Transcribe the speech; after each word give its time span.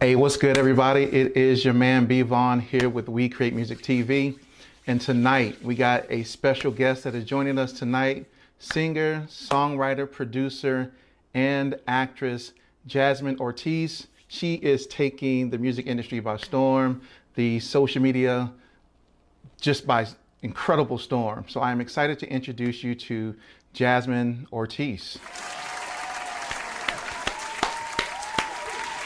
Hey, 0.00 0.14
what's 0.14 0.36
good, 0.36 0.56
everybody? 0.56 1.02
It 1.02 1.36
is 1.36 1.64
your 1.64 1.74
man 1.74 2.06
B 2.06 2.22
Vaughn 2.22 2.60
here 2.60 2.88
with 2.88 3.08
We 3.08 3.28
Create 3.28 3.52
Music 3.52 3.82
TV. 3.82 4.38
And 4.86 5.00
tonight 5.00 5.60
we 5.60 5.74
got 5.74 6.06
a 6.08 6.22
special 6.22 6.70
guest 6.70 7.02
that 7.02 7.16
is 7.16 7.24
joining 7.24 7.58
us 7.58 7.72
tonight 7.72 8.26
singer, 8.60 9.26
songwriter, 9.28 10.08
producer, 10.08 10.92
and 11.34 11.80
actress 11.88 12.52
Jasmine 12.86 13.40
Ortiz. 13.40 14.06
She 14.28 14.54
is 14.54 14.86
taking 14.86 15.50
the 15.50 15.58
music 15.58 15.88
industry 15.88 16.20
by 16.20 16.36
storm, 16.36 17.02
the 17.34 17.58
social 17.58 18.00
media 18.00 18.52
just 19.60 19.84
by 19.84 20.06
incredible 20.42 20.98
storm. 20.98 21.44
So 21.48 21.60
I'm 21.60 21.80
excited 21.80 22.20
to 22.20 22.28
introduce 22.30 22.84
you 22.84 22.94
to 22.94 23.34
Jasmine 23.72 24.46
Ortiz. 24.52 25.18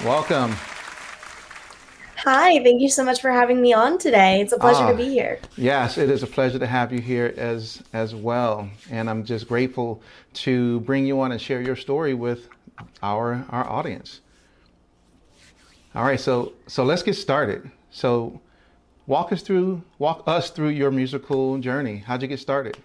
Welcome. 0.04 0.54
Hi, 2.24 2.62
thank 2.62 2.80
you 2.80 2.88
so 2.88 3.02
much 3.02 3.20
for 3.20 3.32
having 3.32 3.60
me 3.60 3.72
on 3.72 3.98
today. 3.98 4.40
It's 4.40 4.52
a 4.52 4.58
pleasure 4.58 4.86
to 4.86 4.96
be 4.96 5.08
here. 5.08 5.40
Yes, 5.56 5.98
it 5.98 6.08
is 6.08 6.22
a 6.22 6.26
pleasure 6.28 6.56
to 6.56 6.68
have 6.68 6.92
you 6.92 7.00
here 7.00 7.34
as 7.36 7.82
as 7.92 8.14
well. 8.14 8.70
And 8.92 9.10
I'm 9.10 9.24
just 9.24 9.48
grateful 9.48 10.00
to 10.34 10.78
bring 10.80 11.04
you 11.04 11.20
on 11.20 11.32
and 11.32 11.40
share 11.40 11.60
your 11.60 11.74
story 11.74 12.14
with 12.14 12.48
our 13.02 13.44
our 13.50 13.68
audience. 13.68 14.20
All 15.96 16.04
right, 16.04 16.20
so 16.20 16.52
so 16.68 16.84
let's 16.84 17.02
get 17.02 17.14
started. 17.14 17.68
So 17.90 18.40
walk 19.08 19.32
us 19.32 19.42
through 19.42 19.82
walk 19.98 20.22
us 20.28 20.50
through 20.50 20.68
your 20.68 20.92
musical 20.92 21.58
journey. 21.58 21.96
How'd 21.96 22.22
you 22.22 22.28
get 22.28 22.38
started? 22.38 22.78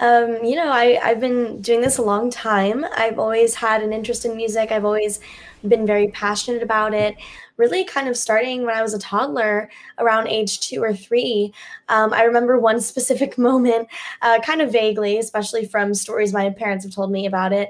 Um, 0.00 0.42
you 0.42 0.56
know, 0.56 0.70
I, 0.70 0.98
I've 1.02 1.20
been 1.20 1.60
doing 1.60 1.82
this 1.82 1.98
a 1.98 2.02
long 2.02 2.30
time. 2.30 2.86
I've 2.96 3.18
always 3.18 3.54
had 3.54 3.82
an 3.82 3.92
interest 3.92 4.24
in 4.24 4.34
music. 4.34 4.72
I've 4.72 4.86
always 4.86 5.20
been 5.68 5.86
very 5.86 6.08
passionate 6.08 6.62
about 6.62 6.94
it. 6.94 7.16
Really, 7.60 7.84
kind 7.84 8.08
of 8.08 8.16
starting 8.16 8.64
when 8.64 8.74
I 8.74 8.80
was 8.80 8.94
a 8.94 8.98
toddler, 8.98 9.68
around 9.98 10.28
age 10.28 10.60
two 10.60 10.82
or 10.82 10.94
three. 10.94 11.52
Um, 11.90 12.14
I 12.14 12.22
remember 12.22 12.58
one 12.58 12.80
specific 12.92 13.36
moment, 13.36 13.86
uh, 14.22 14.40
kind 14.40 14.62
of 14.62 14.72
vaguely, 14.72 15.18
especially 15.18 15.66
from 15.66 15.92
stories 15.92 16.32
my 16.32 16.48
parents 16.48 16.86
have 16.86 16.94
told 16.94 17.12
me 17.12 17.26
about 17.26 17.52
it, 17.52 17.68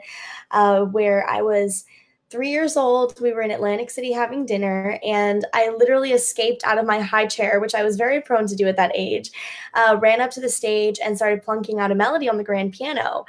uh, 0.52 0.82
where 0.82 1.28
I 1.28 1.42
was 1.42 1.84
three 2.30 2.50
years 2.50 2.76
old. 2.76 3.20
We 3.20 3.32
were 3.32 3.42
in 3.42 3.50
Atlantic 3.50 3.90
City 3.90 4.12
having 4.12 4.46
dinner, 4.46 5.00
and 5.04 5.44
I 5.54 5.70
literally 5.70 6.12
escaped 6.12 6.62
out 6.62 6.78
of 6.78 6.86
my 6.86 7.00
high 7.00 7.26
chair, 7.26 7.58
which 7.58 7.74
I 7.74 7.82
was 7.82 7.96
very 7.96 8.20
prone 8.20 8.46
to 8.46 8.54
do 8.54 8.68
at 8.68 8.76
that 8.76 8.92
age, 8.94 9.32
uh, 9.74 9.98
ran 10.00 10.20
up 10.20 10.30
to 10.32 10.40
the 10.40 10.48
stage 10.48 11.00
and 11.04 11.16
started 11.16 11.42
plunking 11.42 11.80
out 11.80 11.90
a 11.90 11.96
melody 11.96 12.28
on 12.28 12.36
the 12.36 12.44
grand 12.44 12.74
piano. 12.74 13.24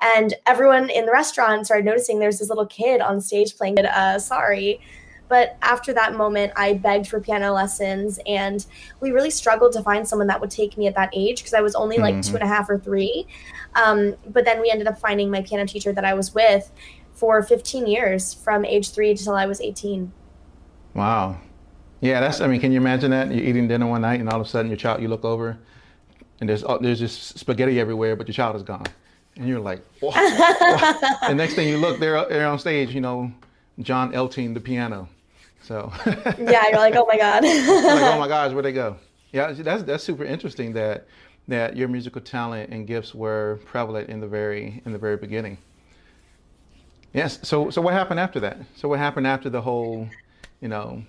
And 0.00 0.34
everyone 0.46 0.90
in 0.90 1.06
the 1.06 1.12
restaurant 1.12 1.66
started 1.66 1.84
noticing 1.84 2.20
there's 2.20 2.38
this 2.38 2.50
little 2.50 2.66
kid 2.66 3.00
on 3.00 3.20
stage 3.20 3.56
playing 3.56 3.78
it. 3.78 3.86
Uh, 3.86 4.20
sorry. 4.20 4.80
But 5.28 5.56
after 5.62 5.92
that 5.94 6.14
moment, 6.14 6.52
I 6.56 6.74
begged 6.74 7.08
for 7.08 7.20
piano 7.20 7.52
lessons, 7.52 8.20
and 8.26 8.64
we 9.00 9.10
really 9.10 9.30
struggled 9.30 9.72
to 9.72 9.82
find 9.82 10.06
someone 10.06 10.28
that 10.28 10.40
would 10.40 10.50
take 10.50 10.76
me 10.76 10.86
at 10.86 10.94
that 10.94 11.10
age 11.14 11.38
because 11.38 11.54
I 11.54 11.60
was 11.60 11.74
only 11.74 11.96
like 11.96 12.14
mm-hmm. 12.14 12.30
two 12.30 12.34
and 12.36 12.44
a 12.44 12.46
half 12.46 12.68
or 12.68 12.78
three. 12.78 13.26
Um, 13.74 14.16
but 14.28 14.44
then 14.44 14.60
we 14.60 14.70
ended 14.70 14.86
up 14.86 14.98
finding 14.98 15.30
my 15.30 15.42
piano 15.42 15.66
teacher 15.66 15.92
that 15.92 16.04
I 16.04 16.14
was 16.14 16.34
with 16.34 16.70
for 17.14 17.42
15 17.42 17.86
years 17.86 18.34
from 18.34 18.64
age 18.64 18.90
three 18.90 19.10
until 19.10 19.34
I 19.34 19.46
was 19.46 19.60
18. 19.60 20.12
Wow. 20.94 21.38
Yeah, 22.00 22.20
that's, 22.20 22.40
I 22.40 22.46
mean, 22.46 22.60
can 22.60 22.70
you 22.72 22.78
imagine 22.78 23.10
that? 23.12 23.32
You're 23.32 23.44
eating 23.44 23.66
dinner 23.66 23.86
one 23.86 24.02
night 24.02 24.20
and 24.20 24.28
all 24.28 24.40
of 24.40 24.46
a 24.46 24.48
sudden 24.48 24.70
your 24.70 24.76
child, 24.76 25.00
you 25.00 25.08
look 25.08 25.24
over 25.24 25.58
and 26.40 26.48
there's, 26.48 26.62
uh, 26.64 26.78
there's 26.78 26.98
just 26.98 27.38
spaghetti 27.38 27.80
everywhere, 27.80 28.14
but 28.14 28.28
your 28.28 28.34
child 28.34 28.56
is 28.56 28.62
gone. 28.62 28.84
And 29.36 29.48
you're 29.48 29.60
like, 29.60 29.82
what? 30.00 30.14
and 31.22 31.38
next 31.38 31.54
thing 31.54 31.68
you 31.68 31.78
look, 31.78 31.98
they're, 31.98 32.24
they're 32.28 32.46
on 32.46 32.58
stage, 32.58 32.94
you 32.94 33.00
know, 33.00 33.32
John 33.80 34.12
Elting, 34.12 34.54
the 34.54 34.60
piano. 34.60 35.08
So. 35.64 35.92
yeah, 36.38 36.68
you're 36.68 36.78
like, 36.78 36.94
oh 36.94 37.06
my 37.06 37.16
God. 37.16 37.42
like, 37.44 38.14
oh 38.14 38.18
my 38.18 38.28
gosh, 38.28 38.52
where'd 38.52 38.64
they 38.64 38.72
go? 38.72 38.96
Yeah, 39.32 39.52
that's, 39.52 39.82
that's 39.82 40.04
super 40.04 40.24
interesting 40.24 40.72
that, 40.74 41.06
that 41.48 41.76
your 41.76 41.88
musical 41.88 42.20
talent 42.20 42.70
and 42.70 42.86
gifts 42.86 43.14
were 43.14 43.60
prevalent 43.64 44.08
in 44.08 44.20
the 44.20 44.28
very, 44.28 44.82
in 44.84 44.92
the 44.92 44.98
very 44.98 45.16
beginning. 45.16 45.58
Yes. 47.14 47.38
So 47.42 47.70
so 47.70 47.80
what 47.80 47.94
happened 47.94 48.20
after 48.20 48.40
that? 48.40 48.58
So 48.74 48.88
what 48.88 48.98
happened 48.98 49.26
after 49.26 49.48
the 49.48 49.62
whole, 49.62 50.08
you 50.60 50.68
know, 50.68 51.02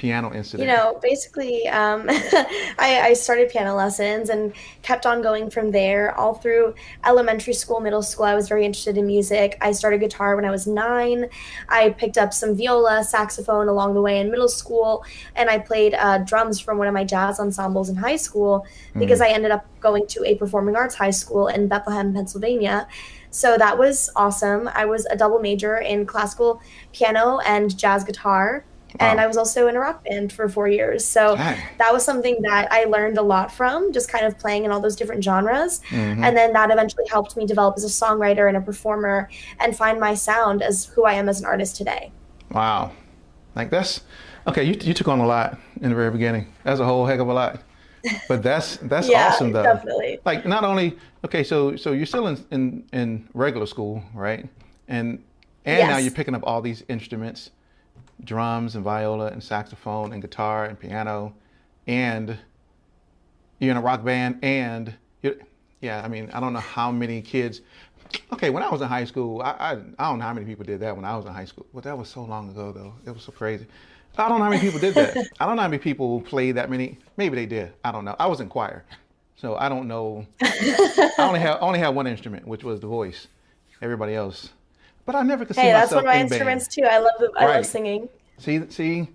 piano 0.00 0.32
incident? 0.32 0.66
You 0.66 0.74
know, 0.74 0.98
basically, 1.02 1.68
um, 1.68 2.06
I, 2.08 3.00
I, 3.02 3.12
started 3.12 3.50
piano 3.50 3.74
lessons 3.74 4.30
and 4.30 4.54
kept 4.80 5.04
on 5.04 5.20
going 5.20 5.50
from 5.50 5.72
there. 5.72 6.18
All 6.18 6.32
through 6.32 6.74
elementary 7.04 7.52
school, 7.52 7.80
middle 7.80 8.02
school, 8.02 8.24
I 8.24 8.34
was 8.34 8.48
very 8.48 8.64
interested 8.64 8.96
in 8.96 9.06
music. 9.06 9.58
I 9.60 9.72
started 9.72 10.00
guitar 10.00 10.36
when 10.36 10.46
I 10.46 10.50
was 10.50 10.66
nine. 10.66 11.28
I 11.68 11.90
picked 11.90 12.16
up 12.16 12.32
some 12.32 12.56
viola, 12.56 13.04
saxophone 13.04 13.68
along 13.68 13.92
the 13.92 14.00
way 14.00 14.20
in 14.20 14.30
middle 14.30 14.48
school, 14.48 15.04
and 15.36 15.50
I 15.50 15.58
played 15.58 15.92
uh, 15.92 16.18
drums 16.18 16.58
from 16.58 16.78
one 16.78 16.88
of 16.88 16.94
my 16.94 17.04
jazz 17.04 17.38
ensembles 17.38 17.90
in 17.90 17.96
high 17.96 18.16
school 18.16 18.64
because 18.96 19.20
mm. 19.20 19.26
I 19.26 19.28
ended 19.32 19.50
up 19.50 19.66
going 19.80 20.06
to 20.06 20.24
a 20.24 20.34
performing 20.34 20.76
arts 20.76 20.94
high 20.94 21.10
school 21.10 21.48
in 21.48 21.68
Bethlehem, 21.68 22.14
Pennsylvania. 22.14 22.88
So 23.30 23.56
that 23.58 23.78
was 23.78 24.10
awesome. 24.16 24.68
I 24.74 24.86
was 24.86 25.06
a 25.06 25.16
double 25.16 25.38
major 25.38 25.76
in 25.76 26.06
classical 26.06 26.60
piano 26.92 27.38
and 27.44 27.76
jazz 27.76 28.02
guitar. 28.02 28.64
Wow. 28.98 29.10
And 29.10 29.20
I 29.20 29.26
was 29.26 29.36
also 29.36 29.68
in 29.68 29.76
a 29.76 29.80
rock 29.80 30.04
band 30.04 30.32
for 30.32 30.48
four 30.48 30.68
years. 30.68 31.04
So 31.04 31.36
Dang. 31.36 31.60
that 31.78 31.92
was 31.92 32.04
something 32.04 32.42
that 32.42 32.72
I 32.72 32.84
learned 32.84 33.18
a 33.18 33.22
lot 33.22 33.52
from, 33.52 33.92
just 33.92 34.10
kind 34.10 34.26
of 34.26 34.38
playing 34.38 34.64
in 34.64 34.72
all 34.72 34.80
those 34.80 34.96
different 34.96 35.22
genres. 35.22 35.80
Mm-hmm. 35.90 36.24
And 36.24 36.36
then 36.36 36.52
that 36.54 36.70
eventually 36.70 37.04
helped 37.08 37.36
me 37.36 37.46
develop 37.46 37.76
as 37.76 37.84
a 37.84 37.88
songwriter 37.88 38.48
and 38.48 38.56
a 38.56 38.60
performer 38.60 39.28
and 39.60 39.76
find 39.76 40.00
my 40.00 40.14
sound 40.14 40.62
as 40.62 40.86
who 40.86 41.04
I 41.04 41.14
am 41.14 41.28
as 41.28 41.40
an 41.40 41.46
artist 41.46 41.76
today. 41.76 42.10
Wow. 42.50 42.92
Like 43.54 43.70
that's 43.70 44.00
okay. 44.46 44.64
You, 44.64 44.76
you 44.80 44.94
took 44.94 45.08
on 45.08 45.20
a 45.20 45.26
lot 45.26 45.58
in 45.80 45.90
the 45.90 45.96
very 45.96 46.10
beginning. 46.10 46.52
That's 46.64 46.80
a 46.80 46.84
whole 46.84 47.06
heck 47.06 47.20
of 47.20 47.28
a 47.28 47.34
lot 47.34 47.62
but 48.28 48.42
that's 48.42 48.76
that's 48.78 49.08
yeah, 49.10 49.28
awesome 49.28 49.52
though. 49.52 49.62
Definitely. 49.62 50.20
Like 50.24 50.46
not 50.46 50.64
only 50.64 50.96
okay, 51.24 51.44
so 51.44 51.76
so 51.76 51.92
you're 51.92 52.06
still 52.06 52.26
in 52.28 52.44
in, 52.50 52.84
in 52.92 53.28
regular 53.34 53.66
school, 53.66 54.02
right? 54.14 54.48
And 54.88 55.22
and 55.64 55.78
yes. 55.78 55.90
now 55.90 55.98
you're 55.98 56.12
picking 56.12 56.34
up 56.34 56.42
all 56.44 56.62
these 56.62 56.84
instruments, 56.88 57.50
drums 58.24 58.74
and 58.74 58.84
viola 58.84 59.26
and 59.28 59.42
saxophone 59.42 60.12
and 60.12 60.22
guitar 60.22 60.64
and 60.66 60.78
piano, 60.78 61.34
and 61.86 62.38
you're 63.58 63.70
in 63.70 63.76
a 63.76 63.82
rock 63.82 64.04
band 64.04 64.38
and 64.42 64.94
yeah, 65.80 66.02
I 66.04 66.08
mean, 66.08 66.30
I 66.32 66.40
don't 66.40 66.52
know 66.52 66.60
how 66.60 66.90
many 66.90 67.22
kids. 67.22 67.62
Okay, 68.32 68.50
when 68.50 68.62
I 68.62 68.70
was 68.70 68.80
in 68.80 68.88
high 68.88 69.04
school, 69.04 69.40
I, 69.40 69.50
I, 69.50 69.72
I 69.98 70.10
don't 70.10 70.18
know 70.18 70.24
how 70.24 70.34
many 70.34 70.46
people 70.46 70.64
did 70.64 70.80
that 70.80 70.94
when 70.94 71.04
I 71.04 71.16
was 71.16 71.24
in 71.24 71.32
high 71.32 71.44
school, 71.44 71.66
but 71.72 71.84
that 71.84 71.96
was 71.96 72.08
so 72.08 72.24
long 72.24 72.50
ago 72.50 72.72
though. 72.72 72.94
It 73.06 73.14
was 73.14 73.22
so 73.22 73.32
crazy. 73.32 73.66
I 74.18 74.28
don't 74.28 74.38
know 74.38 74.44
how 74.44 74.50
many 74.50 74.60
people 74.60 74.80
did 74.80 74.94
that. 74.94 75.16
I 75.40 75.46
don't 75.46 75.56
know 75.56 75.62
how 75.62 75.68
many 75.68 75.78
people 75.80 76.20
played 76.20 76.56
that 76.56 76.68
many. 76.68 76.98
Maybe 77.16 77.36
they 77.36 77.46
did. 77.46 77.72
I 77.84 77.92
don't 77.92 78.04
know. 78.04 78.16
I 78.18 78.26
was 78.26 78.40
in 78.40 78.48
choir, 78.48 78.84
so 79.36 79.56
I 79.56 79.68
don't 79.68 79.86
know. 79.86 80.26
I 80.42 81.12
only 81.18 81.40
have 81.40 81.58
only 81.60 81.78
had 81.78 81.90
one 81.90 82.06
instrument, 82.06 82.46
which 82.46 82.64
was 82.64 82.80
the 82.80 82.88
voice. 82.88 83.28
Everybody 83.80 84.14
else, 84.14 84.50
but 85.06 85.14
I 85.14 85.22
never 85.22 85.44
could 85.44 85.56
see 85.56 85.62
hey, 85.62 85.72
myself. 85.72 85.90
Hey, 85.90 85.94
that's 85.94 85.94
one 85.94 86.04
of 86.04 86.14
my 86.14 86.20
instruments 86.20 86.74
band. 86.76 86.88
too. 86.88 86.94
I 86.94 86.98
love 86.98 87.34
I 87.36 87.46
right. 87.46 87.56
love 87.56 87.66
singing. 87.66 88.08
See, 88.38 88.62
see, 88.70 89.08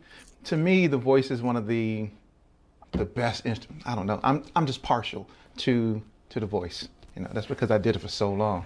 to 0.45 0.57
me, 0.57 0.87
the 0.87 0.97
voice 0.97 1.31
is 1.31 1.41
one 1.41 1.55
of 1.55 1.67
the 1.67 2.09
the 2.91 3.05
best 3.05 3.45
instruments. 3.45 3.85
I 3.87 3.95
don't 3.95 4.05
know. 4.05 4.19
I'm 4.23 4.43
I'm 4.55 4.65
just 4.65 4.81
partial 4.81 5.27
to 5.57 6.01
to 6.29 6.39
the 6.39 6.45
voice. 6.45 6.87
You 7.15 7.23
know, 7.23 7.29
that's 7.33 7.47
because 7.47 7.71
I 7.71 7.77
did 7.77 7.95
it 7.95 7.99
for 7.99 8.07
so 8.07 8.31
long. 8.31 8.65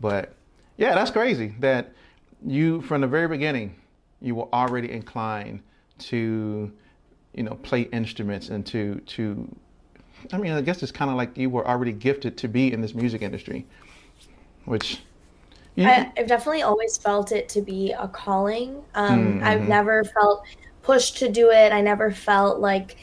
But 0.00 0.34
yeah, 0.76 0.94
that's 0.94 1.10
crazy 1.10 1.54
that 1.60 1.92
you 2.46 2.80
from 2.82 3.00
the 3.02 3.06
very 3.06 3.28
beginning 3.28 3.74
you 4.20 4.34
were 4.34 4.48
already 4.52 4.90
inclined 4.90 5.62
to, 5.98 6.70
you 7.34 7.42
know, 7.42 7.54
play 7.62 7.82
instruments 7.82 8.48
and 8.48 8.64
to 8.66 9.00
to. 9.06 9.56
I 10.32 10.38
mean, 10.38 10.52
I 10.52 10.60
guess 10.60 10.82
it's 10.82 10.92
kind 10.92 11.10
of 11.10 11.16
like 11.16 11.36
you 11.36 11.48
were 11.48 11.66
already 11.66 11.92
gifted 11.92 12.36
to 12.38 12.48
be 12.48 12.72
in 12.72 12.80
this 12.80 12.94
music 12.94 13.22
industry, 13.22 13.66
which. 14.64 15.00
You, 15.76 15.86
I, 15.86 16.12
have 16.16 16.26
definitely 16.26 16.62
always 16.62 16.96
felt 16.98 17.32
it 17.32 17.48
to 17.50 17.62
be 17.62 17.92
a 17.92 18.08
calling. 18.08 18.82
Um, 18.94 19.34
mm-hmm. 19.34 19.44
I've 19.44 19.68
never 19.68 20.04
felt 20.04 20.44
pushed 20.82 21.18
to 21.18 21.28
do 21.28 21.50
it. 21.50 21.72
I 21.72 21.80
never 21.80 22.10
felt 22.10 22.60
like 22.60 22.96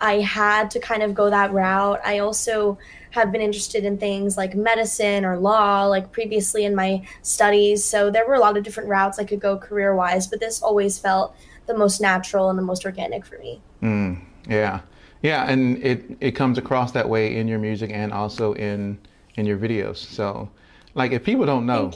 I 0.00 0.20
had 0.20 0.70
to 0.72 0.80
kind 0.80 1.02
of 1.02 1.14
go 1.14 1.30
that 1.30 1.52
route. 1.52 2.00
I 2.04 2.20
also 2.20 2.78
have 3.10 3.32
been 3.32 3.40
interested 3.40 3.84
in 3.84 3.98
things 3.98 4.36
like 4.36 4.54
medicine 4.54 5.24
or 5.24 5.38
law, 5.38 5.86
like 5.86 6.12
previously 6.12 6.64
in 6.64 6.74
my 6.74 7.02
studies. 7.22 7.84
So 7.84 8.10
there 8.10 8.26
were 8.26 8.34
a 8.34 8.40
lot 8.40 8.56
of 8.56 8.62
different 8.62 8.88
routes 8.88 9.18
I 9.18 9.24
could 9.24 9.40
go 9.40 9.56
career 9.56 9.94
wise, 9.94 10.26
but 10.26 10.40
this 10.40 10.62
always 10.62 10.98
felt 10.98 11.34
the 11.66 11.76
most 11.76 12.00
natural 12.00 12.50
and 12.50 12.58
the 12.58 12.62
most 12.62 12.84
organic 12.84 13.24
for 13.24 13.38
me. 13.38 13.60
Mm, 13.82 14.20
yeah, 14.48 14.80
yeah, 15.22 15.50
and 15.50 15.82
it 15.84 16.04
it 16.20 16.32
comes 16.32 16.58
across 16.58 16.92
that 16.92 17.08
way 17.08 17.36
in 17.36 17.48
your 17.48 17.58
music 17.58 17.90
and 17.92 18.12
also 18.12 18.54
in 18.54 18.98
in 19.36 19.46
your 19.46 19.58
videos. 19.58 19.96
So, 19.96 20.48
like, 20.98 21.12
if 21.12 21.24
people 21.24 21.46
don't 21.46 21.64
know, 21.64 21.92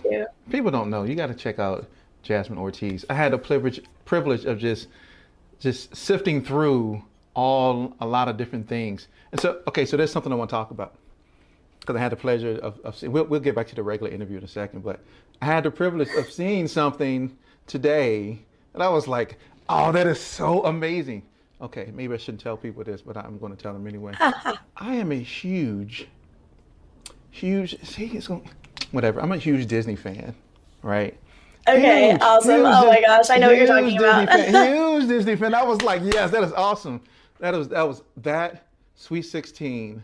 people 0.51 0.71
don't 0.71 0.89
know, 0.89 1.03
you 1.03 1.15
got 1.15 1.27
to 1.27 1.35
check 1.35 1.59
out 1.59 1.87
Jasmine 2.23 2.59
Ortiz. 2.59 3.05
I 3.11 3.15
had 3.15 3.33
the 3.33 3.39
privilege 3.39 3.81
privilege 4.05 4.45
of 4.45 4.59
just 4.59 4.89
just 5.59 5.95
sifting 5.95 6.43
through 6.43 7.03
all 7.35 7.95
a 8.01 8.07
lot 8.07 8.29
of 8.29 8.37
different 8.37 8.69
things. 8.69 9.09
And 9.33 9.41
so, 9.41 9.61
okay, 9.69 9.85
so 9.85 9.97
there's 9.97 10.13
something 10.13 10.33
I 10.33 10.37
want 10.37 10.51
to 10.51 10.57
talk 10.57 10.71
about 10.71 10.95
because 11.81 11.97
I 11.97 11.99
had 11.99 12.13
the 12.13 12.17
pleasure 12.17 12.59
of, 12.59 12.79
of 12.85 12.97
seeing, 12.97 13.13
we'll, 13.13 13.25
we'll 13.25 13.41
get 13.41 13.55
back 13.55 13.67
to 13.69 13.75
the 13.75 13.83
regular 13.83 14.13
interview 14.13 14.39
in 14.39 14.45
a 14.45 14.49
second, 14.49 14.85
but 14.85 15.01
I 15.41 15.47
had 15.47 15.65
the 15.65 15.71
privilege 15.71 16.11
of 16.17 16.31
seeing 16.31 16.69
something 16.69 17.37
today, 17.67 18.39
and 18.75 18.83
I 18.83 18.89
was 18.89 19.09
like, 19.09 19.39
oh, 19.69 19.91
that 19.91 20.07
is 20.07 20.21
so 20.21 20.65
amazing. 20.65 21.23
Okay, 21.61 21.91
maybe 21.93 22.15
I 22.15 22.19
shouldn't 22.19 22.43
tell 22.43 22.57
people 22.57 22.85
this, 22.85 23.03
but 23.03 23.17
I'm 23.17 23.39
going 23.39 23.57
to 23.57 23.61
tell 23.61 23.73
them 23.73 23.87
anyway. 23.87 24.15
I 24.21 24.95
am 24.95 25.11
a 25.11 25.21
huge, 25.21 26.07
huge. 27.31 27.83
See, 27.85 28.07
it's 28.07 28.29
going, 28.29 28.49
whatever. 28.93 29.21
I'm 29.21 29.33
a 29.33 29.37
huge 29.37 29.67
Disney 29.67 29.97
fan, 29.97 30.35
right? 30.83 31.19
Okay, 31.69 32.11
huge, 32.11 32.21
awesome. 32.23 32.57
Huge, 32.57 32.67
oh 32.67 32.87
my 32.87 33.01
gosh, 33.01 33.31
I 33.31 33.39
know 33.39 33.49
what 33.49 33.57
you're 33.57 33.67
talking 33.67 33.85
Disney 33.91 33.99
about. 33.99 34.29
fan, 34.29 34.75
huge 34.75 35.09
Disney 35.09 35.37
fan. 35.37 35.55
I 35.55 35.63
was 35.63 35.83
like, 35.83 36.03
yes, 36.05 36.31
that 36.31 36.43
is 36.45 36.53
awesome. 36.53 37.01
That 37.41 37.55
was 37.55 37.69
that 37.69 37.83
was 37.87 38.03
that 38.19 38.67
Sweet 38.95 39.23
16 39.23 40.03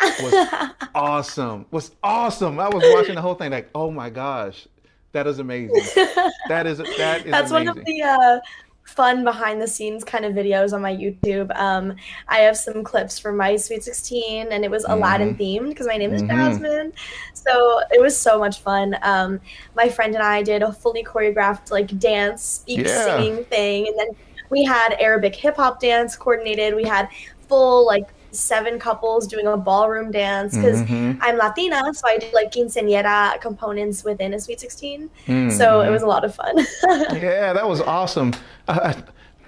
was 0.00 0.48
awesome. 0.94 1.66
Was 1.70 1.92
awesome. 2.02 2.58
I 2.58 2.68
was 2.68 2.82
watching 2.94 3.14
the 3.14 3.20
whole 3.20 3.34
thing 3.34 3.50
like, 3.50 3.68
oh 3.74 3.90
my 3.90 4.10
gosh, 4.10 4.66
that 5.12 5.26
is 5.26 5.38
amazing. 5.38 5.82
That 6.48 6.66
is 6.66 6.78
that 6.78 7.24
is. 7.24 7.30
That's 7.30 7.52
amazing. 7.52 7.68
one 7.68 7.78
of 7.78 7.84
the 7.84 8.02
uh, 8.02 8.40
fun 8.84 9.24
behind 9.24 9.62
the 9.62 9.66
scenes 9.66 10.04
kind 10.04 10.24
of 10.24 10.34
videos 10.34 10.72
on 10.72 10.82
my 10.82 10.94
YouTube. 10.94 11.56
Um, 11.56 11.94
I 12.28 12.38
have 12.38 12.56
some 12.56 12.82
clips 12.82 13.18
from 13.18 13.36
my 13.36 13.56
Sweet 13.56 13.84
16, 13.84 14.48
and 14.50 14.64
it 14.64 14.70
was 14.70 14.84
mm-hmm. 14.84 14.94
Aladdin 14.94 15.36
themed 15.36 15.68
because 15.68 15.86
my 15.86 15.96
name 15.96 16.12
is 16.12 16.22
mm-hmm. 16.22 16.36
Jasmine. 16.36 16.92
So 17.32 17.80
it 17.90 18.00
was 18.00 18.18
so 18.18 18.38
much 18.38 18.60
fun. 18.60 18.96
Um, 19.02 19.40
my 19.76 19.88
friend 19.88 20.14
and 20.14 20.22
I 20.22 20.42
did 20.42 20.62
a 20.62 20.72
fully 20.72 21.04
choreographed 21.04 21.70
like 21.70 21.98
dance, 21.98 22.42
speak, 22.42 22.86
yeah. 22.86 23.04
singing 23.04 23.44
thing, 23.44 23.86
and 23.86 23.98
then 23.98 24.08
we 24.50 24.64
had 24.64 24.96
Arabic 24.98 25.34
hip 25.34 25.56
hop 25.56 25.80
dance 25.80 26.16
coordinated. 26.16 26.74
We 26.74 26.84
had 26.84 27.08
full 27.48 27.86
like 27.86 28.08
seven 28.32 28.78
couples 28.78 29.26
doing 29.26 29.46
a 29.46 29.56
ballroom 29.56 30.10
dance 30.10 30.56
because 30.56 30.82
mm-hmm. 30.82 31.18
I'm 31.22 31.36
Latina, 31.36 31.92
so 31.92 32.06
I 32.06 32.18
did 32.18 32.32
like 32.32 32.52
quinceañera 32.52 33.40
components 33.40 34.04
within 34.04 34.34
a 34.34 34.40
Sweet 34.40 34.60
16. 34.60 35.10
Mm-hmm. 35.26 35.50
So 35.50 35.80
it 35.82 35.90
was 35.90 36.02
a 36.02 36.06
lot 36.06 36.24
of 36.24 36.34
fun. 36.34 36.58
yeah, 37.14 37.52
that 37.52 37.68
was 37.68 37.80
awesome. 37.80 38.32
Uh, 38.68 38.94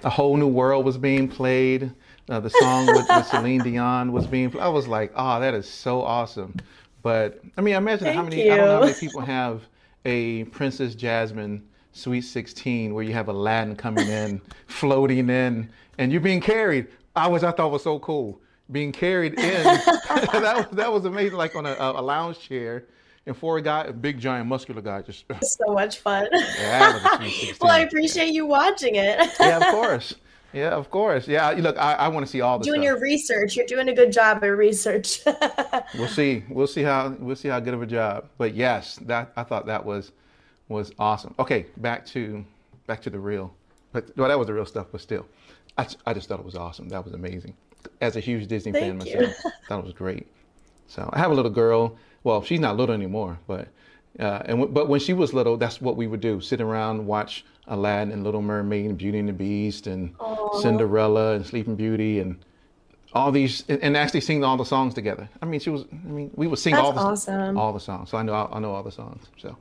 a 0.03 0.09
whole 0.09 0.37
new 0.37 0.47
world 0.47 0.85
was 0.85 0.97
being 0.97 1.27
played. 1.27 1.91
Uh, 2.29 2.39
the 2.39 2.49
song 2.49 2.85
with, 2.87 3.05
with, 3.09 3.27
Celine 3.27 3.61
Dion 3.63 4.11
was 4.11 4.27
being. 4.27 4.57
I 4.57 4.69
was 4.69 4.87
like, 4.87 5.11
oh, 5.15 5.39
that 5.39 5.53
is 5.53 5.67
so 5.67 6.01
awesome. 6.01 6.55
But 7.01 7.41
I 7.57 7.61
mean, 7.61 7.75
imagine 7.75 8.05
Thank 8.05 8.15
how 8.15 8.23
many. 8.23 8.45
You. 8.45 8.53
I 8.53 8.57
don't 8.57 8.65
know 8.65 8.75
how 8.75 8.85
many 8.85 8.93
people 8.93 9.21
have 9.21 9.63
a 10.05 10.45
Princess 10.45 10.95
Jasmine 10.95 11.67
Sweet 11.91 12.21
16 12.21 12.93
where 12.93 13.03
you 13.03 13.13
have 13.13 13.27
Aladdin 13.27 13.75
coming 13.75 14.07
in, 14.07 14.41
floating 14.67 15.29
in, 15.29 15.69
and 15.97 16.11
you're 16.11 16.21
being 16.21 16.41
carried. 16.41 16.87
I 17.15 17.27
was 17.27 17.43
I 17.43 17.51
thought 17.51 17.71
was 17.71 17.83
so 17.83 17.99
cool 17.99 18.41
being 18.73 18.91
carried 18.91 19.39
in. 19.39 19.63
that 19.63 20.55
was 20.57 20.65
that 20.75 20.91
was 20.91 21.05
amazing, 21.05 21.37
like 21.37 21.55
on 21.55 21.65
a, 21.65 21.75
a 21.79 22.01
lounge 22.01 22.39
chair. 22.39 22.85
And 23.25 23.37
for 23.37 23.57
a 23.57 23.61
guy, 23.61 23.85
a 23.85 23.93
big 23.93 24.19
giant 24.19 24.49
muscular 24.49 24.81
guy, 24.81 25.01
just 25.01 25.23
so 25.43 25.73
much 25.73 25.99
fun. 25.99 26.27
Yeah, 26.59 26.99
well, 27.61 27.71
I 27.71 27.79
appreciate 27.79 28.33
you 28.33 28.45
watching 28.45 28.95
it. 28.95 29.17
yeah, 29.39 29.57
of 29.57 29.63
course. 29.71 30.15
Yeah, 30.51 30.71
of 30.71 30.89
course. 30.89 31.25
Yeah, 31.25 31.49
look, 31.51 31.77
I, 31.77 31.93
I 31.93 32.07
want 32.09 32.25
to 32.25 32.29
see 32.29 32.41
all 32.41 32.59
the 32.59 32.65
doing 32.65 32.81
stuff. 32.81 32.85
your 32.85 32.99
research. 32.99 33.55
You're 33.55 33.65
doing 33.65 33.87
a 33.87 33.93
good 33.93 34.11
job 34.11 34.43
at 34.43 34.47
research. 34.47 35.21
we'll 35.95 36.09
see. 36.09 36.43
We'll 36.49 36.67
see 36.67 36.83
how 36.83 37.15
we'll 37.17 37.37
see 37.37 37.47
how 37.47 37.61
good 37.61 37.73
of 37.73 37.81
a 37.81 37.87
job. 37.87 38.27
But 38.37 38.55
yes, 38.55 38.97
that 39.03 39.31
I 39.37 39.43
thought 39.43 39.67
that 39.67 39.85
was 39.85 40.11
was 40.67 40.91
awesome. 40.99 41.33
Okay, 41.39 41.67
back 41.77 42.05
to 42.07 42.43
back 42.87 43.01
to 43.03 43.09
the 43.09 43.19
real. 43.19 43.53
But 43.93 44.11
well, 44.17 44.27
that 44.27 44.37
was 44.37 44.47
the 44.47 44.53
real 44.53 44.65
stuff. 44.65 44.87
But 44.91 44.99
still, 44.99 45.25
I, 45.77 45.87
I 46.05 46.13
just 46.13 46.27
thought 46.27 46.39
it 46.39 46.45
was 46.45 46.55
awesome. 46.55 46.89
That 46.89 47.05
was 47.05 47.13
amazing 47.13 47.55
as 48.01 48.15
a 48.15 48.19
huge 48.19 48.47
Disney 48.47 48.71
Thank 48.71 48.99
fan 48.99 49.07
you. 49.07 49.21
myself, 49.21 49.53
thought 49.67 49.79
it 49.79 49.85
was 49.85 49.93
great. 49.93 50.27
So 50.87 51.09
I 51.13 51.19
have 51.19 51.31
a 51.31 51.33
little 51.33 51.51
girl. 51.51 51.97
Well, 52.23 52.41
she's 52.41 52.59
not 52.59 52.77
little 52.77 52.95
anymore, 52.95 53.39
but 53.47 53.67
uh, 54.19 54.43
and 54.45 54.59
w- 54.59 54.71
but 54.71 54.87
when 54.87 54.99
she 54.99 55.13
was 55.13 55.33
little, 55.33 55.57
that's 55.57 55.81
what 55.81 55.97
we 55.97 56.07
would 56.07 56.21
do: 56.21 56.39
sit 56.39 56.61
around, 56.61 57.05
watch 57.05 57.43
Aladdin 57.67 58.11
and 58.11 58.23
Little 58.23 58.41
Mermaid 58.41 58.85
and 58.85 58.97
Beauty 58.97 59.19
and 59.19 59.27
the 59.27 59.33
Beast 59.33 59.87
and 59.87 60.17
Aww. 60.17 60.61
Cinderella 60.61 61.33
and 61.33 61.45
Sleeping 61.45 61.75
Beauty 61.75 62.19
and 62.19 62.43
all 63.13 63.31
these, 63.31 63.63
and, 63.69 63.81
and, 63.83 63.95
actually 63.95 64.21
sing 64.21 64.43
all 64.43 64.57
the 64.57 64.65
songs 64.65 64.93
together. 64.93 65.29
I 65.41 65.45
mean, 65.45 65.59
she 65.59 65.69
was. 65.69 65.85
I 65.91 66.07
mean, 66.07 66.31
we 66.35 66.47
would 66.47 66.59
sing 66.59 66.73
that's 66.73 66.83
all 66.83 66.93
the 66.93 66.99
awesome. 66.99 67.57
all 67.57 67.73
the 67.73 67.79
songs. 67.79 68.09
So 68.09 68.17
I 68.17 68.23
know 68.23 68.49
I 68.51 68.59
know 68.59 68.73
all 68.73 68.83
the 68.83 68.91
songs. 68.91 69.25
So, 69.37 69.57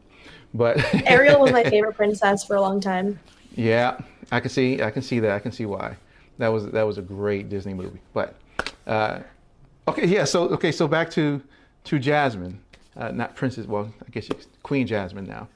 but 0.54 0.82
Ariel 1.06 1.40
was 1.40 1.52
my 1.52 1.64
favorite 1.70 1.94
princess 1.94 2.44
for 2.44 2.56
a 2.56 2.60
long 2.60 2.80
time. 2.80 3.18
Yeah, 3.54 3.98
I 4.30 4.40
can 4.40 4.50
see. 4.50 4.82
I 4.82 4.90
can 4.90 5.02
see 5.02 5.20
that. 5.20 5.32
I 5.32 5.38
can 5.38 5.52
see 5.52 5.66
why. 5.66 5.96
That 6.38 6.48
was 6.48 6.66
that 6.70 6.82
was 6.82 6.98
a 6.98 7.02
great 7.02 7.48
Disney 7.48 7.74
movie. 7.74 8.00
But 8.12 8.36
uh, 8.86 9.20
okay, 9.88 10.06
yeah. 10.06 10.24
So 10.24 10.48
okay, 10.50 10.72
so 10.72 10.88
back 10.88 11.10
to 11.12 11.42
to 11.84 11.98
Jasmine, 11.98 12.60
uh, 12.96 13.10
not 13.10 13.36
Princess. 13.36 13.66
Well, 13.66 13.92
I 14.06 14.10
guess 14.10 14.24
she's 14.24 14.46
Queen 14.62 14.86
Jasmine 14.86 15.26
now. 15.26 15.48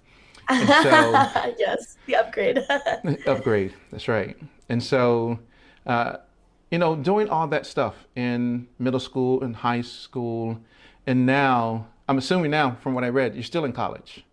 And 0.48 0.68
so 0.68 1.54
yes, 1.58 1.96
the 2.06 2.16
upgrade. 2.16 2.58
upgrade. 3.26 3.74
That's 3.90 4.08
right. 4.08 4.36
And 4.68 4.82
so, 4.82 5.38
uh, 5.86 6.18
you 6.70 6.78
know, 6.78 6.96
doing 6.96 7.28
all 7.28 7.48
that 7.48 7.66
stuff 7.66 7.94
in 8.14 8.68
middle 8.78 9.00
school 9.00 9.42
and 9.42 9.56
high 9.56 9.82
school, 9.82 10.58
and 11.06 11.26
now 11.26 11.86
I'm 12.08 12.18
assuming 12.18 12.50
now 12.50 12.76
from 12.80 12.94
what 12.94 13.04
I 13.04 13.08
read, 13.08 13.34
you're 13.34 13.44
still 13.44 13.64
in 13.64 13.72
college. 13.72 14.24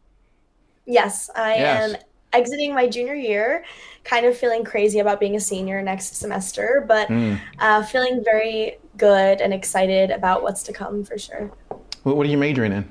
Yes, 0.85 1.29
I 1.35 1.55
yes. 1.55 1.93
am 1.93 1.99
exiting 2.33 2.73
my 2.73 2.87
junior 2.87 3.15
year, 3.15 3.63
kind 4.03 4.25
of 4.25 4.37
feeling 4.37 4.63
crazy 4.63 4.99
about 4.99 5.19
being 5.19 5.35
a 5.35 5.39
senior 5.39 5.81
next 5.81 6.15
semester, 6.15 6.83
but 6.87 7.07
mm. 7.07 7.39
uh, 7.59 7.83
feeling 7.83 8.23
very 8.23 8.77
good 8.97 9.41
and 9.41 9.53
excited 9.53 10.11
about 10.11 10.43
what's 10.43 10.63
to 10.63 10.73
come 10.73 11.03
for 11.03 11.17
sure. 11.17 11.51
What 12.03 12.25
are 12.25 12.29
you 12.29 12.37
majoring 12.37 12.73
in? 12.73 12.89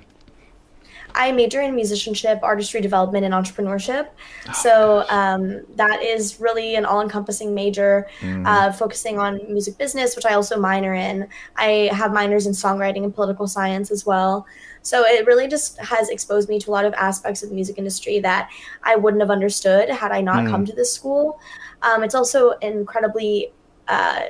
I 1.15 1.33
major 1.33 1.61
in 1.61 1.75
musicianship, 1.75 2.41
artistry 2.43 2.81
development, 2.81 3.25
and 3.25 3.35
entrepreneurship. 3.35 4.09
Oh, 4.49 4.53
so 4.53 5.05
um, 5.09 5.63
that 5.77 6.03
is 6.03 6.41
really 6.41 6.77
an 6.77 6.85
all-encompassing 6.85 7.55
major, 7.55 8.09
mm. 8.21 8.47
uh, 8.47 8.73
focusing 8.73 9.19
on 9.19 9.41
music 9.49 9.79
business, 9.79 10.17
which 10.17 10.27
I 10.27 10.35
also 10.35 10.59
minor 10.59 10.95
in. 10.95 11.29
I 11.57 11.91
have 11.93 12.13
minors 12.13 12.47
in 12.47 12.53
songwriting 12.53 13.05
and 13.05 13.15
political 13.15 13.47
science 13.47 13.91
as 13.91 14.07
well. 14.07 14.47
So 14.83 15.05
it 15.05 15.27
really 15.27 15.47
just 15.47 15.79
has 15.79 16.09
exposed 16.09 16.49
me 16.49 16.59
to 16.59 16.71
a 16.71 16.73
lot 16.73 16.85
of 16.85 16.93
aspects 16.95 17.43
of 17.43 17.51
the 17.51 17.55
music 17.55 17.79
industry 17.79 18.19
that 18.21 18.51
I 18.83 18.97
wouldn't 18.97 19.23
have 19.23 19.31
understood 19.31 19.89
had 19.89 20.11
I 20.13 20.21
not 20.21 20.45
mm. 20.45 20.51
come 20.51 20.67
to 20.67 20.73
this 20.73 20.93
school. 20.93 21.39
Um, 21.83 22.03
it's 22.03 22.15
also 22.15 22.51
incredibly 22.63 23.53
uh, 23.89 24.23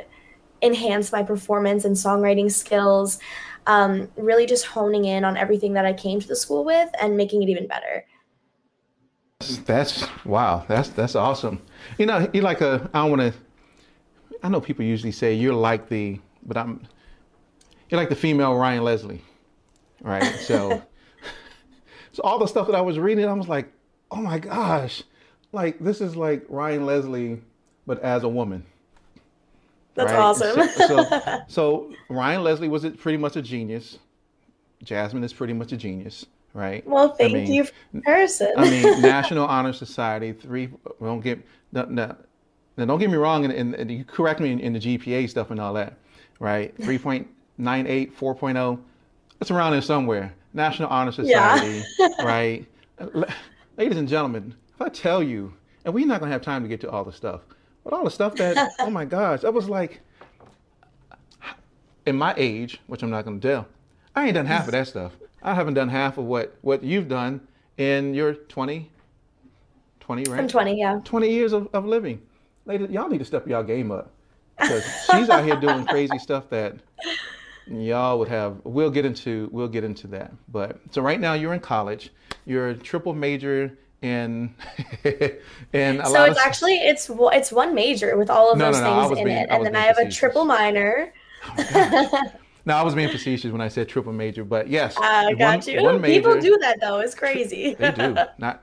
enhanced 0.61 1.13
my 1.13 1.23
performance 1.23 1.85
and 1.85 1.97
songwriting 1.97 2.51
skills. 2.51 3.19
Um, 3.67 4.09
really 4.17 4.47
just 4.47 4.67
honing 4.67 5.05
in 5.05 5.25
on 5.25 5.37
everything 5.37 5.75
that 5.75 5.85
I 5.85 5.93
came 5.93 6.21
to 6.21 6.27
the 6.27 6.37
school 6.37 6.65
with 6.65 6.91
and 7.01 7.17
making 7.17 7.43
it 7.43 7.49
even 7.49 7.67
better. 7.67 8.05
That's 9.65 10.07
wow. 10.25 10.65
That's 10.69 10.89
that's 10.91 11.15
awesome. 11.15 11.61
You 11.99 12.07
know, 12.07 12.29
you're 12.33 12.45
like 12.45 12.61
a. 12.61 12.91
I 12.95 13.03
don't 13.03 13.19
want 13.19 13.33
to. 13.33 13.39
I 14.43 14.49
know 14.49 14.61
people 14.61 14.85
usually 14.85 15.13
say 15.13 15.35
you're 15.35 15.55
like 15.55 15.89
the, 15.89 16.21
but 16.45 16.57
I'm. 16.57 16.87
You're 17.89 18.01
like 18.01 18.09
the 18.09 18.17
female 18.17 18.55
Ryan 18.55 18.85
Leslie 18.85 19.23
right? 20.03 20.25
So, 20.41 20.83
so 22.13 22.23
all 22.23 22.39
the 22.39 22.47
stuff 22.47 22.67
that 22.67 22.77
I 22.77 22.81
was 22.81 22.99
reading, 22.99 23.25
I 23.27 23.33
was 23.33 23.49
like, 23.49 23.73
oh 24.11 24.17
my 24.17 24.39
gosh, 24.39 25.03
like 25.53 25.79
this 25.79 26.01
is 26.01 26.17
like 26.17 26.45
Ryan 26.49 26.85
Leslie, 26.85 27.41
but 27.87 28.01
as 28.03 28.25
a 28.25 28.29
woman. 28.29 28.67
That's 29.95 30.13
right? 30.13 30.19
awesome. 30.19 30.69
so, 30.69 30.87
so, 30.87 31.41
so, 31.49 31.93
Ryan 32.09 32.43
Leslie 32.43 32.69
was 32.69 32.87
pretty 32.99 33.19
much 33.19 33.37
a 33.37 33.43
genius. 33.43 33.99
Jasmine 34.83 35.23
is 35.23 35.33
pretty 35.33 35.53
much 35.53 35.73
a 35.73 35.77
genius, 35.77 36.27
right? 36.55 36.87
Well, 36.87 37.11
thank 37.11 37.33
I 37.33 37.35
mean, 37.35 37.53
you, 37.53 37.67
person. 38.03 38.53
I 38.57 38.69
mean, 38.69 39.01
National 39.03 39.47
Honor 39.47 39.73
Society. 39.73 40.33
Three. 40.33 40.71
Don't 41.01 41.21
get 41.21 41.41
no, 41.73 41.85
no, 41.85 42.17
now, 42.77 42.87
don't 42.87 42.99
get 42.99 43.11
me 43.11 43.17
wrong, 43.17 43.45
and, 43.45 43.75
and, 43.75 43.91
you 43.91 44.05
correct 44.05 44.41
me 44.41 44.51
in, 44.51 44.61
in, 44.61 44.73
the 44.73 44.79
GPA 44.79 45.29
stuff 45.29 45.51
and 45.51 45.61
all 45.61 45.75
that, 45.75 45.95
right? 46.39 46.77
3.98, 46.81 48.13
4.0 48.13 48.79
it's 49.43 49.51
around 49.51 49.73
there 49.73 49.83
somewhere. 49.83 50.33
National 50.55 50.89
Honor 50.89 51.11
Society, 51.11 51.85
yeah. 51.99 52.09
right? 52.25 52.65
Ladies 53.77 53.99
and 53.99 54.09
gentlemen, 54.09 54.55
if 54.75 54.81
I 54.81 54.89
tell 54.89 55.21
you, 55.21 55.53
and 55.85 55.93
we're 55.93 56.07
not 56.07 56.21
gonna 56.21 56.31
have 56.31 56.43
time 56.43 56.63
to 56.63 56.69
get 56.69 56.81
to 56.83 56.91
all 56.91 57.05
the 57.05 57.13
stuff, 57.13 57.41
but 57.85 57.93
all 57.93 58.05
the 58.05 58.11
stuff 58.11 58.35
that, 58.37 58.73
oh 58.79 58.91
my 58.91 59.05
gosh, 59.05 59.45
I 59.45 59.51
was 59.51 59.69
like, 59.69 60.01
in 62.07 62.17
my 62.17 62.35
age, 62.37 62.81
which 62.87 63.03
I'm 63.03 63.11
not 63.11 63.25
gonna 63.25 63.41
tell, 63.41 63.67
I 64.15 64.27
ain't 64.27 64.35
done 64.35 64.47
half 64.47 64.67
of 64.67 64.73
that 64.73 64.89
stuff. 64.89 65.13
I 65.43 65.55
haven't 65.55 65.75
done 65.75 65.89
half 65.89 66.19
of 66.19 66.25
what 66.25 66.57
what 66.63 66.83
you've 66.83 67.09
done 67.09 67.41
in 67.79 68.15
your 68.15 68.35
20, 68.35 68.91
20, 70.01 70.31
right? 70.31 70.39
I'm 70.39 70.49
20, 70.49 70.79
yeah. 70.79 71.01
20 71.05 71.31
years 71.31 71.53
of, 71.53 71.69
of 71.73 71.85
living. 71.85 72.21
Ladies, 72.65 72.91
y'all 72.91 73.09
need 73.09 73.19
to 73.19 73.25
step 73.25 73.47
y'all 73.49 73.63
game 73.63 73.91
up 73.91 74.13
because 74.61 74.85
she's 75.11 75.29
out 75.29 75.45
here 75.45 75.57
doing 75.57 75.85
crazy 75.87 76.19
stuff 76.19 76.49
that 76.51 76.77
y'all 77.67 78.19
would 78.19 78.29
have 78.29 78.57
we'll 78.65 78.91
get 78.91 79.05
into 79.05 79.49
we'll 79.53 79.69
get 79.69 79.85
into 79.85 80.07
that 80.09 80.33
but 80.49 80.81
so 80.91 81.01
right 81.01 81.21
now 81.21 81.33
you're 81.33 81.55
in 81.55 81.61
college 81.61 82.11
you're 82.45 82.71
a 82.71 82.75
triple 82.75 83.15
major 83.15 83.79
in 84.03 84.55
in 85.73 86.05
so 86.05 86.25
it's 86.25 86.39
of, 86.39 86.45
actually 86.45 86.75
it's 86.75 87.11
it's 87.11 87.53
one 87.53 87.75
major 87.75 88.17
with 88.17 88.31
all 88.31 88.53
of 88.53 88.59
no, 88.59 88.67
those 88.67 88.81
no, 88.81 89.03
no, 89.03 89.09
things 89.09 89.19
in 89.19 89.25
being, 89.25 89.39
it 89.39 89.49
and 89.51 89.65
then 89.65 89.77
i 89.77 89.81
have 89.81 89.97
facetious. 89.97 90.17
a 90.17 90.19
triple 90.19 90.45
minor 90.45 91.13
oh 91.59 92.23
no 92.65 92.77
i 92.77 92.83
was 92.83 92.95
being 92.95 93.09
facetious 93.19 93.53
when 93.53 93.61
i 93.61 93.69
said 93.69 93.89
triple 93.89 94.13
major 94.13 94.45
but 94.45 94.69
yes 94.69 94.97
i 94.99 95.33
uh, 95.33 95.35
got 95.35 95.59
one, 95.59 95.75
you 95.75 95.83
one 95.83 96.01
major, 96.01 96.21
people 96.21 96.41
do 96.41 96.59
that 96.61 96.81
though 96.81 96.99
it's 96.99 97.15
crazy 97.15 97.75
they 97.75 97.93
do 97.93 98.15
not 98.39 98.63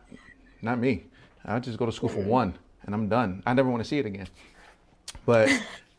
not 0.62 0.77
me 0.77 1.05
I'll 1.46 1.60
just 1.60 1.77
go 1.77 1.86
to 1.86 1.91
school 1.91 2.10
for 2.10 2.22
one 2.22 2.53
and 2.86 2.93
I'm 2.93 3.10
done. 3.10 3.43
I 3.46 3.53
never 3.53 3.69
want 3.69 3.84
to 3.84 3.88
see 3.88 4.00
it 4.00 4.05
again. 4.05 4.27
But 5.25 5.50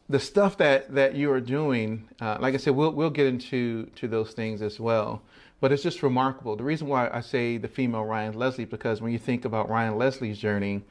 the 0.08 0.20
stuff 0.20 0.56
that 0.58 0.94
that 0.94 1.14
you 1.14 1.30
are 1.32 1.40
doing, 1.40 2.08
uh, 2.20 2.38
like 2.40 2.54
I 2.54 2.56
said, 2.56 2.74
we'll 2.74 2.92
we'll 2.92 3.10
get 3.10 3.26
into 3.26 3.86
to 3.96 4.08
those 4.08 4.32
things 4.32 4.62
as 4.62 4.78
well. 4.78 5.22
But 5.60 5.72
it's 5.72 5.82
just 5.82 6.02
remarkable. 6.02 6.56
The 6.56 6.64
reason 6.64 6.88
why 6.88 7.10
I 7.12 7.20
say 7.20 7.58
the 7.58 7.68
female 7.68 8.04
Ryan 8.04 8.34
Leslie 8.34 8.64
because 8.64 9.00
when 9.00 9.12
you 9.12 9.18
think 9.18 9.44
about 9.44 9.68
Ryan 9.68 9.96
Leslie's 9.96 10.38
journey, 10.38 10.82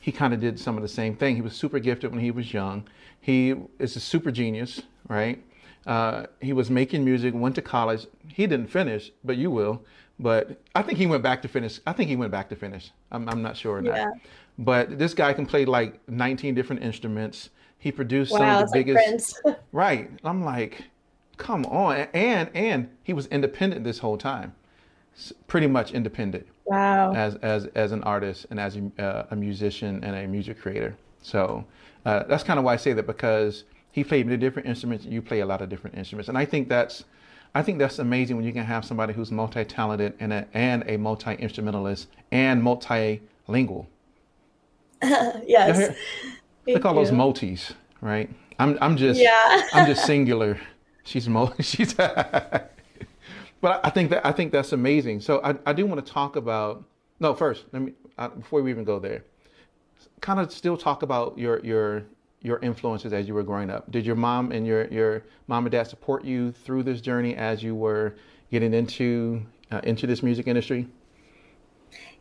he 0.00 0.12
kind 0.12 0.34
of 0.34 0.40
did 0.40 0.58
some 0.58 0.76
of 0.76 0.82
the 0.82 0.88
same 0.88 1.16
thing. 1.16 1.36
He 1.36 1.42
was 1.42 1.54
super 1.54 1.78
gifted 1.78 2.10
when 2.10 2.20
he 2.20 2.30
was 2.30 2.52
young. 2.52 2.86
He 3.20 3.54
is 3.78 3.96
a 3.96 4.00
super 4.00 4.30
genius, 4.30 4.82
right? 5.08 5.42
Uh, 5.86 6.26
he 6.40 6.52
was 6.52 6.70
making 6.70 7.04
music, 7.04 7.32
went 7.34 7.54
to 7.54 7.62
college. 7.62 8.06
He 8.28 8.46
didn't 8.46 8.68
finish, 8.68 9.12
but 9.24 9.36
you 9.36 9.50
will. 9.50 9.82
But 10.18 10.60
I 10.74 10.82
think 10.82 10.98
he 10.98 11.06
went 11.06 11.22
back 11.22 11.42
to 11.42 11.48
finish. 11.48 11.80
I 11.86 11.92
think 11.92 12.08
he 12.08 12.16
went 12.16 12.32
back 12.32 12.48
to 12.48 12.56
finish. 12.56 12.90
I'm, 13.12 13.28
I'm 13.28 13.42
not 13.42 13.56
sure. 13.56 13.84
Yeah. 13.84 14.10
But 14.58 14.98
this 14.98 15.14
guy 15.14 15.32
can 15.32 15.46
play 15.46 15.64
like 15.64 16.00
19 16.08 16.54
different 16.54 16.82
instruments. 16.82 17.50
He 17.78 17.92
produced 17.92 18.32
wow, 18.32 18.38
some 18.38 18.48
of 18.48 18.70
the 18.70 18.72
biggest. 18.72 19.40
Like 19.44 19.60
right. 19.72 20.10
I'm 20.24 20.44
like, 20.44 20.84
come 21.36 21.64
on. 21.66 22.08
And 22.12 22.50
and 22.54 22.88
he 23.02 23.12
was 23.12 23.26
independent 23.26 23.84
this 23.84 23.98
whole 23.98 24.18
time, 24.18 24.54
pretty 25.46 25.66
much 25.66 25.92
independent. 25.92 26.46
Wow. 26.64 27.12
As 27.14 27.36
as 27.36 27.66
as 27.74 27.92
an 27.92 28.02
artist 28.04 28.46
and 28.50 28.60
as 28.60 28.76
a, 28.76 29.02
uh, 29.02 29.26
a 29.30 29.36
musician 29.36 30.02
and 30.04 30.16
a 30.16 30.26
music 30.26 30.60
creator. 30.60 30.96
So 31.22 31.64
uh, 32.04 32.24
that's 32.24 32.44
kind 32.44 32.58
of 32.58 32.64
why 32.64 32.74
I 32.74 32.76
say 32.76 32.92
that 32.92 33.06
because 33.06 33.64
he 33.92 34.04
played 34.04 34.26
many 34.26 34.38
different 34.38 34.68
instruments. 34.68 35.04
You 35.04 35.22
play 35.22 35.40
a 35.40 35.46
lot 35.46 35.62
of 35.62 35.68
different 35.68 35.96
instruments, 35.96 36.28
and 36.28 36.36
I 36.36 36.44
think 36.44 36.68
that's 36.68 37.04
I 37.54 37.62
think 37.62 37.78
that's 37.78 37.98
amazing 37.98 38.36
when 38.36 38.44
you 38.44 38.52
can 38.52 38.64
have 38.64 38.84
somebody 38.84 39.14
who's 39.14 39.32
multi-talented 39.32 40.12
and 40.20 40.30
a, 40.30 40.46
and 40.52 40.84
a 40.86 40.98
multi-instrumentalist 40.98 42.08
and 42.30 42.62
multilingual. 42.62 43.86
yes. 45.02 45.94
Look 46.66 46.84
all 46.84 46.94
those 46.94 47.12
multis, 47.12 47.72
right? 48.02 48.28
I'm 48.58 48.76
I'm 48.80 48.96
just 48.96 49.20
yeah. 49.20 49.62
I'm 49.72 49.86
just 49.86 50.04
singular. 50.04 50.60
She's 51.06 51.28
mo 51.28 51.52
she's 51.60 51.94
but 51.94 52.70
I 53.62 53.90
think 53.90 54.10
that 54.10 54.26
I 54.26 54.32
think 54.32 54.52
that's 54.52 54.72
amazing. 54.72 55.20
So 55.20 55.40
I, 55.42 55.54
I 55.64 55.72
do 55.72 55.86
want 55.86 56.04
to 56.04 56.12
talk 56.12 56.36
about 56.36 56.84
no 57.20 57.32
first 57.32 57.64
let 57.72 57.80
me 57.80 57.92
before 58.38 58.60
we 58.60 58.70
even 58.70 58.84
go 58.84 58.98
there, 58.98 59.24
kind 60.20 60.40
of 60.40 60.52
still 60.52 60.76
talk 60.76 61.02
about 61.02 61.38
your 61.38 61.60
your 61.64 62.04
your 62.42 62.58
influences 62.58 63.12
as 63.12 63.26
you 63.28 63.34
were 63.34 63.42
growing 63.42 63.70
up. 63.70 63.90
Did 63.90 64.04
your 64.04 64.16
mom 64.16 64.52
and 64.52 64.66
your 64.66 64.86
your 64.88 65.22
mom 65.46 65.64
and 65.64 65.72
dad 65.72 65.86
support 65.86 66.24
you 66.24 66.52
through 66.52 66.82
this 66.82 67.00
journey 67.00 67.34
as 67.36 67.62
you 67.62 67.74
were 67.74 68.16
getting 68.50 68.74
into 68.74 69.42
uh, 69.70 69.80
into 69.84 70.06
this 70.06 70.22
music 70.22 70.46
industry? 70.46 70.88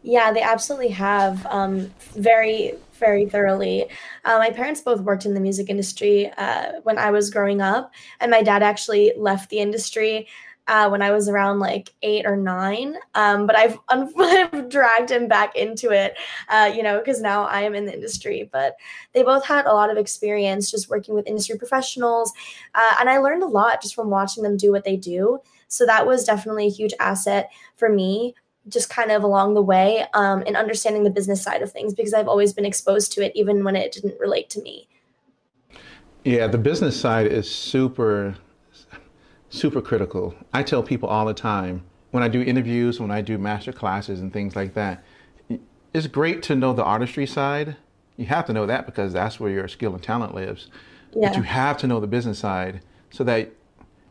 Yeah, 0.05 0.31
they 0.31 0.41
absolutely 0.41 0.89
have. 0.89 1.45
Um, 1.47 1.91
very, 2.13 2.75
very 2.97 3.25
thoroughly. 3.27 3.89
Uh, 4.23 4.37
my 4.37 4.49
parents 4.49 4.81
both 4.81 5.01
worked 5.01 5.25
in 5.25 5.33
the 5.33 5.39
music 5.39 5.69
industry 5.69 6.31
uh, 6.37 6.73
when 6.83 6.97
I 6.97 7.11
was 7.11 7.29
growing 7.29 7.61
up, 7.61 7.91
and 8.19 8.31
my 8.31 8.41
dad 8.41 8.63
actually 8.63 9.13
left 9.17 9.49
the 9.49 9.59
industry 9.59 10.27
uh, 10.67 10.89
when 10.89 11.01
I 11.01 11.11
was 11.11 11.29
around 11.29 11.59
like 11.59 11.93
eight 12.01 12.25
or 12.25 12.35
nine. 12.35 12.95
Um, 13.13 13.45
but 13.45 13.55
I've, 13.55 13.77
I've 13.89 14.69
dragged 14.69 15.11
him 15.11 15.27
back 15.27 15.55
into 15.55 15.91
it, 15.91 16.17
uh, 16.49 16.71
you 16.73 16.83
know, 16.83 16.99
because 16.99 17.21
now 17.21 17.45
I 17.45 17.61
am 17.61 17.75
in 17.75 17.85
the 17.85 17.93
industry. 17.93 18.49
But 18.51 18.75
they 19.13 19.23
both 19.23 19.45
had 19.45 19.65
a 19.65 19.73
lot 19.73 19.91
of 19.91 19.97
experience 19.97 20.71
just 20.71 20.89
working 20.89 21.13
with 21.13 21.27
industry 21.27 21.57
professionals. 21.57 22.33
Uh, 22.73 22.95
and 22.99 23.09
I 23.09 23.19
learned 23.19 23.43
a 23.43 23.47
lot 23.47 23.81
just 23.81 23.95
from 23.95 24.09
watching 24.09 24.43
them 24.43 24.57
do 24.57 24.71
what 24.71 24.83
they 24.83 24.95
do. 24.95 25.39
So 25.67 25.85
that 25.85 26.05
was 26.05 26.23
definitely 26.23 26.67
a 26.67 26.71
huge 26.71 26.93
asset 26.99 27.51
for 27.75 27.89
me 27.89 28.35
just 28.67 28.89
kind 28.89 29.11
of 29.11 29.23
along 29.23 29.53
the 29.53 29.61
way 29.61 30.05
um, 30.13 30.41
in 30.43 30.55
understanding 30.55 31.03
the 31.03 31.09
business 31.09 31.41
side 31.41 31.61
of 31.61 31.71
things 31.71 31.93
because 31.93 32.13
I've 32.13 32.27
always 32.27 32.53
been 32.53 32.65
exposed 32.65 33.11
to 33.13 33.23
it 33.23 33.31
even 33.35 33.63
when 33.63 33.75
it 33.75 33.91
didn't 33.91 34.19
relate 34.19 34.49
to 34.51 34.61
me. 34.61 34.87
Yeah, 36.23 36.47
the 36.47 36.57
business 36.57 36.99
side 36.99 37.27
is 37.27 37.49
super, 37.49 38.35
super 39.49 39.81
critical. 39.81 40.33
I 40.53 40.63
tell 40.63 40.81
people 40.81 41.07
all 41.07 41.25
the 41.25 41.35
time 41.35 41.83
when 42.09 42.23
I 42.23 42.27
do 42.27 42.41
interviews, 42.41 42.99
when 42.99 43.11
I 43.11 43.21
do 43.21 43.37
master 43.37 43.71
classes 43.71 44.21
and 44.21 44.33
things 44.33 44.55
like 44.55 44.73
that, 44.73 45.03
it's 45.93 46.07
great 46.07 46.41
to 46.43 46.55
know 46.55 46.73
the 46.73 46.83
artistry 46.83 47.27
side. 47.27 47.77
You 48.17 48.25
have 48.25 48.45
to 48.45 48.53
know 48.53 48.65
that 48.65 48.85
because 48.85 49.13
that's 49.13 49.39
where 49.39 49.51
your 49.51 49.67
skill 49.67 49.93
and 49.93 50.01
talent 50.01 50.33
lives. 50.33 50.69
Yeah. 51.13 51.29
But 51.29 51.37
you 51.37 51.43
have 51.43 51.77
to 51.77 51.87
know 51.87 51.99
the 51.99 52.07
business 52.07 52.39
side 52.39 52.81
so 53.11 53.23
that 53.25 53.51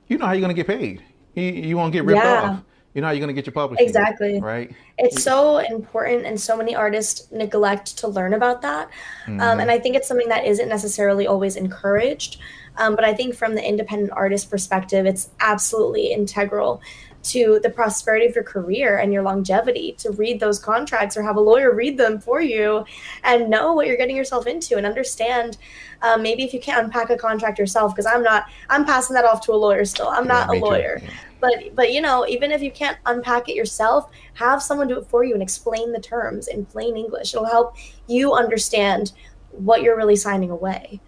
you 0.06 0.16
know 0.16 0.26
how 0.26 0.32
you're 0.32 0.40
going 0.40 0.54
to 0.54 0.62
get 0.62 0.66
paid. 0.66 1.02
You, 1.34 1.42
you 1.42 1.76
won't 1.76 1.92
get 1.92 2.04
ripped 2.04 2.23
yeah. 2.23 2.42
off 2.42 2.62
you 2.94 3.00
know 3.00 3.08
how 3.08 3.12
you're 3.12 3.20
going 3.20 3.28
to 3.28 3.34
get 3.34 3.46
your 3.46 3.52
publishing 3.52 3.84
exactly. 3.84 4.40
right? 4.40 4.70
It's 4.98 5.22
so 5.22 5.58
important 5.58 6.24
and 6.24 6.40
so 6.40 6.56
many 6.56 6.76
artists 6.76 7.30
neglect 7.32 7.98
to 7.98 8.08
learn 8.08 8.34
about 8.34 8.62
that. 8.62 8.88
Mm-hmm. 9.26 9.40
um, 9.40 9.60
and 9.60 9.70
i 9.70 9.78
think 9.78 9.96
it's 9.96 10.08
something 10.08 10.28
that 10.28 10.44
isn't 10.44 10.68
necessarily 10.68 11.26
always 11.26 11.56
encouraged. 11.56 12.38
Um, 12.76 12.96
but 12.96 13.04
i 13.04 13.14
think 13.14 13.34
from 13.34 13.54
the 13.54 13.66
independent 13.66 14.12
artist 14.12 14.50
perspective 14.50 15.06
it's 15.06 15.30
absolutely 15.40 16.12
integral 16.12 16.82
to 17.24 17.58
the 17.62 17.70
prosperity 17.70 18.26
of 18.26 18.34
your 18.34 18.44
career 18.44 18.98
and 18.98 19.12
your 19.12 19.22
longevity 19.22 19.92
to 19.98 20.10
read 20.12 20.40
those 20.40 20.58
contracts 20.58 21.16
or 21.16 21.22
have 21.22 21.36
a 21.36 21.40
lawyer 21.40 21.74
read 21.74 21.96
them 21.96 22.20
for 22.20 22.40
you 22.40 22.84
and 23.22 23.48
know 23.48 23.72
what 23.72 23.86
you're 23.86 23.96
getting 23.96 24.16
yourself 24.16 24.46
into 24.46 24.76
and 24.76 24.86
understand 24.86 25.56
um, 26.02 26.22
maybe 26.22 26.44
if 26.44 26.52
you 26.52 26.60
can't 26.60 26.84
unpack 26.84 27.10
a 27.10 27.16
contract 27.16 27.58
yourself 27.58 27.94
because 27.94 28.06
i'm 28.06 28.22
not 28.22 28.46
i'm 28.68 28.84
passing 28.84 29.14
that 29.14 29.24
off 29.24 29.40
to 29.40 29.52
a 29.52 29.56
lawyer 29.56 29.84
still. 29.84 30.08
I'm 30.08 30.26
yeah, 30.26 30.32
not 30.32 30.56
a 30.56 30.58
lawyer. 30.58 30.98
Too. 30.98 31.06
But 31.44 31.74
but 31.74 31.92
you 31.92 32.00
know 32.00 32.26
even 32.26 32.50
if 32.50 32.62
you 32.62 32.70
can't 32.70 32.98
unpack 33.06 33.48
it 33.48 33.54
yourself 33.54 34.10
have 34.34 34.62
someone 34.62 34.88
do 34.88 34.98
it 34.98 35.06
for 35.06 35.24
you 35.24 35.34
and 35.34 35.42
explain 35.42 35.92
the 35.92 36.00
terms 36.00 36.48
in 36.48 36.64
plain 36.64 36.96
english 36.96 37.34
it'll 37.34 37.46
help 37.46 37.76
you 38.06 38.32
understand 38.32 39.12
what 39.50 39.82
you're 39.82 39.96
really 39.96 40.16
signing 40.16 40.50
away 40.50 41.00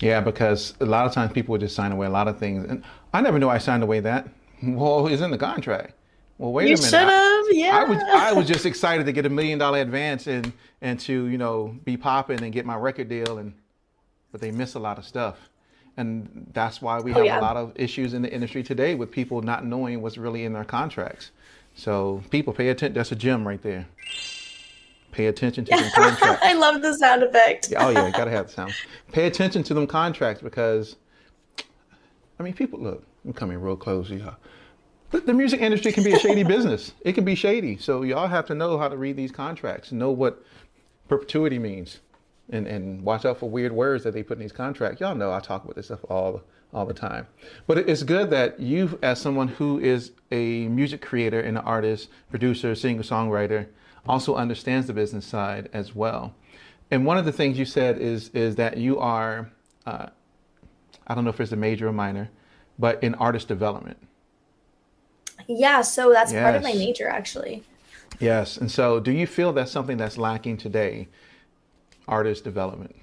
yeah 0.00 0.20
because 0.20 0.74
a 0.80 0.86
lot 0.86 1.06
of 1.06 1.12
times 1.12 1.32
people 1.32 1.52
would 1.52 1.60
just 1.60 1.74
sign 1.74 1.92
away 1.92 2.06
a 2.06 2.10
lot 2.10 2.28
of 2.28 2.38
things 2.38 2.64
and 2.64 2.84
i 3.12 3.20
never 3.20 3.38
knew 3.38 3.48
i 3.48 3.58
signed 3.58 3.82
away 3.82 4.00
that 4.00 4.28
well, 4.62 5.08
it's 5.08 5.22
in 5.22 5.30
the 5.30 5.38
contract. 5.38 5.94
Well, 6.38 6.52
wait 6.52 6.68
you 6.68 6.74
a 6.74 6.78
minute. 6.78 6.90
should 6.90 7.00
have. 7.00 7.44
Yeah. 7.50 7.76
I 7.76 7.84
was 7.84 8.02
I 8.02 8.32
was 8.32 8.46
just 8.46 8.66
excited 8.66 9.06
to 9.06 9.12
get 9.12 9.26
a 9.26 9.28
million 9.28 9.58
dollar 9.58 9.80
advance 9.80 10.26
and 10.26 10.52
and 10.80 10.98
to 11.00 11.26
you 11.26 11.38
know 11.38 11.76
be 11.84 11.96
popping 11.96 12.42
and 12.42 12.52
get 12.52 12.64
my 12.64 12.76
record 12.76 13.08
deal 13.08 13.38
and 13.38 13.54
but 14.30 14.40
they 14.40 14.50
miss 14.50 14.74
a 14.74 14.78
lot 14.78 14.98
of 14.98 15.04
stuff. 15.04 15.50
And 15.96 16.50
that's 16.52 16.80
why 16.80 17.00
we 17.00 17.12
oh, 17.12 17.16
have 17.16 17.24
yeah. 17.24 17.40
a 17.40 17.42
lot 17.42 17.56
of 17.56 17.72
issues 17.74 18.14
in 18.14 18.22
the 18.22 18.32
industry 18.32 18.62
today 18.62 18.94
with 18.94 19.10
people 19.10 19.42
not 19.42 19.64
knowing 19.66 20.00
what's 20.00 20.16
really 20.16 20.44
in 20.44 20.52
their 20.52 20.64
contracts. 20.64 21.30
So 21.74 22.22
people 22.30 22.52
pay 22.52 22.68
attention. 22.68 22.94
That's 22.94 23.12
a 23.12 23.16
gem 23.16 23.46
right 23.46 23.62
there. 23.62 23.86
Pay 25.10 25.26
attention 25.26 25.64
to 25.66 25.70
them 25.76 25.90
contracts. 25.94 26.44
I 26.44 26.54
love 26.54 26.80
the 26.80 26.94
sound 26.94 27.22
effect. 27.22 27.70
yeah, 27.70 27.86
oh 27.86 27.90
yeah, 27.90 28.10
gotta 28.10 28.30
have 28.30 28.46
the 28.46 28.52
sound. 28.54 28.74
Pay 29.12 29.26
attention 29.26 29.62
to 29.64 29.74
them 29.74 29.86
contracts 29.86 30.42
because, 30.42 30.96
I 32.38 32.42
mean, 32.42 32.54
people 32.54 32.80
look. 32.80 33.04
I'm 33.24 33.32
coming 33.32 33.60
real 33.60 33.76
close, 33.76 34.10
y'all. 34.10 34.36
But 35.12 35.26
the 35.26 35.34
music 35.34 35.60
industry 35.60 35.92
can 35.92 36.02
be 36.02 36.12
a 36.12 36.18
shady 36.18 36.42
business. 36.56 36.92
It 37.02 37.12
can 37.12 37.24
be 37.24 37.34
shady. 37.34 37.76
So 37.76 38.02
y'all 38.02 38.28
have 38.28 38.46
to 38.46 38.54
know 38.54 38.78
how 38.78 38.88
to 38.88 38.96
read 38.96 39.16
these 39.16 39.30
contracts, 39.30 39.92
know 39.92 40.10
what 40.10 40.42
perpetuity 41.08 41.58
means, 41.58 42.00
and, 42.52 42.66
and 42.66 43.02
watch 43.02 43.24
out 43.24 43.38
for 43.38 43.48
weird 43.48 43.72
words 43.72 44.04
that 44.04 44.12
they 44.12 44.22
put 44.22 44.36
in 44.36 44.40
these 44.40 44.52
contracts. 44.52 45.00
Y'all 45.00 45.14
know 45.14 45.32
I 45.32 45.40
talk 45.40 45.64
about 45.64 45.76
this 45.76 45.86
stuff 45.86 46.04
all 46.08 46.42
all 46.72 46.86
the 46.86 46.94
time. 46.94 47.26
But 47.66 47.78
it's 47.78 48.02
good 48.02 48.30
that 48.30 48.58
you, 48.58 48.98
as 49.02 49.20
someone 49.20 49.48
who 49.48 49.78
is 49.78 50.12
a 50.30 50.68
music 50.68 51.02
creator 51.02 51.38
and 51.38 51.58
an 51.58 51.64
artist, 51.64 52.08
producer, 52.30 52.74
singer, 52.74 53.02
songwriter, 53.02 53.66
also 54.08 54.34
understands 54.34 54.86
the 54.86 54.94
business 54.94 55.26
side 55.26 55.68
as 55.72 55.94
well. 55.94 56.34
And 56.90 57.04
one 57.06 57.18
of 57.18 57.24
the 57.24 57.32
things 57.32 57.58
you 57.58 57.64
said 57.64 57.98
is 57.98 58.28
is 58.30 58.56
that 58.56 58.76
you 58.76 58.98
are, 58.98 59.50
uh, 59.86 60.06
I 61.06 61.14
don't 61.14 61.24
know 61.24 61.30
if 61.30 61.40
it's 61.40 61.52
a 61.52 61.56
major 61.56 61.88
or 61.88 61.92
minor, 61.92 62.30
but 62.78 63.02
in 63.02 63.14
artist 63.16 63.48
development. 63.48 63.98
Yeah, 65.46 65.82
so 65.82 66.12
that's 66.12 66.32
yes. 66.32 66.42
part 66.42 66.54
of 66.54 66.62
my 66.62 66.72
major 66.72 67.08
actually. 67.08 67.64
Yes. 68.20 68.56
And 68.56 68.70
so 68.70 69.00
do 69.00 69.10
you 69.10 69.26
feel 69.26 69.52
that's 69.52 69.72
something 69.72 69.96
that's 69.96 70.18
lacking 70.18 70.58
today, 70.58 71.08
artist 72.12 72.44
development? 72.44 72.94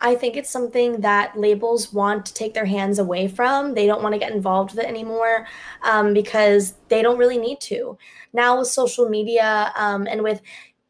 I 0.00 0.14
think 0.14 0.36
it's 0.36 0.50
something 0.50 1.00
that 1.00 1.38
labels 1.38 1.92
want 1.92 2.26
to 2.26 2.34
take 2.34 2.52
their 2.52 2.66
hands 2.66 2.98
away 2.98 3.28
from. 3.28 3.74
They 3.74 3.86
don't 3.86 4.02
want 4.02 4.12
to 4.14 4.18
get 4.18 4.32
involved 4.32 4.72
with 4.72 4.84
it 4.84 4.88
anymore 4.88 5.46
um, 5.82 6.12
because 6.12 6.74
they 6.88 7.00
don't 7.00 7.18
really 7.18 7.38
need 7.38 7.60
to. 7.62 7.96
Now, 8.32 8.58
with 8.58 8.68
social 8.68 9.08
media 9.08 9.72
um, 9.76 10.06
and 10.06 10.22
with 10.22 10.42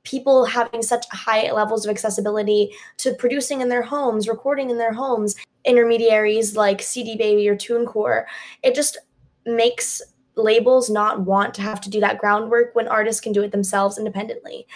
people 0.02 0.44
having 0.44 0.82
such 0.82 1.04
high 1.10 1.50
levels 1.52 1.86
of 1.86 1.90
accessibility 1.90 2.70
to 2.98 3.14
producing 3.14 3.60
in 3.60 3.68
their 3.68 3.82
homes, 3.82 4.28
recording 4.28 4.70
in 4.70 4.78
their 4.78 4.92
homes, 4.92 5.36
intermediaries 5.64 6.56
like 6.56 6.82
CD 6.82 7.16
Baby 7.16 7.48
or 7.48 7.56
TuneCore, 7.56 8.24
it 8.62 8.74
just 8.74 8.98
makes 9.46 10.02
labels 10.36 10.90
not 10.90 11.20
want 11.20 11.54
to 11.54 11.62
have 11.62 11.80
to 11.82 11.90
do 11.90 12.00
that 12.00 12.18
groundwork 12.18 12.74
when 12.74 12.88
artists 12.88 13.20
can 13.20 13.32
do 13.32 13.42
it 13.42 13.52
themselves 13.52 13.98
independently. 13.98 14.66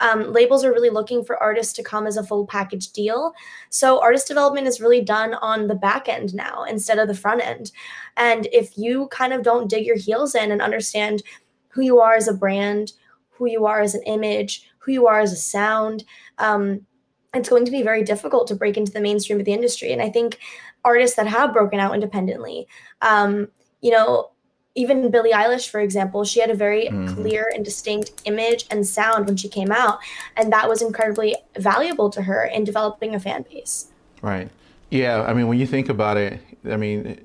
Um, 0.00 0.32
labels 0.32 0.64
are 0.64 0.72
really 0.72 0.90
looking 0.90 1.24
for 1.24 1.42
artists 1.42 1.72
to 1.74 1.82
come 1.82 2.06
as 2.06 2.16
a 2.16 2.22
full 2.22 2.46
package 2.46 2.90
deal. 2.92 3.32
So 3.70 4.00
artist 4.00 4.28
development 4.28 4.66
is 4.66 4.80
really 4.80 5.00
done 5.00 5.34
on 5.34 5.68
the 5.68 5.74
back 5.74 6.08
end 6.08 6.34
now 6.34 6.64
instead 6.64 6.98
of 6.98 7.08
the 7.08 7.14
front 7.14 7.42
end. 7.42 7.72
And 8.16 8.46
if 8.52 8.76
you 8.76 9.08
kind 9.08 9.32
of 9.32 9.42
don't 9.42 9.70
dig 9.70 9.86
your 9.86 9.96
heels 9.96 10.34
in 10.34 10.50
and 10.50 10.60
understand 10.60 11.22
who 11.68 11.82
you 11.82 12.00
are 12.00 12.14
as 12.14 12.28
a 12.28 12.34
brand, 12.34 12.92
who 13.30 13.46
you 13.46 13.66
are 13.66 13.80
as 13.80 13.94
an 13.94 14.02
image, 14.04 14.68
who 14.78 14.92
you 14.92 15.06
are 15.06 15.20
as 15.20 15.32
a 15.32 15.36
sound. 15.36 16.04
Um, 16.38 16.86
it's 17.34 17.48
going 17.48 17.64
to 17.66 17.70
be 17.70 17.82
very 17.82 18.02
difficult 18.02 18.46
to 18.48 18.54
break 18.54 18.76
into 18.76 18.92
the 18.92 19.00
mainstream 19.00 19.38
of 19.38 19.44
the 19.44 19.52
industry. 19.52 19.92
And 19.92 20.00
I 20.00 20.08
think 20.08 20.38
artists 20.84 21.16
that 21.16 21.26
have 21.26 21.52
broken 21.52 21.80
out 21.80 21.94
independently, 21.94 22.66
um, 23.02 23.48
you 23.82 23.90
know, 23.90 24.30
even 24.76 25.10
Billie 25.10 25.32
Eilish, 25.32 25.68
for 25.68 25.80
example, 25.80 26.24
she 26.24 26.40
had 26.40 26.50
a 26.50 26.54
very 26.54 26.86
mm-hmm. 26.86 27.14
clear 27.14 27.50
and 27.54 27.64
distinct 27.64 28.22
image 28.26 28.66
and 28.70 28.86
sound 28.86 29.26
when 29.26 29.36
she 29.36 29.48
came 29.48 29.72
out. 29.72 29.98
And 30.36 30.52
that 30.52 30.68
was 30.68 30.82
incredibly 30.82 31.34
valuable 31.58 32.10
to 32.10 32.22
her 32.22 32.44
in 32.44 32.62
developing 32.62 33.14
a 33.14 33.20
fan 33.20 33.44
base. 33.50 33.90
Right. 34.22 34.50
Yeah. 34.90 35.22
I 35.22 35.32
mean, 35.32 35.48
when 35.48 35.58
you 35.58 35.66
think 35.66 35.88
about 35.88 36.18
it, 36.18 36.40
I 36.64 36.76
mean, 36.76 37.24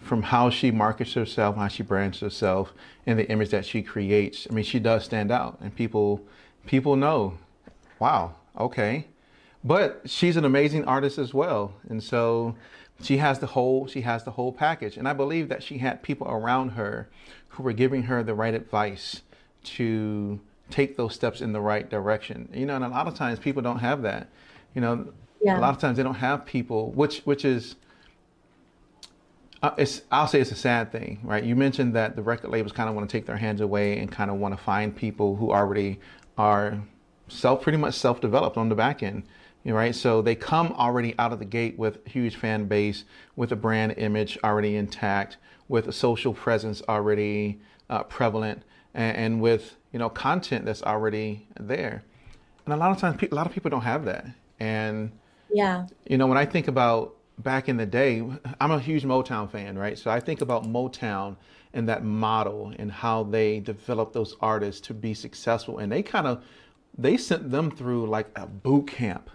from 0.00 0.22
how 0.22 0.50
she 0.50 0.70
markets 0.70 1.14
herself, 1.14 1.56
how 1.56 1.68
she 1.68 1.82
brands 1.82 2.20
herself, 2.20 2.72
and 3.06 3.18
the 3.18 3.28
image 3.30 3.50
that 3.50 3.64
she 3.64 3.82
creates, 3.82 4.46
I 4.50 4.52
mean, 4.52 4.64
she 4.64 4.80
does 4.80 5.04
stand 5.04 5.30
out. 5.30 5.58
And 5.60 5.74
people, 5.74 6.20
people 6.66 6.96
know, 6.96 7.38
wow, 7.98 8.34
okay. 8.58 9.06
But 9.62 10.02
she's 10.06 10.36
an 10.36 10.44
amazing 10.44 10.84
artist 10.86 11.18
as 11.18 11.32
well. 11.32 11.74
And 11.88 12.02
so 12.02 12.56
she 13.02 13.16
has 13.18 13.38
the 13.38 13.46
whole 13.48 13.86
she 13.86 14.02
has 14.02 14.24
the 14.24 14.32
whole 14.32 14.52
package. 14.52 14.96
And 14.96 15.08
i 15.08 15.12
believe 15.12 15.48
that 15.48 15.62
she 15.62 15.78
had 15.78 16.02
people 16.02 16.28
around 16.28 16.70
her 16.70 17.08
who 17.48 17.62
were 17.62 17.72
giving 17.72 18.04
her 18.04 18.22
the 18.22 18.34
right 18.34 18.54
advice 18.54 19.22
to 19.62 20.40
take 20.70 20.96
those 20.96 21.14
steps 21.14 21.40
in 21.40 21.52
the 21.52 21.60
right 21.60 21.88
direction. 21.88 22.48
You 22.52 22.66
know 22.66 22.76
and 22.76 22.84
a 22.84 22.88
lot 22.88 23.06
of 23.06 23.14
times 23.14 23.38
people 23.38 23.62
don't 23.62 23.78
have 23.78 24.02
that. 24.02 24.28
You 24.74 24.80
know 24.80 25.12
yeah. 25.40 25.58
a 25.58 25.60
lot 25.60 25.74
of 25.74 25.80
times 25.80 25.96
they 25.96 26.02
don't 26.02 26.14
have 26.14 26.44
people 26.44 26.90
which 26.92 27.20
which 27.20 27.44
is 27.44 27.76
uh, 29.62 29.72
it's 29.76 30.02
i'll 30.10 30.26
say 30.26 30.40
it's 30.40 30.52
a 30.52 30.56
sad 30.56 30.90
thing 30.92 31.20
right? 31.22 31.44
You 31.44 31.56
mentioned 31.56 31.94
that 31.94 32.16
the 32.16 32.22
record 32.22 32.50
labels 32.50 32.72
kind 32.72 32.88
of 32.88 32.94
want 32.94 33.08
to 33.08 33.16
take 33.16 33.26
their 33.26 33.36
hands 33.36 33.60
away 33.60 33.98
and 33.98 34.10
kind 34.10 34.30
of 34.30 34.36
want 34.36 34.56
to 34.56 34.62
find 34.62 34.94
people 34.94 35.36
who 35.36 35.50
already 35.50 35.98
are 36.38 36.80
self 37.28 37.62
pretty 37.62 37.78
much 37.78 37.94
self-developed 37.94 38.56
on 38.56 38.68
the 38.68 38.74
back 38.74 39.02
end 39.02 39.24
right? 39.64 39.94
So 39.94 40.22
they 40.22 40.34
come 40.34 40.72
already 40.72 41.14
out 41.18 41.32
of 41.32 41.38
the 41.38 41.44
gate 41.44 41.78
with 41.78 42.06
huge 42.06 42.36
fan 42.36 42.66
base, 42.66 43.04
with 43.36 43.52
a 43.52 43.56
brand 43.56 43.94
image 43.98 44.38
already 44.42 44.76
intact, 44.76 45.36
with 45.68 45.86
a 45.88 45.92
social 45.92 46.32
presence 46.32 46.82
already 46.88 47.60
uh, 47.88 48.02
prevalent, 48.04 48.62
and, 48.94 49.16
and, 49.16 49.40
with 49.40 49.76
you 49.92 49.98
know 49.98 50.08
content 50.08 50.64
that's 50.64 50.82
already 50.82 51.46
there. 51.58 52.02
And 52.64 52.74
a 52.74 52.76
lot 52.76 52.90
of 52.90 52.98
times, 52.98 53.20
a 53.22 53.34
lot 53.34 53.46
of 53.46 53.52
people 53.52 53.70
don't 53.70 53.82
have 53.82 54.04
that. 54.06 54.26
And 54.58 55.12
yeah, 55.52 55.86
you 56.06 56.16
know, 56.16 56.26
when 56.26 56.38
I 56.38 56.46
think 56.46 56.68
about 56.68 57.16
back 57.38 57.68
in 57.68 57.76
the 57.76 57.86
day, 57.86 58.22
I'm 58.60 58.70
a 58.70 58.80
huge 58.80 59.04
Motown 59.04 59.50
fan, 59.50 59.78
right? 59.78 59.98
So 59.98 60.10
I 60.10 60.20
think 60.20 60.40
about 60.40 60.64
Motown 60.64 61.36
and 61.72 61.88
that 61.88 62.04
model 62.04 62.72
and 62.78 62.90
how 62.90 63.22
they 63.24 63.60
developed 63.60 64.12
those 64.12 64.36
artists 64.40 64.80
to 64.88 64.94
be 64.94 65.14
successful, 65.14 65.78
and 65.78 65.92
they 65.92 66.02
kind 66.02 66.26
of 66.26 66.42
they 66.96 67.16
sent 67.16 67.50
them 67.50 67.70
through 67.70 68.06
like 68.06 68.28
a 68.34 68.46
boot 68.46 68.88
camp 68.88 69.30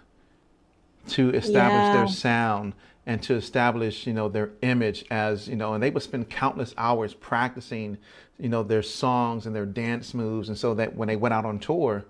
to 1.08 1.30
establish 1.30 1.54
yeah. 1.54 1.96
their 1.96 2.08
sound 2.08 2.74
and 3.06 3.22
to 3.22 3.34
establish 3.34 4.06
you 4.06 4.12
know 4.12 4.28
their 4.28 4.50
image 4.62 5.04
as 5.10 5.48
you 5.48 5.56
know 5.56 5.74
and 5.74 5.82
they 5.82 5.90
would 5.90 6.02
spend 6.02 6.28
countless 6.28 6.74
hours 6.76 7.14
practicing 7.14 7.96
you 8.38 8.48
know 8.48 8.62
their 8.62 8.82
songs 8.82 9.46
and 9.46 9.54
their 9.54 9.66
dance 9.66 10.14
moves. 10.14 10.48
And 10.48 10.58
so 10.58 10.74
that 10.74 10.94
when 10.94 11.08
they 11.08 11.16
went 11.16 11.34
out 11.34 11.44
on 11.44 11.58
tour 11.58 12.04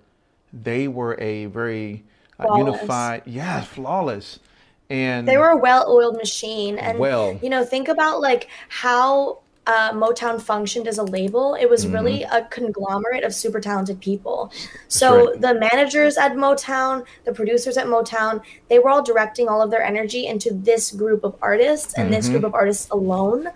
they 0.53 0.89
were 0.89 1.21
a 1.21 1.47
very 1.47 2.05
uh, 2.39 2.57
unified 2.57 3.23
yeah 3.27 3.63
flawless. 3.63 4.39
And 4.89 5.27
they 5.27 5.37
were 5.37 5.51
a 5.51 5.57
well-oiled 5.57 6.17
machine. 6.17 6.79
And 6.79 6.99
well. 6.99 7.39
you 7.43 7.51
know 7.51 7.65
think 7.65 7.89
about 7.89 8.21
like 8.21 8.49
how 8.69 9.41
uh, 9.67 9.93
Motown 9.93 10.41
functioned 10.41 10.87
as 10.87 10.99
a 10.99 11.03
label, 11.03 11.55
it 11.55 11.69
was 11.69 11.85
mm-hmm. 11.85 11.95
really 11.95 12.23
a 12.23 12.45
conglomerate 12.47 13.25
of 13.25 13.35
super 13.35 13.61
talented 13.61 14.01
people. 14.01 14.53
So 14.89 15.31
right. 15.31 15.41
the 15.41 15.55
managers 15.55 16.17
at 16.17 16.33
Motown, 16.35 17.05
the 17.25 17.33
producers 17.33 17.77
at 17.77 17.87
Motown, 17.87 18.43
they 18.69 18.79
were 18.79 18.91
all 18.91 19.03
directing 19.03 19.49
all 19.49 19.61
of 19.61 19.71
their 19.71 19.83
energy 19.83 20.27
into 20.27 20.53
this 20.55 20.93
group 20.93 21.25
of 21.25 21.37
artists 21.43 21.95
and 21.95 22.05
mm-hmm. 22.05 22.15
this 22.15 22.29
group 22.29 22.45
of 22.45 22.55
artists 22.55 22.89
alone. 22.91 23.49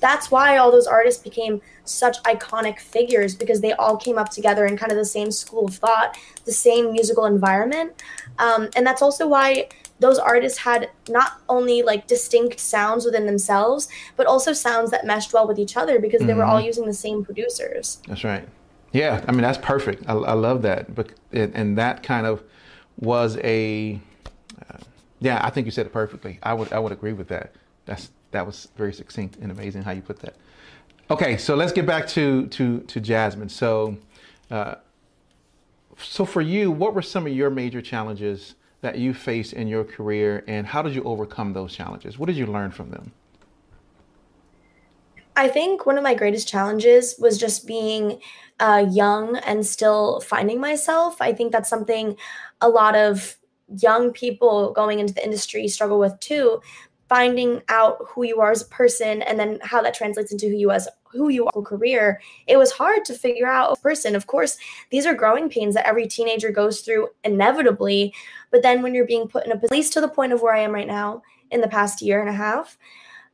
that's 0.00 0.30
why 0.30 0.58
all 0.58 0.70
those 0.70 0.86
artists 0.86 1.22
became 1.22 1.62
such 1.84 2.22
iconic 2.24 2.78
figures 2.78 3.34
because 3.34 3.60
they 3.60 3.72
all 3.72 3.96
came 3.96 4.18
up 4.18 4.28
together 4.28 4.66
in 4.66 4.76
kind 4.76 4.92
of 4.92 4.98
the 4.98 5.04
same 5.04 5.30
school 5.30 5.66
of 5.66 5.74
thought, 5.76 6.16
the 6.44 6.52
same 6.52 6.92
musical 6.92 7.24
environment. 7.24 8.02
Um, 8.38 8.68
and 8.76 8.86
that's 8.86 9.02
also 9.02 9.26
why 9.28 9.68
those 10.04 10.18
artists 10.18 10.58
had 10.58 10.90
not 11.08 11.40
only 11.48 11.80
like 11.80 12.06
distinct 12.06 12.60
sounds 12.60 13.06
within 13.06 13.24
themselves, 13.24 13.88
but 14.16 14.26
also 14.26 14.52
sounds 14.52 14.90
that 14.90 15.06
meshed 15.06 15.32
well 15.32 15.48
with 15.48 15.58
each 15.58 15.78
other 15.78 15.98
because 15.98 16.20
they 16.20 16.26
mm-hmm. 16.26 16.40
were 16.40 16.44
all 16.44 16.58
mm-hmm. 16.58 16.66
using 16.66 16.84
the 16.84 16.92
same 16.92 17.24
producers. 17.24 18.02
That's 18.06 18.22
right. 18.22 18.46
Yeah, 18.92 19.24
I 19.26 19.32
mean 19.32 19.40
that's 19.40 19.56
perfect. 19.56 20.04
I, 20.06 20.12
I 20.12 20.34
love 20.34 20.60
that. 20.60 20.94
But 20.94 21.12
it, 21.32 21.52
and 21.54 21.78
that 21.78 22.02
kind 22.02 22.26
of 22.26 22.42
was 22.98 23.38
a 23.38 23.98
uh, 24.68 24.76
yeah. 25.20 25.40
I 25.42 25.48
think 25.48 25.64
you 25.64 25.70
said 25.70 25.86
it 25.86 25.92
perfectly. 25.92 26.38
I 26.42 26.52
would 26.52 26.70
I 26.70 26.78
would 26.78 26.92
agree 26.92 27.14
with 27.14 27.28
that. 27.28 27.54
That's 27.86 28.10
that 28.32 28.44
was 28.44 28.68
very 28.76 28.92
succinct 28.92 29.36
and 29.40 29.50
amazing 29.50 29.84
how 29.84 29.92
you 29.92 30.02
put 30.02 30.20
that. 30.20 30.34
Okay, 31.10 31.38
so 31.38 31.54
let's 31.54 31.72
get 31.72 31.86
back 31.86 32.06
to 32.08 32.46
to 32.48 32.80
to 32.80 33.00
Jasmine. 33.00 33.48
So, 33.48 33.96
uh, 34.50 34.74
so 35.96 36.26
for 36.26 36.42
you, 36.42 36.70
what 36.70 36.94
were 36.94 37.02
some 37.02 37.26
of 37.26 37.32
your 37.32 37.48
major 37.48 37.80
challenges 37.80 38.54
that 38.84 38.98
you 38.98 39.14
faced 39.14 39.54
in 39.54 39.66
your 39.66 39.82
career 39.82 40.44
and 40.46 40.66
how 40.66 40.82
did 40.82 40.94
you 40.94 41.02
overcome 41.04 41.54
those 41.54 41.74
challenges? 41.74 42.18
What 42.18 42.26
did 42.26 42.36
you 42.36 42.46
learn 42.46 42.70
from 42.70 42.90
them? 42.90 43.12
I 45.36 45.48
think 45.48 45.86
one 45.86 45.96
of 45.96 46.04
my 46.04 46.14
greatest 46.14 46.46
challenges 46.46 47.16
was 47.18 47.38
just 47.38 47.66
being 47.66 48.20
uh, 48.60 48.86
young 48.90 49.38
and 49.38 49.66
still 49.66 50.20
finding 50.20 50.60
myself. 50.60 51.20
I 51.20 51.32
think 51.32 51.50
that's 51.50 51.68
something 51.68 52.16
a 52.60 52.68
lot 52.68 52.94
of 52.94 53.36
young 53.78 54.12
people 54.12 54.72
going 54.72 55.00
into 55.00 55.14
the 55.14 55.24
industry 55.24 55.66
struggle 55.66 55.98
with 55.98 56.20
too 56.20 56.60
finding 57.14 57.62
out 57.68 57.98
who 58.08 58.24
you 58.24 58.40
are 58.40 58.50
as 58.50 58.62
a 58.62 58.66
person 58.66 59.22
and 59.22 59.38
then 59.38 59.60
how 59.62 59.80
that 59.80 59.94
translates 59.94 60.32
into 60.32 60.48
who 60.48 60.56
you 60.56 60.72
as 60.72 60.88
who 61.04 61.28
you 61.28 61.46
are 61.46 61.62
career 61.62 62.20
it 62.48 62.56
was 62.56 62.72
hard 62.72 63.04
to 63.04 63.14
figure 63.14 63.46
out 63.46 63.70
a 63.70 63.80
person. 63.80 64.16
Of 64.16 64.26
course 64.26 64.56
these 64.90 65.06
are 65.06 65.14
growing 65.14 65.48
pains 65.48 65.76
that 65.76 65.86
every 65.86 66.08
teenager 66.08 66.50
goes 66.50 66.80
through 66.80 67.10
inevitably 67.22 68.12
but 68.50 68.62
then 68.62 68.82
when 68.82 68.94
you're 68.94 69.06
being 69.06 69.28
put 69.28 69.46
in 69.46 69.52
a 69.52 69.60
least 69.70 69.92
to 69.92 70.00
the 70.00 70.08
point 70.08 70.32
of 70.32 70.42
where 70.42 70.56
i 70.56 70.58
am 70.58 70.72
right 70.72 70.88
now 70.88 71.22
in 71.52 71.60
the 71.60 71.68
past 71.68 72.02
year 72.02 72.18
and 72.20 72.28
a 72.28 72.32
half 72.32 72.76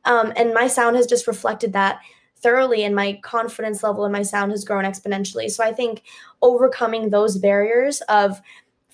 um, 0.05 0.31
and 0.35 0.53
my 0.53 0.67
sound 0.67 0.95
has 0.95 1.07
just 1.07 1.25
reflected 1.25 1.73
that 1.73 2.01
thoroughly 2.37 2.83
and 2.83 2.95
my 2.95 3.19
confidence 3.23 3.81
level 3.81 4.05
in 4.05 4.11
my 4.11 4.21
sound 4.21 4.51
has 4.51 4.63
grown 4.63 4.83
exponentially. 4.83 5.49
So 5.49 5.63
i 5.63 5.73
think 5.73 6.03
overcoming 6.43 7.09
those 7.09 7.35
barriers 7.37 8.01
of 8.01 8.41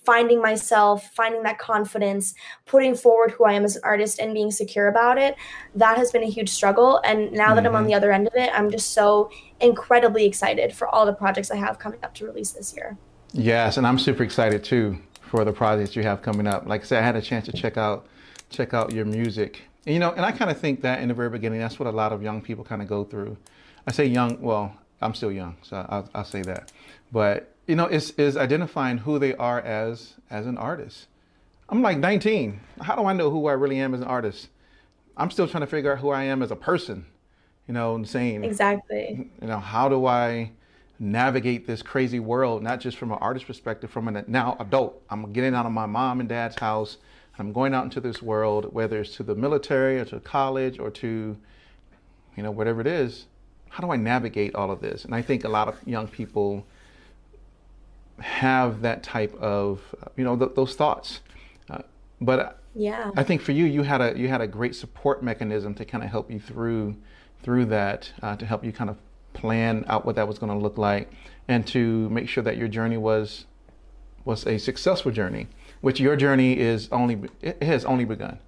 finding 0.08 0.42
myself, 0.42 1.14
finding 1.14 1.44
that 1.44 1.60
confidence, 1.60 2.34
putting 2.66 2.96
forward 2.96 3.30
who 3.32 3.44
I 3.44 3.52
am 3.52 3.66
as 3.66 3.76
an 3.76 3.82
artist 3.84 4.20
and 4.20 4.34
being 4.34 4.52
secure 4.52 4.88
about 4.88 5.18
it, 5.18 5.36
that 5.76 5.98
has 5.98 6.14
been 6.14 6.24
a 6.24 6.30
huge 6.30 6.48
struggle. 6.48 7.02
And 7.04 7.34
now 7.34 7.48
mm-hmm. 7.48 7.56
that 7.56 7.66
I'm 7.66 7.76
on 7.76 7.82
mm-hmm. 7.82 7.90
the 7.90 7.96
other 7.96 8.14
end 8.14 8.26
of 8.26 8.34
it, 8.34 8.50
I'm 8.54 8.72
just 8.72 8.94
so 8.94 9.30
incredibly 9.60 10.26
excited 10.26 10.72
for 10.72 10.88
all 10.88 11.06
the 11.06 11.12
projects 11.12 11.52
I 11.52 11.58
have 11.58 11.78
coming 11.78 12.00
up 12.06 12.14
to 12.16 12.26
release 12.26 12.52
this 12.52 12.74
year. 12.74 12.98
Yes, 13.34 13.76
and 13.76 13.86
I'm 13.86 14.00
super 14.00 14.24
excited 14.24 14.64
too 14.64 14.98
for 15.30 15.44
the 15.44 15.52
projects 15.52 15.94
you 15.94 16.04
have 16.04 16.22
coming 16.22 16.48
up. 16.48 16.66
Like 16.66 16.84
I 16.84 16.86
said, 16.86 17.04
I 17.04 17.06
had 17.06 17.18
a 17.18 17.22
chance 17.22 17.46
to 17.48 17.52
check 17.52 17.76
out 17.76 18.08
check 18.50 18.74
out 18.74 18.94
your 18.94 19.04
music. 19.04 19.64
And, 19.86 19.94
you 19.94 20.00
know, 20.00 20.12
and 20.14 20.26
I 20.26 20.32
kind 20.32 20.50
of 20.50 20.58
think 20.58 20.80
that 20.84 21.02
in 21.02 21.10
the 21.10 21.14
very 21.14 21.30
beginning, 21.30 21.60
that's 21.60 21.80
what 21.80 21.88
a 21.88 21.92
lot 21.92 22.14
of 22.14 22.24
young 22.24 22.42
people 22.42 22.64
kind 22.64 22.82
of 22.82 22.88
go 22.88 23.04
through. 23.04 23.36
I 23.86 23.92
say 23.92 24.06
young, 24.06 24.42
well, 24.42 24.74
I'm 25.02 25.14
still 25.14 25.34
young, 25.34 25.58
so 25.64 25.86
I'll, 25.90 26.10
I'll 26.16 26.24
say 26.24 26.44
that. 26.44 26.72
But 27.12 27.57
you 27.68 27.76
know, 27.76 27.86
is 27.86 28.12
is 28.12 28.38
identifying 28.38 29.00
who 29.00 29.20
they 29.20 29.36
are 29.36 29.62
as 29.62 30.16
as 30.30 30.46
an 30.46 30.58
artist. 30.58 31.08
I'm 31.70 31.82
like 31.82 31.98
19. 31.98 32.60
How 32.82 32.96
do 32.96 33.06
I 33.06 33.14
know 33.14 33.30
who 33.30 33.48
I 33.48 33.54
really 33.54 33.80
am 33.80 33.94
as 33.94 34.02
an 34.02 34.08
artist? 34.08 34.48
I'm 35.18 35.30
still 35.30 35.48
trying 35.48 35.62
to 35.62 35.68
figure 35.68 35.92
out 35.92 36.00
who 36.00 36.10
I 36.10 36.24
am 36.24 36.42
as 36.42 36.52
a 36.52 36.56
person. 36.56 37.06
You 37.68 37.74
know, 37.74 37.96
and 37.96 38.08
saying 38.08 38.46
exactly. 38.46 39.30
You 39.42 39.48
know, 39.48 39.60
how 39.60 39.90
do 39.90 40.06
I 40.06 40.52
navigate 41.00 41.68
this 41.68 41.82
crazy 41.82 42.20
world, 42.20 42.64
not 42.64 42.80
just 42.80 42.98
from 42.98 43.12
an 43.12 43.18
artist 43.20 43.46
perspective, 43.46 43.90
from 43.90 44.08
a 44.08 44.24
now 44.28 44.58
adult. 44.60 45.02
I'm 45.10 45.32
getting 45.32 45.54
out 45.54 45.66
of 45.66 45.72
my 45.72 45.86
mom 45.86 46.20
and 46.20 46.30
dad's 46.30 46.58
house. 46.58 46.98
I'm 47.38 47.54
going 47.54 47.74
out 47.74 47.84
into 47.84 48.00
this 48.00 48.22
world, 48.22 48.74
whether 48.74 49.02
it's 49.02 49.16
to 49.18 49.24
the 49.24 49.36
military 49.36 50.00
or 50.00 50.06
to 50.06 50.20
college 50.20 50.80
or 50.80 50.90
to, 50.90 51.38
you 52.36 52.44
know, 52.44 52.52
whatever 52.52 52.82
it 52.82 52.88
is. 52.88 53.28
How 53.70 53.86
do 53.86 53.92
I 53.92 53.96
navigate 53.96 54.56
all 54.56 54.72
of 54.72 54.82
this? 54.82 55.06
And 55.06 55.14
I 55.14 55.22
think 55.22 55.44
a 55.44 55.50
lot 55.50 55.68
of 55.68 55.76
young 55.86 56.08
people 56.08 56.66
have 58.20 58.82
that 58.82 59.04
type 59.04 59.36
of 59.36 59.82
you 60.16 60.24
know 60.24 60.36
th- 60.38 60.52
those 60.56 60.76
thoughts. 60.76 61.22
Uh, 61.70 61.80
but 62.22 62.60
yeah, 62.74 63.12
I 63.16 63.24
think 63.24 63.42
for 63.42 63.52
you, 63.52 63.66
you 63.66 63.84
had 63.84 64.02
a 64.02 64.18
you 64.18 64.28
had 64.28 64.42
a 64.42 64.48
great 64.48 64.76
support 64.76 65.24
mechanism 65.24 65.74
to 65.76 65.86
kind 65.86 66.04
of 66.04 66.10
help 66.10 66.32
you 66.32 66.40
through 66.40 66.96
through 67.44 67.66
that 67.66 68.12
uh, 68.22 68.36
to 68.36 68.46
help 68.46 68.64
you 68.64 68.72
kind 68.72 68.90
of 68.90 68.98
plan 69.34 69.86
out 69.88 70.06
what 70.06 70.16
that 70.16 70.28
was 70.28 70.40
going 70.40 70.52
to 70.52 70.58
look 70.58 70.78
like 70.78 71.12
and 71.48 71.66
to 71.68 72.10
make 72.10 72.28
sure 72.28 72.44
that 72.44 72.58
your 72.58 72.68
journey 72.68 72.98
was 72.98 73.46
was 74.26 74.46
a 74.48 74.58
successful 74.58 75.12
journey 75.12 75.48
which 75.82 76.00
your 76.00 76.16
journey 76.16 76.58
is 76.58 76.90
only 76.92 77.22
it 77.42 77.62
has 77.62 77.86
only 77.86 78.04
begun 78.04 78.40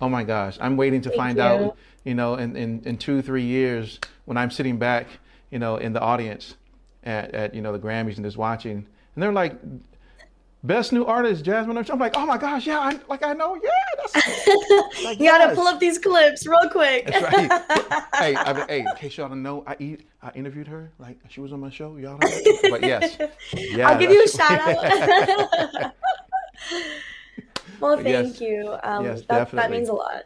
oh 0.00 0.08
my 0.08 0.24
gosh 0.24 0.58
i'm 0.60 0.76
waiting 0.76 1.00
to 1.00 1.08
Thank 1.10 1.20
find 1.20 1.36
you. 1.38 1.42
out 1.44 1.76
you 2.04 2.14
know 2.14 2.34
in, 2.34 2.56
in 2.56 2.82
in 2.84 2.98
two 2.98 3.22
three 3.22 3.44
years 3.44 4.00
when 4.24 4.36
i'm 4.36 4.50
sitting 4.50 4.78
back 4.78 5.06
you 5.50 5.58
know 5.58 5.76
in 5.76 5.92
the 5.92 6.00
audience 6.00 6.56
at, 7.04 7.32
at 7.34 7.54
you 7.54 7.62
know 7.62 7.72
the 7.72 7.78
grammys 7.78 8.16
and 8.16 8.24
just 8.24 8.36
watching 8.36 8.86
and 9.14 9.22
they're 9.22 9.32
like, 9.32 9.58
best 10.64 10.92
new 10.92 11.04
artist, 11.04 11.44
Jasmine. 11.44 11.76
I'm 11.76 11.98
like, 11.98 12.16
oh 12.16 12.26
my 12.26 12.38
gosh, 12.38 12.66
yeah, 12.66 12.78
I, 12.78 12.98
like 13.08 13.22
I 13.22 13.32
know, 13.32 13.56
yeah. 13.62 13.70
That's, 14.14 14.14
like, 15.04 15.18
you 15.18 15.26
gotta 15.26 15.54
pull 15.54 15.66
up 15.66 15.80
these 15.80 15.98
clips 15.98 16.46
real 16.46 16.68
quick. 16.70 17.06
That's 17.06 17.22
right. 17.22 18.04
hey, 18.14 18.36
I 18.36 18.52
mean, 18.52 18.68
hey, 18.68 18.80
in 18.80 18.86
case 18.96 19.16
y'all 19.16 19.28
don't 19.28 19.42
know, 19.42 19.64
I 19.66 19.76
eat, 19.78 20.08
I 20.22 20.30
interviewed 20.34 20.68
her, 20.68 20.92
like 20.98 21.18
she 21.28 21.40
was 21.40 21.52
on 21.52 21.60
my 21.60 21.70
show, 21.70 21.96
y'all. 21.96 22.18
Know? 22.18 22.70
But 22.70 22.82
yes, 22.82 23.18
yeah, 23.54 23.88
I'll 23.90 23.98
give 23.98 24.10
you 24.10 24.24
a 24.24 24.28
shout 24.28 24.60
out. 24.60 25.92
well, 27.80 27.96
thank 27.96 28.08
yes. 28.08 28.40
you. 28.40 28.76
Um, 28.82 29.04
yes, 29.04 29.20
that, 29.20 29.28
definitely. 29.28 29.56
That 29.56 29.70
means 29.70 29.88
a 29.88 29.94
lot. 29.94 30.24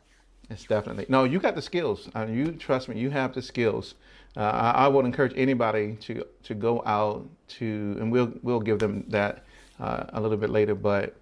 It's 0.49 0.65
definitely 0.65 1.07
no. 1.09 1.25
You 1.25 1.41
got 1.41 1.57
the 1.57 1.63
skills. 1.63 2.09
Uh, 2.15 2.27
you 2.27 2.53
trust 2.53 2.89
me. 2.89 2.99
You 3.01 3.11
have 3.11 3.35
the 3.35 3.43
skills. 3.43 3.95
Uh, 4.37 4.41
I, 4.41 4.71
I, 4.85 4.89
would 4.89 5.07
encourage 5.07 5.33
anybody 5.35 5.97
to 6.03 6.25
to 6.43 6.55
go 6.55 6.83
out 6.85 7.27
to, 7.49 7.97
and 7.99 8.13
we'll 8.13 8.33
we'll 8.43 8.61
give 8.61 8.79
them 8.79 9.05
that 9.09 9.45
uh, 9.81 10.05
a 10.11 10.21
little 10.21 10.37
bit 10.37 10.51
later. 10.51 10.75
But 10.75 11.17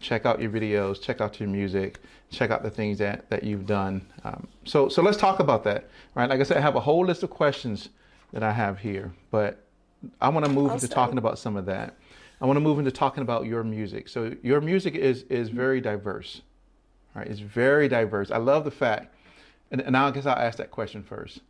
check 0.00 0.26
out 0.26 0.40
your 0.40 0.50
videos, 0.50 1.00
check 1.00 1.20
out 1.20 1.40
your 1.40 1.48
music, 1.48 1.98
check 2.30 2.50
out 2.50 2.62
the 2.62 2.70
things 2.70 2.98
that 2.98 3.28
that 3.30 3.42
you've 3.42 3.66
done. 3.66 4.06
Um, 4.24 4.46
so 4.64 4.88
so 4.88 5.02
let's 5.02 5.16
talk 5.16 5.40
about 5.40 5.64
that. 5.64 5.88
Right, 6.14 6.28
like 6.28 6.40
I 6.40 6.42
said, 6.42 6.58
I 6.58 6.60
have 6.60 6.76
a 6.76 6.80
whole 6.80 7.06
list 7.06 7.22
of 7.22 7.30
questions 7.30 7.88
that 8.32 8.42
I 8.42 8.52
have 8.52 8.78
here, 8.78 9.12
but 9.30 9.64
I 10.20 10.28
want 10.28 10.44
to 10.44 10.52
move 10.52 10.66
awesome. 10.66 10.76
into 10.76 10.88
talking 10.88 11.18
about 11.18 11.38
some 11.38 11.56
of 11.56 11.64
that. 11.66 11.96
I 12.40 12.46
want 12.46 12.56
to 12.56 12.60
move 12.60 12.78
into 12.78 12.92
talking 12.92 13.22
about 13.22 13.46
your 13.46 13.64
music. 13.64 14.08
So 14.08 14.34
your 14.42 14.60
music 14.60 14.94
is 14.94 15.22
is 15.24 15.48
very 15.48 15.80
diverse. 15.80 16.42
Right, 17.14 17.26
it's 17.26 17.40
very 17.40 17.88
diverse. 17.88 18.30
I 18.30 18.36
love 18.36 18.64
the 18.64 18.70
fact, 18.70 19.14
and, 19.70 19.80
and 19.80 19.96
I 19.96 20.10
guess 20.10 20.26
I'll 20.26 20.36
ask 20.36 20.58
that 20.58 20.70
question 20.70 21.02
first. 21.02 21.40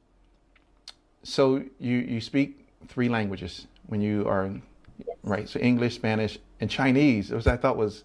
So 1.28 1.62
you 1.78 1.98
you 1.98 2.20
speak 2.22 2.66
three 2.88 3.10
languages 3.10 3.66
when 3.88 4.00
you 4.00 4.26
are 4.26 4.50
yes. 5.06 5.16
right. 5.22 5.46
So 5.46 5.60
English, 5.60 5.94
Spanish, 5.94 6.38
and 6.60 6.70
Chinese, 6.70 7.30
which 7.30 7.46
I 7.46 7.56
thought 7.56 7.76
was 7.76 8.04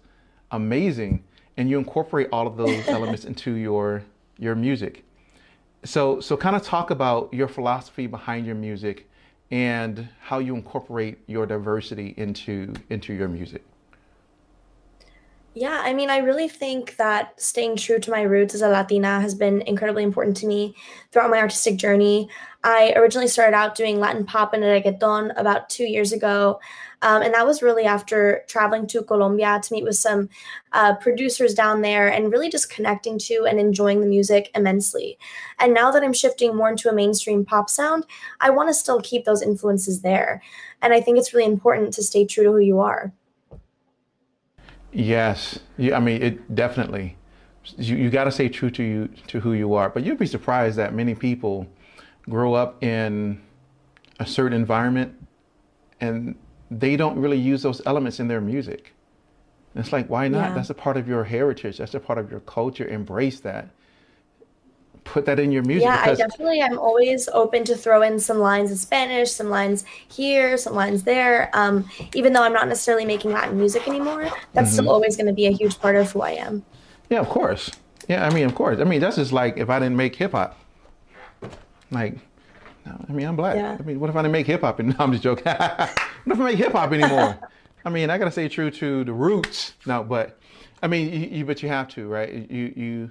amazing, 0.50 1.24
and 1.56 1.70
you 1.70 1.78
incorporate 1.78 2.28
all 2.32 2.46
of 2.46 2.58
those 2.58 2.86
elements 2.96 3.24
into 3.24 3.52
your 3.52 4.02
your 4.38 4.54
music. 4.54 5.04
So 5.84 6.20
so 6.20 6.36
kind 6.36 6.54
of 6.54 6.62
talk 6.62 6.90
about 6.90 7.32
your 7.32 7.48
philosophy 7.48 8.06
behind 8.06 8.44
your 8.44 8.56
music 8.56 9.08
and 9.50 10.06
how 10.20 10.38
you 10.38 10.54
incorporate 10.54 11.18
your 11.26 11.46
diversity 11.46 12.12
into 12.18 12.74
into 12.90 13.14
your 13.14 13.28
music. 13.28 13.64
Yeah, 15.56 15.82
I 15.84 15.92
mean, 15.94 16.10
I 16.10 16.16
really 16.18 16.48
think 16.48 16.96
that 16.96 17.40
staying 17.40 17.76
true 17.76 18.00
to 18.00 18.10
my 18.10 18.22
roots 18.22 18.54
as 18.54 18.62
a 18.62 18.68
Latina 18.68 19.20
has 19.20 19.36
been 19.36 19.62
incredibly 19.62 20.02
important 20.02 20.36
to 20.38 20.48
me 20.48 20.74
throughout 21.12 21.30
my 21.30 21.38
artistic 21.38 21.76
journey. 21.76 22.28
I 22.64 22.92
originally 22.96 23.28
started 23.28 23.54
out 23.54 23.76
doing 23.76 24.00
Latin 24.00 24.26
pop 24.26 24.52
and 24.52 24.64
reggaeton 24.64 25.32
about 25.36 25.70
two 25.70 25.84
years 25.84 26.10
ago. 26.10 26.58
Um, 27.02 27.22
and 27.22 27.32
that 27.34 27.46
was 27.46 27.62
really 27.62 27.84
after 27.84 28.42
traveling 28.48 28.88
to 28.88 29.04
Colombia 29.04 29.60
to 29.62 29.72
meet 29.72 29.84
with 29.84 29.94
some 29.94 30.28
uh, 30.72 30.96
producers 30.96 31.54
down 31.54 31.82
there 31.82 32.08
and 32.08 32.32
really 32.32 32.50
just 32.50 32.68
connecting 32.70 33.16
to 33.20 33.46
and 33.48 33.60
enjoying 33.60 34.00
the 34.00 34.08
music 34.08 34.50
immensely. 34.56 35.18
And 35.60 35.72
now 35.72 35.92
that 35.92 36.02
I'm 36.02 36.14
shifting 36.14 36.56
more 36.56 36.70
into 36.70 36.88
a 36.88 36.94
mainstream 36.94 37.44
pop 37.44 37.70
sound, 37.70 38.06
I 38.40 38.50
want 38.50 38.70
to 38.70 38.74
still 38.74 39.00
keep 39.00 39.24
those 39.24 39.42
influences 39.42 40.00
there. 40.00 40.42
And 40.82 40.92
I 40.92 41.00
think 41.00 41.16
it's 41.16 41.32
really 41.32 41.46
important 41.46 41.94
to 41.94 42.02
stay 42.02 42.26
true 42.26 42.42
to 42.42 42.50
who 42.50 42.58
you 42.58 42.80
are. 42.80 43.12
Yes, 44.94 45.58
yeah, 45.76 45.96
I 45.96 46.00
mean 46.00 46.22
it 46.22 46.54
definitely. 46.54 47.16
You, 47.76 47.96
you 47.96 48.10
got 48.10 48.24
to 48.24 48.30
stay 48.30 48.48
true 48.48 48.70
to 48.70 48.82
you 48.82 49.08
to 49.26 49.40
who 49.40 49.52
you 49.54 49.74
are. 49.74 49.88
But 49.88 50.04
you'd 50.04 50.18
be 50.18 50.26
surprised 50.26 50.76
that 50.76 50.94
many 50.94 51.14
people 51.14 51.66
grow 52.28 52.54
up 52.54 52.82
in 52.82 53.42
a 54.20 54.26
certain 54.26 54.56
environment 54.56 55.14
and 56.00 56.36
they 56.70 56.96
don't 56.96 57.18
really 57.18 57.38
use 57.38 57.62
those 57.62 57.82
elements 57.86 58.20
in 58.20 58.28
their 58.28 58.40
music. 58.40 58.94
And 59.74 59.82
it's 59.82 59.92
like, 59.92 60.08
why 60.08 60.28
not? 60.28 60.50
Yeah. 60.50 60.54
That's 60.54 60.70
a 60.70 60.74
part 60.74 60.96
of 60.96 61.08
your 61.08 61.24
heritage. 61.24 61.78
That's 61.78 61.94
a 61.94 62.00
part 62.00 62.18
of 62.18 62.30
your 62.30 62.40
culture. 62.40 62.86
Embrace 62.86 63.40
that 63.40 63.70
put 65.04 65.26
that 65.26 65.38
in 65.38 65.52
your 65.52 65.62
music? 65.62 65.84
Yeah, 65.84 66.02
I 66.04 66.14
definitely 66.14 66.60
I'm 66.60 66.78
always 66.78 67.28
open 67.28 67.64
to 67.64 67.76
throw 67.76 68.02
in 68.02 68.18
some 68.18 68.38
lines 68.38 68.70
in 68.70 68.76
Spanish, 68.76 69.30
some 69.30 69.48
lines 69.48 69.84
here, 70.08 70.56
some 70.56 70.74
lines 70.74 71.04
there. 71.04 71.50
Um, 71.52 71.88
even 72.14 72.32
though 72.32 72.42
I'm 72.42 72.52
not 72.52 72.68
necessarily 72.68 73.04
making 73.04 73.32
Latin 73.32 73.58
music 73.58 73.86
anymore, 73.86 74.30
that's 74.52 74.68
mm-hmm. 74.68 74.74
still 74.74 74.90
always 74.90 75.16
going 75.16 75.26
to 75.26 75.32
be 75.32 75.46
a 75.46 75.52
huge 75.52 75.78
part 75.80 75.96
of 75.96 76.10
who 76.10 76.22
I 76.22 76.32
am. 76.32 76.64
Yeah, 77.10 77.20
of 77.20 77.28
course. 77.28 77.70
Yeah, 78.08 78.26
I 78.26 78.30
mean, 78.32 78.44
of 78.44 78.54
course. 78.54 78.80
I 78.80 78.84
mean, 78.84 79.00
that's 79.00 79.16
just 79.16 79.32
like 79.32 79.56
if 79.56 79.70
I 79.70 79.78
didn't 79.78 79.96
make 79.96 80.16
hip 80.16 80.32
hop. 80.32 80.58
Like, 81.90 82.18
I 82.86 83.12
mean, 83.12 83.26
I'm 83.26 83.36
black. 83.36 83.56
Yeah. 83.56 83.76
I 83.78 83.82
mean, 83.82 84.00
what 84.00 84.10
if 84.10 84.16
I 84.16 84.22
didn't 84.22 84.32
make 84.32 84.46
hip 84.46 84.62
hop? 84.62 84.78
And 84.78 84.88
no, 84.98 85.04
I'm 85.04 85.12
just 85.12 85.22
joking. 85.22 85.44
what 85.46 85.88
if 86.26 86.40
I 86.40 86.44
make 86.44 86.58
hip 86.58 86.72
hop 86.72 86.92
anymore? 86.92 87.38
I 87.84 87.90
mean, 87.90 88.10
I 88.10 88.18
gotta 88.18 88.30
stay 88.30 88.48
true 88.48 88.70
to 88.70 89.04
the 89.04 89.12
roots. 89.12 89.74
No, 89.86 90.02
but 90.02 90.38
I 90.82 90.86
mean, 90.86 91.12
you, 91.12 91.38
you, 91.38 91.44
but 91.44 91.62
you 91.62 91.68
have 91.68 91.88
to, 91.88 92.06
right? 92.06 92.50
You 92.50 92.72
you 92.76 93.10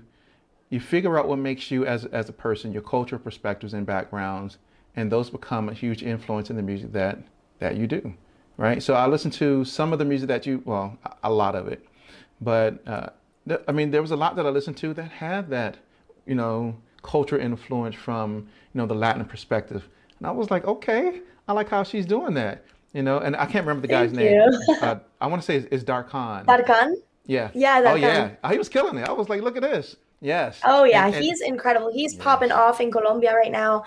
you 0.73 0.79
figure 0.79 1.19
out 1.19 1.27
what 1.27 1.37
makes 1.37 1.69
you 1.69 1.85
as, 1.85 2.05
as 2.05 2.29
a 2.29 2.33
person, 2.33 2.73
your 2.73 2.81
cultural 2.81 3.21
perspectives 3.21 3.75
and 3.75 3.85
backgrounds, 3.85 4.57
and 4.95 5.11
those 5.11 5.29
become 5.29 5.69
a 5.69 5.73
huge 5.73 6.01
influence 6.01 6.49
in 6.49 6.55
the 6.55 6.63
music 6.63 6.91
that, 6.91 7.19
that 7.59 7.77
you 7.77 7.85
do, 7.85 8.11
right? 8.57 8.81
So 8.81 8.95
I 8.95 9.05
listened 9.05 9.35
to 9.35 9.63
some 9.65 9.93
of 9.93 9.99
the 9.99 10.05
music 10.05 10.27
that 10.29 10.47
you, 10.47 10.63
well, 10.65 10.97
a 11.23 11.31
lot 11.31 11.53
of 11.53 11.67
it, 11.67 11.87
but 12.41 12.81
uh, 12.87 13.09
th- 13.47 13.61
I 13.67 13.71
mean, 13.71 13.91
there 13.91 14.01
was 14.01 14.09
a 14.09 14.15
lot 14.15 14.35
that 14.35 14.47
I 14.47 14.49
listened 14.49 14.75
to 14.77 14.95
that 14.95 15.11
had 15.11 15.47
that, 15.51 15.77
you 16.25 16.33
know, 16.33 16.75
culture 17.03 17.37
influence 17.37 17.95
from, 17.95 18.47
you 18.73 18.79
know, 18.79 18.87
the 18.87 18.95
Latin 18.95 19.23
perspective. 19.25 19.87
And 20.17 20.25
I 20.25 20.31
was 20.31 20.49
like, 20.49 20.65
okay, 20.65 21.21
I 21.47 21.53
like 21.53 21.69
how 21.69 21.83
she's 21.83 22.07
doing 22.07 22.33
that, 22.33 22.65
you 22.93 23.03
know, 23.03 23.19
and 23.19 23.35
I 23.35 23.45
can't 23.45 23.63
remember 23.67 23.81
the 23.81 23.93
guy's 23.93 24.11
Thank 24.11 24.31
name. 24.31 24.49
Uh, 24.81 24.95
I 25.21 25.27
want 25.27 25.39
to 25.43 25.45
say 25.45 25.57
it's, 25.57 25.67
it's 25.69 25.83
Darkhan. 25.83 26.47
Darkhan? 26.47 26.95
Yeah. 27.27 27.51
Yeah. 27.53 27.81
Oh, 27.85 27.95
yeah. 27.95 28.31
Oh, 28.43 28.49
he 28.49 28.57
was 28.57 28.69
killing 28.69 28.97
it. 28.97 29.07
I 29.07 29.11
was 29.11 29.29
like, 29.29 29.43
look 29.43 29.55
at 29.55 29.61
this. 29.61 29.97
Yes. 30.23 30.57
Oh 30.63 30.85
yeah, 30.85 31.05
and, 31.05 31.15
and, 31.15 31.23
he's 31.23 31.41
incredible. 31.41 31.91
He's 31.91 32.13
yes. 32.13 32.23
popping 32.23 32.51
off 32.51 32.79
in 32.79 32.91
Colombia 32.91 33.35
right 33.35 33.51
now. 33.51 33.83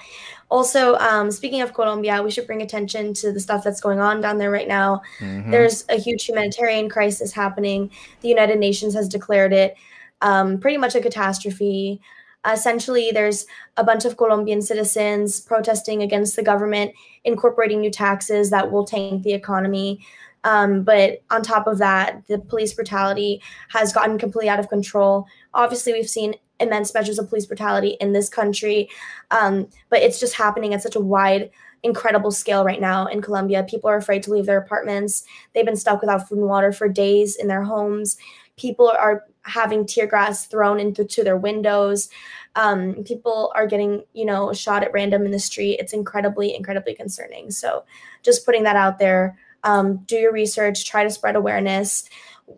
Also, 0.50 0.96
um, 0.96 1.30
speaking 1.30 1.62
of 1.62 1.72
Colombia, 1.72 2.22
we 2.22 2.30
should 2.30 2.46
bring 2.46 2.60
attention 2.60 3.14
to 3.14 3.32
the 3.32 3.40
stuff 3.40 3.64
that's 3.64 3.80
going 3.80 4.00
on 4.00 4.20
down 4.20 4.36
there 4.36 4.50
right 4.50 4.68
now. 4.68 5.00
Mm-hmm. 5.18 5.50
There's 5.50 5.86
a 5.88 5.96
huge 5.96 6.26
humanitarian 6.26 6.90
crisis 6.90 7.32
happening. 7.32 7.90
The 8.20 8.28
United 8.28 8.58
Nations 8.58 8.92
has 8.94 9.08
declared 9.08 9.54
it 9.54 9.76
um, 10.20 10.58
pretty 10.58 10.76
much 10.76 10.94
a 10.94 11.00
catastrophe. 11.00 12.02
essentially, 12.46 13.10
there's 13.12 13.46
a 13.78 13.82
bunch 13.82 14.04
of 14.04 14.18
Colombian 14.18 14.60
citizens 14.60 15.40
protesting 15.40 16.02
against 16.02 16.36
the 16.36 16.42
government, 16.42 16.92
incorporating 17.24 17.80
new 17.80 17.90
taxes 17.90 18.50
that 18.50 18.70
will 18.70 18.84
tank 18.84 19.22
the 19.22 19.32
economy. 19.32 20.04
Um, 20.46 20.84
but 20.84 21.24
on 21.32 21.42
top 21.42 21.66
of 21.66 21.78
that, 21.78 22.22
the 22.28 22.38
police 22.38 22.72
brutality 22.72 23.42
has 23.70 23.92
gotten 23.92 24.16
completely 24.16 24.48
out 24.48 24.60
of 24.60 24.68
control. 24.68 25.26
Obviously, 25.52 25.92
we've 25.92 26.08
seen 26.08 26.36
immense 26.60 26.94
measures 26.94 27.18
of 27.18 27.28
police 27.28 27.46
brutality 27.46 27.96
in 28.00 28.12
this 28.12 28.28
country, 28.28 28.88
um, 29.32 29.68
but 29.90 30.02
it's 30.02 30.20
just 30.20 30.36
happening 30.36 30.72
at 30.72 30.82
such 30.82 30.94
a 30.94 31.00
wide, 31.00 31.50
incredible 31.82 32.30
scale 32.30 32.64
right 32.64 32.80
now 32.80 33.06
in 33.06 33.20
Colombia. 33.20 33.66
People 33.68 33.90
are 33.90 33.96
afraid 33.96 34.22
to 34.22 34.30
leave 34.30 34.46
their 34.46 34.58
apartments. 34.58 35.24
They've 35.52 35.66
been 35.66 35.74
stuck 35.74 36.00
without 36.00 36.28
food 36.28 36.38
and 36.38 36.46
water 36.46 36.70
for 36.70 36.88
days 36.88 37.34
in 37.34 37.48
their 37.48 37.64
homes. 37.64 38.16
People 38.56 38.88
are 38.88 39.24
having 39.42 39.84
tear 39.84 40.06
gas 40.06 40.46
thrown 40.46 40.78
into 40.78 41.24
their 41.24 41.36
windows. 41.36 42.08
Um, 42.54 43.02
people 43.02 43.52
are 43.56 43.66
getting, 43.66 44.04
you 44.12 44.24
know, 44.24 44.52
shot 44.52 44.84
at 44.84 44.92
random 44.92 45.24
in 45.24 45.32
the 45.32 45.40
street. 45.40 45.80
It's 45.80 45.92
incredibly, 45.92 46.54
incredibly 46.54 46.94
concerning. 46.94 47.50
So, 47.50 47.84
just 48.22 48.46
putting 48.46 48.62
that 48.62 48.76
out 48.76 49.00
there 49.00 49.36
um, 49.66 49.98
do 50.06 50.16
your 50.16 50.32
research, 50.32 50.86
try 50.86 51.04
to 51.04 51.10
spread 51.10 51.36
awareness. 51.36 52.08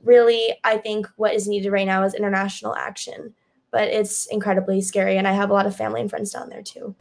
Really, 0.04 0.54
I 0.62 0.76
think 0.76 1.08
what 1.16 1.34
is 1.34 1.48
needed 1.48 1.70
right 1.72 1.86
now 1.86 2.04
is 2.04 2.14
international 2.14 2.76
action, 2.76 3.34
but 3.72 3.88
it's 3.88 4.26
incredibly 4.26 4.80
scary. 4.80 5.16
And 5.16 5.26
I 5.26 5.32
have 5.32 5.50
a 5.50 5.52
lot 5.54 5.66
of 5.66 5.74
family 5.74 6.00
and 6.00 6.10
friends 6.10 6.30
down 6.30 6.50
there 6.50 6.62
too. 6.62 6.94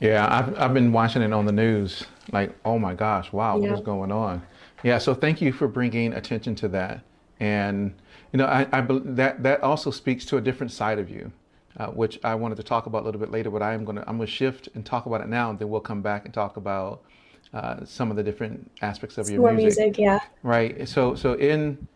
Yeah, 0.00 0.26
I've, 0.28 0.58
I've 0.58 0.74
been 0.74 0.92
watching 0.92 1.22
it 1.22 1.32
on 1.32 1.46
the 1.46 1.52
news. 1.52 2.04
Like, 2.32 2.56
oh 2.64 2.78
my 2.78 2.94
gosh, 2.94 3.32
wow, 3.32 3.56
yeah. 3.56 3.68
what 3.68 3.78
is 3.78 3.84
going 3.84 4.10
on? 4.10 4.42
Yeah, 4.82 4.98
so 4.98 5.14
thank 5.14 5.40
you 5.40 5.52
for 5.52 5.68
bringing 5.68 6.12
attention 6.14 6.54
to 6.56 6.68
that. 6.68 7.02
And, 7.38 7.94
you 8.32 8.38
know, 8.38 8.46
I, 8.46 8.66
I 8.72 8.80
that, 8.80 9.42
that 9.42 9.62
also 9.62 9.90
speaks 9.90 10.24
to 10.26 10.38
a 10.38 10.40
different 10.40 10.72
side 10.72 10.98
of 10.98 11.10
you. 11.10 11.30
Uh, 11.78 11.88
which 11.88 12.18
I 12.24 12.34
wanted 12.34 12.54
to 12.54 12.62
talk 12.62 12.86
about 12.86 13.02
a 13.02 13.04
little 13.04 13.20
bit 13.20 13.30
later, 13.30 13.50
but 13.50 13.60
I 13.60 13.74
am 13.74 13.84
going 13.84 13.96
to 13.96 14.08
I'm 14.08 14.16
going 14.16 14.26
to 14.26 14.32
shift 14.32 14.70
and 14.74 14.82
talk 14.82 15.04
about 15.04 15.20
it 15.20 15.28
now, 15.28 15.50
and 15.50 15.58
then 15.58 15.68
we'll 15.68 15.82
come 15.82 16.00
back 16.00 16.24
and 16.24 16.32
talk 16.32 16.56
about 16.56 17.02
uh, 17.52 17.84
some 17.84 18.10
of 18.10 18.16
the 18.16 18.22
different 18.22 18.70
aspects 18.82 19.18
of 19.18 19.28
your 19.30 19.40
More 19.40 19.52
music. 19.52 19.78
music. 19.78 19.98
Yeah. 19.98 20.20
Right. 20.42 20.88
So 20.88 21.14
so 21.14 21.34
in 21.34 21.86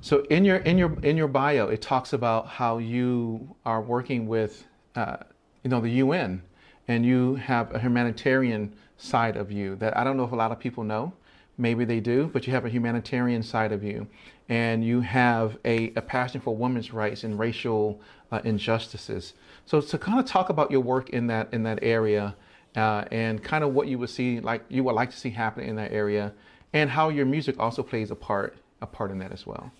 so 0.00 0.24
in 0.30 0.44
your 0.44 0.56
in 0.56 0.78
your 0.78 0.98
in 1.00 1.16
your 1.16 1.28
bio, 1.28 1.68
it 1.68 1.80
talks 1.82 2.12
about 2.12 2.48
how 2.48 2.78
you 2.78 3.54
are 3.64 3.80
working 3.80 4.26
with 4.26 4.64
uh, 4.96 5.18
you 5.62 5.70
know 5.70 5.80
the 5.80 5.90
UN, 5.90 6.42
and 6.88 7.04
you 7.04 7.36
have 7.36 7.74
a 7.74 7.78
humanitarian 7.78 8.74
side 8.98 9.36
of 9.36 9.50
you 9.50 9.76
that 9.76 9.96
I 9.96 10.04
don't 10.04 10.16
know 10.16 10.24
if 10.24 10.32
a 10.32 10.36
lot 10.36 10.52
of 10.52 10.58
people 10.58 10.84
know. 10.84 11.12
Maybe 11.58 11.84
they 11.84 12.00
do, 12.00 12.30
but 12.32 12.46
you 12.46 12.52
have 12.54 12.64
a 12.64 12.70
humanitarian 12.70 13.42
side 13.42 13.72
of 13.72 13.84
you, 13.84 14.06
and 14.48 14.82
you 14.82 15.02
have 15.02 15.58
a, 15.66 15.92
a 15.94 16.02
passion 16.02 16.40
for 16.40 16.56
women's 16.56 16.92
rights 16.92 17.24
and 17.24 17.38
racial 17.38 18.00
uh, 18.32 18.40
injustices. 18.42 19.34
So 19.66 19.80
to 19.80 19.98
kind 19.98 20.18
of 20.18 20.24
talk 20.24 20.48
about 20.48 20.70
your 20.70 20.80
work 20.80 21.10
in 21.10 21.26
that 21.26 21.52
in 21.52 21.62
that 21.64 21.78
area 21.82 22.34
uh, 22.76 23.04
and 23.10 23.42
kind 23.42 23.64
of 23.64 23.74
what 23.74 23.88
you 23.88 23.98
would 23.98 24.10
see 24.10 24.40
like 24.40 24.64
you 24.68 24.84
would 24.84 24.94
like 24.94 25.10
to 25.10 25.16
see 25.16 25.30
happen 25.30 25.64
in 25.64 25.76
that 25.76 25.92
area 25.92 26.32
and 26.72 26.90
how 26.90 27.08
your 27.08 27.26
music 27.26 27.58
also 27.58 27.82
plays 27.82 28.10
a 28.10 28.16
part 28.16 28.56
a 28.80 28.86
part 28.86 29.10
in 29.10 29.18
that 29.18 29.32
as 29.32 29.46
well. 29.46 29.70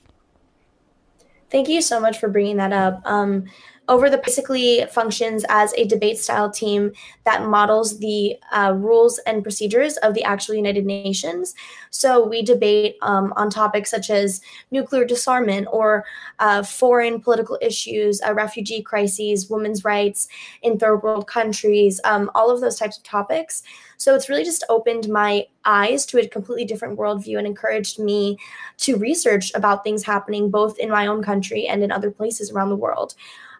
Thank 1.50 1.68
you 1.68 1.82
so 1.82 2.00
much 2.00 2.18
for 2.18 2.28
bringing 2.28 2.56
that 2.56 2.72
up. 2.72 3.02
Um, 3.04 3.44
over 3.92 4.08
the 4.08 4.16
basically 4.16 4.86
functions 4.90 5.44
as 5.50 5.74
a 5.74 5.84
debate 5.84 6.16
style 6.16 6.50
team 6.50 6.92
that 7.24 7.44
models 7.44 7.98
the 7.98 8.36
uh, 8.50 8.72
rules 8.74 9.18
and 9.26 9.42
procedures 9.42 9.98
of 9.98 10.14
the 10.14 10.24
actual 10.24 10.54
United 10.54 10.86
Nations. 10.86 11.54
So 11.90 12.26
we 12.26 12.40
debate 12.40 12.96
um, 13.02 13.34
on 13.36 13.50
topics 13.50 13.90
such 13.90 14.08
as 14.08 14.40
nuclear 14.70 15.04
disarmament 15.04 15.68
or 15.70 16.06
uh, 16.38 16.62
foreign 16.62 17.20
political 17.20 17.58
issues, 17.60 18.22
uh, 18.22 18.32
refugee 18.32 18.80
crises, 18.80 19.50
women's 19.50 19.84
rights 19.84 20.26
in 20.62 20.78
third 20.78 21.02
world 21.02 21.26
countries, 21.26 22.00
um, 22.04 22.30
all 22.34 22.50
of 22.50 22.62
those 22.62 22.78
types 22.78 22.96
of 22.96 23.02
topics. 23.02 23.62
So 23.98 24.14
it's 24.14 24.30
really 24.30 24.42
just 24.42 24.64
opened 24.70 25.10
my 25.10 25.46
eyes 25.66 26.06
to 26.06 26.18
a 26.18 26.26
completely 26.26 26.64
different 26.64 26.98
worldview 26.98 27.36
and 27.36 27.46
encouraged 27.46 27.98
me 27.98 28.38
to 28.78 28.96
research 28.96 29.52
about 29.54 29.84
things 29.84 30.02
happening 30.02 30.50
both 30.50 30.78
in 30.78 30.88
my 30.88 31.06
own 31.06 31.22
country 31.22 31.68
and 31.68 31.84
in 31.84 31.92
other 31.92 32.10
places 32.10 32.50
around 32.50 32.70
the 32.70 32.76
world. 32.76 33.14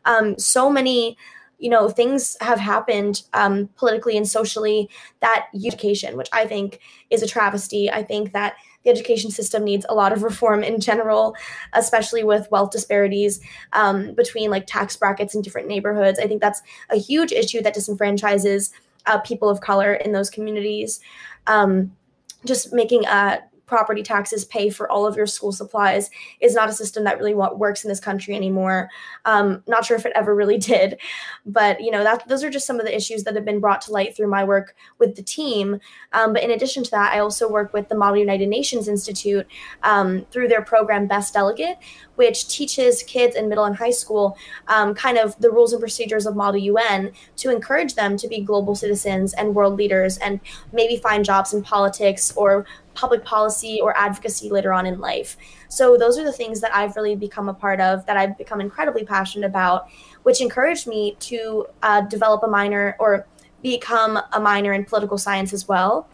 Um, 0.04 0.38
so 0.38 0.70
many 0.70 1.16
you 1.58 1.70
know 1.70 1.88
things 1.88 2.36
have 2.40 2.58
happened 2.58 3.22
um, 3.34 3.68
politically 3.76 4.16
and 4.16 4.26
socially 4.26 4.90
that 5.20 5.46
education 5.54 6.16
which 6.16 6.28
i 6.32 6.44
think 6.44 6.80
is 7.08 7.22
a 7.22 7.26
travesty 7.26 7.88
i 7.88 8.02
think 8.02 8.32
that 8.32 8.54
the 8.82 8.90
education 8.90 9.30
system 9.30 9.62
needs 9.62 9.86
a 9.88 9.94
lot 9.94 10.12
of 10.12 10.24
reform 10.24 10.64
in 10.64 10.80
general 10.80 11.36
especially 11.74 12.24
with 12.24 12.50
wealth 12.50 12.72
disparities 12.72 13.40
um, 13.74 14.12
between 14.14 14.50
like 14.50 14.66
tax 14.66 14.96
brackets 14.96 15.36
in 15.36 15.42
different 15.42 15.68
neighborhoods 15.68 16.18
i 16.18 16.26
think 16.26 16.40
that's 16.40 16.62
a 16.90 16.96
huge 16.96 17.30
issue 17.30 17.62
that 17.62 17.76
disenfranchises 17.76 18.72
uh, 19.06 19.18
people 19.18 19.48
of 19.48 19.60
color 19.60 19.94
in 19.94 20.12
those 20.12 20.30
communities. 20.30 21.00
Um, 21.46 21.96
just 22.44 22.72
making 22.72 23.06
uh, 23.06 23.38
property 23.72 24.02
taxes 24.02 24.44
pay 24.44 24.68
for 24.68 24.86
all 24.92 25.06
of 25.06 25.16
your 25.16 25.26
school 25.26 25.50
supplies 25.50 26.10
is 26.40 26.54
not 26.54 26.68
a 26.68 26.74
system 26.74 27.04
that 27.04 27.16
really 27.16 27.32
works 27.32 27.82
in 27.84 27.88
this 27.88 28.00
country 28.00 28.36
anymore. 28.36 28.90
Um, 29.24 29.62
not 29.66 29.86
sure 29.86 29.96
if 29.96 30.04
it 30.04 30.12
ever 30.14 30.34
really 30.34 30.58
did, 30.72 31.00
but 31.46 31.80
you 31.80 31.90
know 31.90 32.04
that 32.04 32.28
those 32.28 32.44
are 32.44 32.50
just 32.50 32.66
some 32.66 32.78
of 32.78 32.84
the 32.84 32.94
issues 32.94 33.24
that 33.24 33.34
have 33.34 33.46
been 33.46 33.60
brought 33.60 33.80
to 33.82 33.92
light 33.92 34.14
through 34.14 34.26
my 34.28 34.44
work 34.44 34.74
with 34.98 35.16
the 35.16 35.22
team. 35.22 35.80
Um, 36.12 36.34
but 36.34 36.42
in 36.42 36.50
addition 36.50 36.84
to 36.84 36.90
that, 36.90 37.14
I 37.14 37.20
also 37.20 37.48
work 37.48 37.72
with 37.72 37.88
the 37.88 37.94
Model 37.94 38.18
United 38.18 38.46
Nations 38.46 38.88
Institute 38.88 39.46
um, 39.82 40.26
through 40.30 40.48
their 40.48 40.60
program 40.60 41.06
Best 41.06 41.32
Delegate, 41.32 41.78
which 42.16 42.48
teaches 42.48 43.02
kids 43.02 43.36
in 43.36 43.48
middle 43.48 43.64
and 43.64 43.76
high 43.76 43.90
school 43.90 44.36
um, 44.68 44.94
kind 44.94 45.16
of 45.16 45.34
the 45.40 45.50
rules 45.50 45.72
and 45.72 45.80
procedures 45.80 46.26
of 46.26 46.36
Model 46.36 46.60
UN 46.60 47.10
to 47.36 47.50
encourage 47.50 47.94
them 47.94 48.18
to 48.18 48.28
be 48.28 48.42
global 48.42 48.74
citizens 48.74 49.32
and 49.32 49.54
world 49.54 49.78
leaders 49.78 50.18
and 50.18 50.40
maybe 50.72 50.98
find 50.98 51.24
jobs 51.24 51.54
in 51.54 51.62
politics 51.62 52.32
or 52.36 52.66
public 52.94 53.24
policy 53.24 53.80
or 53.82 53.96
advocacy 53.96 54.50
later 54.50 54.72
on 54.72 54.86
in 54.86 55.00
life. 55.00 55.36
So 55.68 55.96
those 55.96 56.18
are 56.18 56.24
the 56.24 56.32
things 56.32 56.60
that 56.60 56.74
I've 56.74 56.96
really 56.96 57.16
become 57.16 57.48
a 57.48 57.54
part 57.54 57.80
of, 57.80 58.04
that 58.06 58.16
I've 58.16 58.36
become 58.38 58.60
incredibly 58.60 59.04
passionate 59.04 59.46
about, 59.46 59.88
which 60.22 60.40
encouraged 60.40 60.86
me 60.86 61.16
to 61.20 61.66
uh, 61.82 62.02
develop 62.02 62.42
a 62.42 62.48
minor 62.48 62.96
or 62.98 63.26
become 63.62 64.18
a 64.32 64.40
minor 64.40 64.72
in 64.72 64.84
political 64.84 65.18
science 65.18 65.52
as 65.52 65.68
well. 65.68 66.08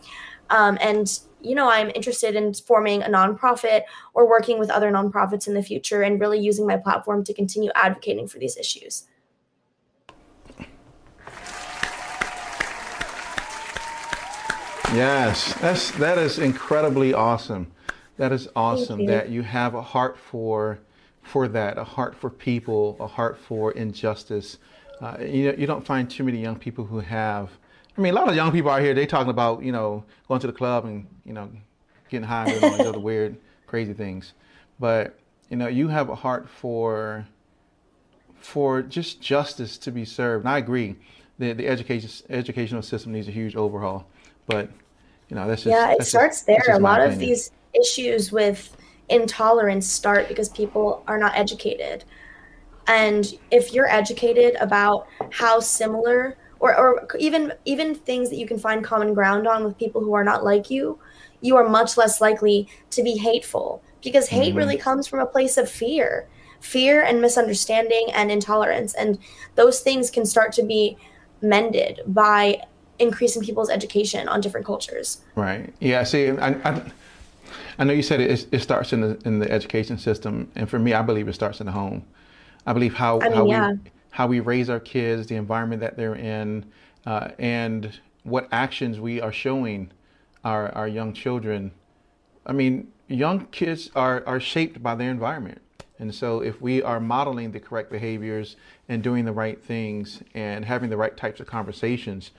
Um, 0.51 0.79
and 0.81 1.21
you 1.41 1.55
know, 1.55 1.71
I'm 1.71 1.91
interested 1.95 2.35
in 2.35 2.53
forming 2.55 3.03
a 3.03 3.09
nonprofit 3.09 3.83
or 4.15 4.29
working 4.29 4.59
with 4.59 4.71
other 4.71 4.91
nonprofits 4.91 5.47
in 5.47 5.55
the 5.55 5.63
future 5.63 6.03
and 6.03 6.21
really 6.21 6.41
using 6.41 6.67
my 6.67 6.77
platform 6.77 7.23
to 7.25 7.33
continue 7.33 7.71
advocating 7.75 8.27
for 8.27 8.39
these 8.39 8.57
issues. 8.57 9.07
Yes, 14.95 15.53
that's 15.61 15.91
that 15.93 16.17
is 16.17 16.39
incredibly 16.39 17.13
awesome. 17.13 17.71
That 18.17 18.33
is 18.33 18.49
awesome 18.57 19.01
you. 19.01 19.09
that 19.09 19.29
you 19.29 19.43
have 19.43 19.75
a 19.75 19.83
heart 19.83 20.17
for 20.17 20.79
for 21.23 21.47
that, 21.49 21.77
a 21.77 21.85
heart 21.85 22.17
for 22.17 22.31
people, 22.31 22.97
a 22.99 23.07
heart 23.07 23.39
for 23.39 23.73
injustice. 23.73 24.57
Uh, 25.03 25.19
you 25.21 25.45
know, 25.45 25.59
you 25.59 25.67
don't 25.67 25.85
find 25.85 26.11
too 26.11 26.25
many 26.25 26.41
young 26.41 26.57
people 26.57 26.87
who 26.87 27.01
have. 27.01 27.51
I 27.99 28.01
mean, 28.01 28.15
a 28.15 28.17
lot 28.17 28.31
of 28.31 28.35
young 28.35 28.51
people 28.51 28.71
out 28.71 28.81
here 28.81 28.95
they 28.95 29.05
talking 29.05 29.31
about 29.31 29.63
you 29.63 29.73
know 29.73 30.05
going 30.27 30.41
to 30.41 30.47
the 30.47 30.55
club 30.55 30.87
and 30.87 31.07
you 31.27 31.35
know 31.35 31.51
getting 32.09 32.27
high 32.27 32.47
and 32.47 32.59
doing 32.59 32.73
all 32.73 32.79
these 32.79 32.87
other 32.87 32.99
weird, 32.99 33.37
crazy 33.67 33.93
things. 33.93 34.33
But 34.81 35.19
you 35.51 35.59
know, 35.59 35.69
you 35.69 35.89
have 35.89 36.09
a 36.09 36.15
heart 36.15 36.49
for 36.49 37.27
for 38.41 38.81
just 38.81 39.21
justice 39.21 39.77
to 39.79 39.91
be 39.91 40.07
served. 40.07 40.47
And 40.47 40.51
I 40.51 40.57
agree. 40.57 40.97
The 41.39 41.53
the 41.53 41.69
education 41.69 42.27
educational 42.31 42.81
system 42.81 43.13
needs 43.13 43.29
a 43.29 43.33
huge 43.33 43.55
overhaul. 43.55 44.07
But 44.49 44.71
you 45.29 45.37
know, 45.37 45.47
that's 45.47 45.63
just, 45.63 45.73
yeah, 45.73 45.93
it 45.93 46.03
starts 46.05 46.39
just, 46.39 46.47
there. 46.47 46.75
A 46.75 46.79
lot 46.79 47.01
opinion. 47.01 47.13
of 47.13 47.19
these 47.21 47.51
issues 47.75 48.33
with 48.33 48.77
intolerance 49.09 49.87
start 49.91 50.29
because 50.29 50.49
people 50.49 51.05
are 51.07 51.19
not 51.19 51.37
educated. 51.37 52.05
And 52.87 53.39
if 53.51 53.73
you're 53.73 53.89
educated 53.89 54.57
about 54.61 55.07
how 55.31 55.61
similar 55.61 56.39
or, 56.61 56.75
or 56.77 57.07
even 57.19 57.53
even 57.67 57.95
things 57.95 58.31
that 58.31 58.37
you 58.37 58.47
can 58.47 58.59
find 58.59 58.83
common 58.83 59.15
ground 59.15 59.47
on 59.47 59.65
with 59.65 59.79
people 59.79 60.01
who 60.01 60.15
are 60.15 60.25
not 60.25 60.43
like 60.43 60.71
you, 60.71 60.99
you 61.41 61.57
are 61.57 61.69
much 61.69 61.97
less 61.97 62.21
likely 62.21 62.69
to 62.91 63.03
be 63.03 63.17
hateful 63.17 63.83
because 64.03 64.29
hate 64.29 64.51
mm-hmm. 64.51 64.59
really 64.59 64.77
comes 64.77 65.07
from 65.07 65.21
a 65.21 65.27
place 65.27 65.57
of 65.57 65.71
fear 65.71 66.29
fear 66.61 67.03
and 67.03 67.21
misunderstanding 67.21 68.09
and 68.15 68.33
intolerance 68.33 68.95
and 68.95 69.19
those 69.55 69.81
things 69.81 70.11
can 70.11 70.27
start 70.27 70.53
to 70.53 70.63
be 70.63 70.97
mended 71.41 72.01
by 72.07 72.61
increasing 72.99 73.43
people's 73.43 73.71
education 73.71 74.29
on 74.29 74.41
different 74.41 74.67
cultures. 74.67 75.21
Right. 75.35 75.73
Yeah. 75.81 76.05
See, 76.05 76.31
I, 76.31 76.49
I, 76.69 76.93
I 77.79 77.85
know 77.85 77.93
you 77.93 78.03
said 78.03 78.21
it, 78.21 78.47
it 78.51 78.61
starts 78.61 78.93
in 78.93 79.01
the 79.01 79.19
in 79.25 79.39
the 79.39 79.51
education 79.51 79.99
system, 79.99 80.51
and 80.55 80.69
for 80.69 80.79
me, 80.79 80.93
I 80.93 81.03
believe 81.03 81.29
it 81.29 81.35
starts 81.35 81.61
in 81.61 81.67
the 81.67 81.73
home. 81.73 82.05
I 82.67 82.73
believe 82.73 82.95
how 82.95 83.21
I 83.21 83.29
mean, 83.29 83.33
how 83.33 83.47
yeah. 83.47 83.73
we 83.73 83.79
how 84.11 84.27
we 84.27 84.41
raise 84.41 84.69
our 84.69 84.81
kids, 84.81 85.29
the 85.29 85.37
environment 85.37 85.81
that 85.81 85.97
they're 85.97 86.17
in, 86.17 86.65
uh, 87.07 87.29
and 87.39 87.99
what 88.25 88.49
actions 88.51 88.99
we 88.99 89.21
are 89.21 89.33
showing 89.33 89.93
our 90.45 90.75
our 90.75 90.89
young 90.89 91.13
children. 91.13 91.73
I 92.45 92.53
mean, 92.53 92.93
young 93.07 93.47
kids 93.47 93.91
are 93.95 94.25
are 94.27 94.41
shaped 94.41 94.83
by 94.83 94.95
their 94.95 95.11
environment. 95.11 95.63
And 96.01 96.15
so, 96.15 96.41
if 96.41 96.61
we 96.61 96.81
are 96.83 97.01
modeling 97.01 97.51
the 97.51 97.61
correct 97.61 97.91
behaviors 97.91 98.57
and 98.89 99.03
doing 99.03 99.25
the 99.25 99.33
right 99.33 99.63
things 99.63 100.23
and 100.33 100.65
having 100.65 100.91
the 100.91 100.97
right 100.97 101.17
types 101.17 101.41
of 101.41 101.47
conversations, 101.47 102.31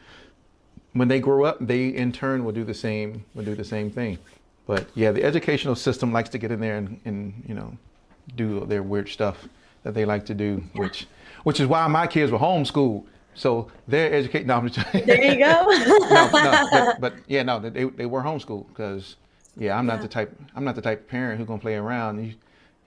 when 0.93 1.07
they 1.07 1.19
grow 1.19 1.45
up, 1.45 1.57
they 1.59 1.87
in 1.87 2.11
turn 2.11 2.43
will 2.43 2.51
do 2.51 2.63
the 2.63 2.73
same 2.73 3.25
will 3.35 3.43
do 3.43 3.55
the 3.55 3.63
same 3.63 3.89
thing. 3.91 4.17
But 4.65 4.87
yeah, 4.93 5.11
the 5.11 5.23
educational 5.23 5.75
system 5.75 6.11
likes 6.11 6.29
to 6.29 6.37
get 6.37 6.51
in 6.51 6.59
there 6.59 6.77
and, 6.77 6.99
and 7.05 7.43
you 7.47 7.55
know 7.55 7.77
do 8.35 8.65
their 8.65 8.83
weird 8.83 9.09
stuff 9.09 9.47
that 9.83 9.93
they 9.93 10.05
like 10.05 10.25
to 10.27 10.33
do, 10.33 10.63
which 10.73 11.07
which 11.43 11.59
is 11.59 11.67
why 11.67 11.87
my 11.87 12.07
kids 12.07 12.31
were 12.31 12.39
homeschooled. 12.39 13.05
So 13.35 13.71
they're 13.87 14.13
educated. 14.13 14.47
No, 14.47 14.59
there 14.67 15.33
you 15.33 15.39
go. 15.39 15.65
no, 16.09 16.29
no, 16.33 16.67
but, 16.71 16.99
but, 16.99 17.13
yeah, 17.27 17.43
no, 17.43 17.59
they 17.59 17.85
they 17.85 18.05
were 18.05 18.21
homeschooled 18.21 18.67
because 18.67 19.15
yeah, 19.57 19.77
I'm 19.77 19.85
not 19.85 19.97
yeah. 19.97 20.01
the 20.01 20.07
type 20.07 20.41
I'm 20.55 20.63
not 20.63 20.75
the 20.75 20.81
type 20.81 21.01
of 21.01 21.07
parent 21.07 21.37
who's 21.37 21.47
gonna 21.47 21.61
play 21.61 21.75
around. 21.75 22.25
You, 22.25 22.33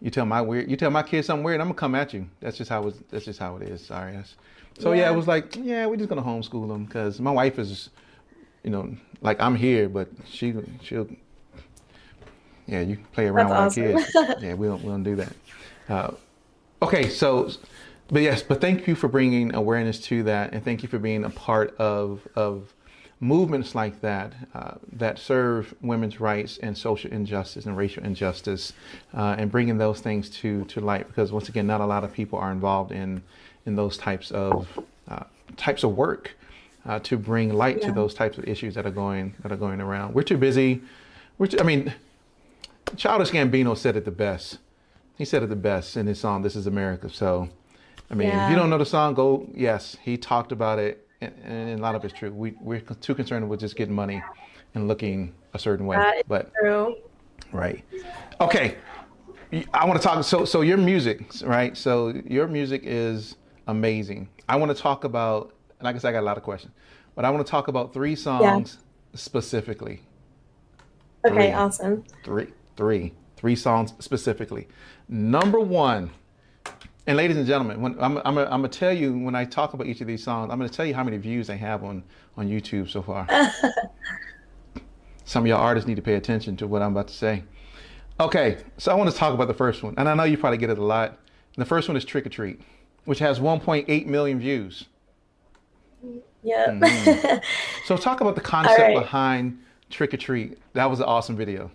you 0.02 0.10
tell 0.10 0.26
my 0.26 0.42
weird 0.42 0.68
you 0.68 0.76
tell 0.76 0.90
my 0.90 1.02
kids 1.02 1.28
something 1.28 1.44
weird, 1.44 1.60
I'm 1.60 1.68
gonna 1.68 1.78
come 1.78 1.94
at 1.94 2.12
you. 2.12 2.28
That's 2.40 2.58
just 2.58 2.68
how 2.68 2.88
it, 2.88 3.10
that's 3.10 3.24
just 3.24 3.38
how 3.38 3.56
it 3.56 3.62
is. 3.62 3.86
Sorry, 3.86 4.16
that's, 4.16 4.34
so 4.78 4.92
yeah. 4.92 5.02
yeah, 5.02 5.12
it 5.12 5.16
was 5.16 5.28
like, 5.28 5.54
yeah, 5.56 5.86
we're 5.86 5.96
just 5.96 6.08
gonna 6.08 6.22
homeschool 6.22 6.66
them 6.66 6.84
because 6.84 7.20
my 7.20 7.30
wife 7.30 7.58
is, 7.58 7.90
you 8.64 8.70
know, 8.70 8.96
like 9.20 9.40
I'm 9.40 9.54
here, 9.54 9.88
but 9.88 10.08
she 10.26 10.54
she'll, 10.82 11.08
yeah, 12.66 12.80
you 12.80 12.96
can 12.96 13.04
play 13.06 13.28
around 13.28 13.50
That's 13.50 13.76
with 13.76 13.96
awesome. 13.96 14.16
our 14.16 14.26
kids. 14.26 14.42
yeah, 14.42 14.54
we 14.54 14.66
don't 14.66 14.82
we 14.82 14.88
don't 14.88 15.04
do 15.04 15.16
that. 15.16 15.32
Uh, 15.88 16.10
okay, 16.82 17.08
so, 17.08 17.50
but 18.08 18.22
yes, 18.22 18.42
but 18.42 18.60
thank 18.60 18.88
you 18.88 18.96
for 18.96 19.06
bringing 19.06 19.54
awareness 19.54 20.00
to 20.06 20.24
that, 20.24 20.52
and 20.52 20.64
thank 20.64 20.82
you 20.82 20.88
for 20.88 20.98
being 20.98 21.22
a 21.22 21.30
part 21.30 21.76
of 21.76 22.26
of 22.34 22.74
movements 23.22 23.74
like 23.76 24.00
that 24.00 24.32
uh, 24.52 24.74
that 24.92 25.16
serve 25.16 25.72
women's 25.80 26.18
rights 26.18 26.58
and 26.58 26.76
social 26.76 27.10
injustice 27.12 27.64
and 27.64 27.76
racial 27.76 28.04
injustice, 28.04 28.72
uh, 29.14 29.36
and 29.38 29.50
bringing 29.50 29.78
those 29.78 30.00
things 30.00 30.28
to 30.28 30.64
to 30.64 30.80
light. 30.80 31.06
Because 31.06 31.30
once 31.32 31.48
again, 31.48 31.66
not 31.66 31.80
a 31.80 31.86
lot 31.86 32.02
of 32.04 32.12
people 32.12 32.38
are 32.38 32.50
involved 32.50 32.90
in 32.90 33.22
in 33.64 33.76
those 33.76 33.96
types 33.96 34.30
of 34.32 34.68
uh, 35.08 35.24
types 35.56 35.84
of 35.84 35.96
work 35.96 36.32
uh, 36.84 36.98
to 36.98 37.16
bring 37.16 37.52
light 37.52 37.78
yeah. 37.80 37.86
to 37.86 37.92
those 37.92 38.12
types 38.12 38.38
of 38.38 38.44
issues 38.48 38.74
that 38.74 38.84
are 38.84 38.90
going 38.90 39.34
that 39.42 39.52
are 39.52 39.56
going 39.56 39.80
around. 39.80 40.14
We're 40.14 40.24
too 40.24 40.38
busy. 40.38 40.82
We're 41.38 41.46
too, 41.46 41.60
I 41.60 41.62
mean, 41.62 41.94
Childish 42.96 43.30
Gambino 43.30 43.76
said 43.76 43.96
it 43.96 44.04
the 44.04 44.10
best. 44.10 44.58
He 45.16 45.24
said 45.24 45.44
it 45.44 45.48
the 45.48 45.56
best 45.56 45.96
in 45.96 46.08
his 46.08 46.18
song 46.18 46.42
"This 46.42 46.56
Is 46.56 46.66
America." 46.66 47.08
So, 47.08 47.50
I 48.10 48.14
mean, 48.14 48.28
yeah. 48.28 48.46
if 48.46 48.50
you 48.50 48.56
don't 48.56 48.68
know 48.68 48.78
the 48.78 48.86
song, 48.86 49.14
go. 49.14 49.48
Yes, 49.54 49.96
he 50.02 50.16
talked 50.16 50.50
about 50.50 50.80
it, 50.80 51.06
and, 51.22 51.34
and 51.44 51.78
a 51.78 51.82
lot 51.82 51.94
of 51.94 52.04
it's 52.04 52.14
true. 52.14 52.32
We 52.32 52.54
we're 52.60 52.80
too 52.80 53.14
concerned 53.14 53.48
with 53.48 53.60
just 53.60 53.76
getting 53.76 53.94
money 53.94 54.22
and 54.74 54.88
looking 54.88 55.34
a 55.54 55.58
certain 55.58 55.86
way. 55.86 56.22
But 56.26 56.52
true. 56.60 56.96
Right. 57.52 57.84
Okay. 58.40 58.76
I 59.74 59.84
want 59.84 60.00
to 60.00 60.06
talk. 60.06 60.24
So, 60.24 60.44
so 60.44 60.62
your 60.62 60.78
music, 60.78 61.26
right? 61.44 61.76
So 61.76 62.14
your 62.26 62.48
music 62.48 62.82
is 62.84 63.36
amazing. 63.66 64.28
I 64.48 64.56
want 64.56 64.74
to 64.74 64.82
talk 64.82 65.04
about, 65.04 65.54
and 65.78 65.84
like 65.84 65.94
I 65.94 65.98
said, 65.98 66.08
I 66.08 66.12
got 66.12 66.20
a 66.20 66.22
lot 66.22 66.38
of 66.38 66.42
questions, 66.42 66.72
but 67.14 67.24
I 67.24 67.30
want 67.30 67.46
to 67.46 67.50
talk 67.50 67.68
about 67.68 67.92
three 67.92 68.16
songs 68.16 68.78
yeah. 68.80 69.18
specifically. 69.18 70.00
Okay, 71.26 71.34
three, 71.34 71.52
awesome. 71.52 72.04
Three, 72.24 72.48
three, 72.76 73.14
three 73.36 73.54
songs 73.54 73.92
specifically. 73.98 74.68
Number 75.08 75.60
one, 75.60 76.10
and 77.06 77.16
ladies 77.16 77.36
and 77.36 77.46
gentlemen, 77.46 77.80
when, 77.80 77.98
I'm, 78.00 78.18
I'm, 78.18 78.38
I'm 78.38 78.60
going 78.60 78.62
to 78.62 78.78
tell 78.78 78.92
you 78.92 79.18
when 79.18 79.34
I 79.34 79.44
talk 79.44 79.74
about 79.74 79.86
each 79.86 80.00
of 80.00 80.06
these 80.06 80.22
songs, 80.22 80.50
I'm 80.52 80.58
going 80.58 80.70
to 80.70 80.76
tell 80.76 80.86
you 80.86 80.94
how 80.94 81.02
many 81.02 81.16
views 81.16 81.48
they 81.48 81.56
have 81.56 81.82
on, 81.82 82.04
on 82.36 82.48
YouTube 82.48 82.88
so 82.88 83.02
far. 83.02 83.26
Some 85.24 85.44
of 85.44 85.46
y'all 85.48 85.60
artists 85.60 85.88
need 85.88 85.96
to 85.96 86.02
pay 86.02 86.14
attention 86.14 86.56
to 86.58 86.66
what 86.66 86.82
I'm 86.82 86.92
about 86.92 87.08
to 87.08 87.14
say. 87.14 87.42
Okay, 88.20 88.58
so 88.78 88.92
I 88.92 88.94
want 88.94 89.10
to 89.10 89.16
talk 89.16 89.34
about 89.34 89.48
the 89.48 89.54
first 89.54 89.82
one, 89.82 89.94
and 89.96 90.08
I 90.08 90.14
know 90.14 90.24
you 90.24 90.38
probably 90.38 90.58
get 90.58 90.70
it 90.70 90.78
a 90.78 90.84
lot. 90.84 91.18
The 91.56 91.64
first 91.64 91.88
one 91.88 91.96
is 91.96 92.04
Trick 92.04 92.26
or 92.26 92.28
Treat, 92.28 92.60
which 93.04 93.18
has 93.18 93.40
1.8 93.40 94.06
million 94.06 94.38
views. 94.38 94.84
Yeah. 96.42 96.68
Mm-hmm. 96.68 97.38
so 97.86 97.96
talk 97.96 98.20
about 98.20 98.34
the 98.36 98.40
concept 98.40 98.78
right. 98.78 98.98
behind 98.98 99.60
Trick 99.90 100.14
or 100.14 100.18
Treat. 100.18 100.58
That 100.74 100.88
was 100.88 101.00
an 101.00 101.06
awesome 101.06 101.36
video. 101.36 101.70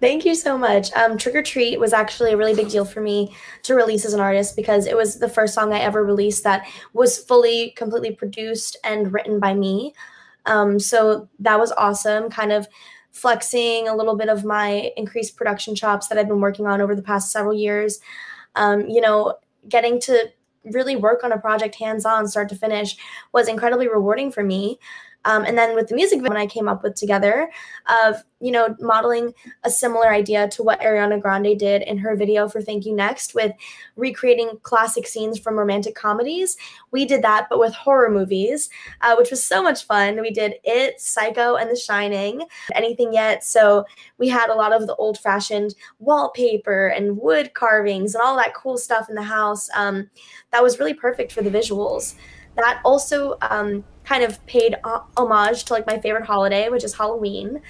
Thank 0.00 0.24
you 0.24 0.36
so 0.36 0.56
much. 0.56 0.92
Um, 0.92 1.18
Trick 1.18 1.34
or 1.34 1.42
Treat 1.42 1.80
was 1.80 1.92
actually 1.92 2.32
a 2.32 2.36
really 2.36 2.54
big 2.54 2.68
deal 2.68 2.84
for 2.84 3.00
me 3.00 3.34
to 3.64 3.74
release 3.74 4.04
as 4.04 4.14
an 4.14 4.20
artist 4.20 4.54
because 4.54 4.86
it 4.86 4.96
was 4.96 5.18
the 5.18 5.28
first 5.28 5.54
song 5.54 5.72
I 5.72 5.80
ever 5.80 6.04
released 6.04 6.44
that 6.44 6.68
was 6.92 7.18
fully, 7.18 7.70
completely 7.76 8.12
produced 8.12 8.76
and 8.84 9.12
written 9.12 9.40
by 9.40 9.54
me. 9.54 9.94
Um, 10.46 10.78
so 10.78 11.28
that 11.40 11.58
was 11.58 11.72
awesome, 11.72 12.30
kind 12.30 12.52
of 12.52 12.68
flexing 13.10 13.88
a 13.88 13.96
little 13.96 14.16
bit 14.16 14.28
of 14.28 14.44
my 14.44 14.92
increased 14.96 15.36
production 15.36 15.74
chops 15.74 16.06
that 16.06 16.16
I've 16.16 16.28
been 16.28 16.40
working 16.40 16.68
on 16.68 16.80
over 16.80 16.94
the 16.94 17.02
past 17.02 17.32
several 17.32 17.54
years. 17.54 17.98
Um, 18.54 18.88
you 18.88 19.00
know, 19.00 19.34
getting 19.68 20.00
to 20.02 20.30
really 20.64 20.94
work 20.94 21.24
on 21.24 21.32
a 21.32 21.38
project 21.38 21.74
hands 21.74 22.04
on, 22.04 22.28
start 22.28 22.48
to 22.50 22.54
finish, 22.54 22.96
was 23.32 23.48
incredibly 23.48 23.88
rewarding 23.88 24.30
for 24.30 24.44
me. 24.44 24.78
Um, 25.28 25.44
and 25.44 25.58
then 25.58 25.74
with 25.74 25.88
the 25.88 25.94
music 25.94 26.20
video, 26.20 26.30
when 26.30 26.40
I 26.40 26.46
came 26.46 26.68
up 26.68 26.82
with 26.82 26.94
together 26.94 27.50
of, 28.06 28.16
you 28.40 28.50
know, 28.50 28.74
modeling 28.80 29.34
a 29.64 29.70
similar 29.70 30.10
idea 30.10 30.48
to 30.48 30.62
what 30.62 30.80
Ariana 30.80 31.20
Grande 31.20 31.58
did 31.58 31.82
in 31.82 31.98
her 31.98 32.16
video 32.16 32.48
for 32.48 32.62
Thank 32.62 32.86
You 32.86 32.94
Next 32.94 33.34
with 33.34 33.52
recreating 33.96 34.58
classic 34.62 35.06
scenes 35.06 35.38
from 35.38 35.58
romantic 35.58 35.94
comedies. 35.94 36.56
We 36.92 37.04
did 37.04 37.20
that, 37.22 37.48
but 37.50 37.58
with 37.58 37.74
horror 37.74 38.10
movies, 38.10 38.70
uh, 39.02 39.16
which 39.16 39.30
was 39.30 39.44
so 39.44 39.62
much 39.62 39.84
fun. 39.84 40.18
We 40.22 40.30
did 40.30 40.54
It, 40.64 40.98
Psycho, 40.98 41.56
and 41.56 41.70
The 41.70 41.76
Shining, 41.76 42.42
Anything 42.74 43.12
Yet. 43.12 43.44
So 43.44 43.84
we 44.16 44.28
had 44.28 44.48
a 44.48 44.54
lot 44.54 44.72
of 44.72 44.86
the 44.86 44.96
old 44.96 45.18
fashioned 45.18 45.74
wallpaper 45.98 46.86
and 46.88 47.18
wood 47.18 47.52
carvings 47.52 48.14
and 48.14 48.22
all 48.22 48.36
that 48.36 48.54
cool 48.54 48.78
stuff 48.78 49.10
in 49.10 49.14
the 49.14 49.22
house. 49.22 49.68
Um, 49.76 50.08
that 50.52 50.62
was 50.62 50.78
really 50.78 50.94
perfect 50.94 51.32
for 51.32 51.42
the 51.42 51.50
visuals. 51.50 52.14
That 52.58 52.80
also, 52.84 53.38
um, 53.40 53.84
kind 54.08 54.24
of 54.24 54.44
paid 54.46 54.74
homage 55.16 55.64
to 55.64 55.72
like 55.74 55.86
my 55.86 55.98
favorite 55.98 56.24
holiday, 56.24 56.70
which 56.70 56.82
is 56.82 56.94
Halloween. 56.94 57.60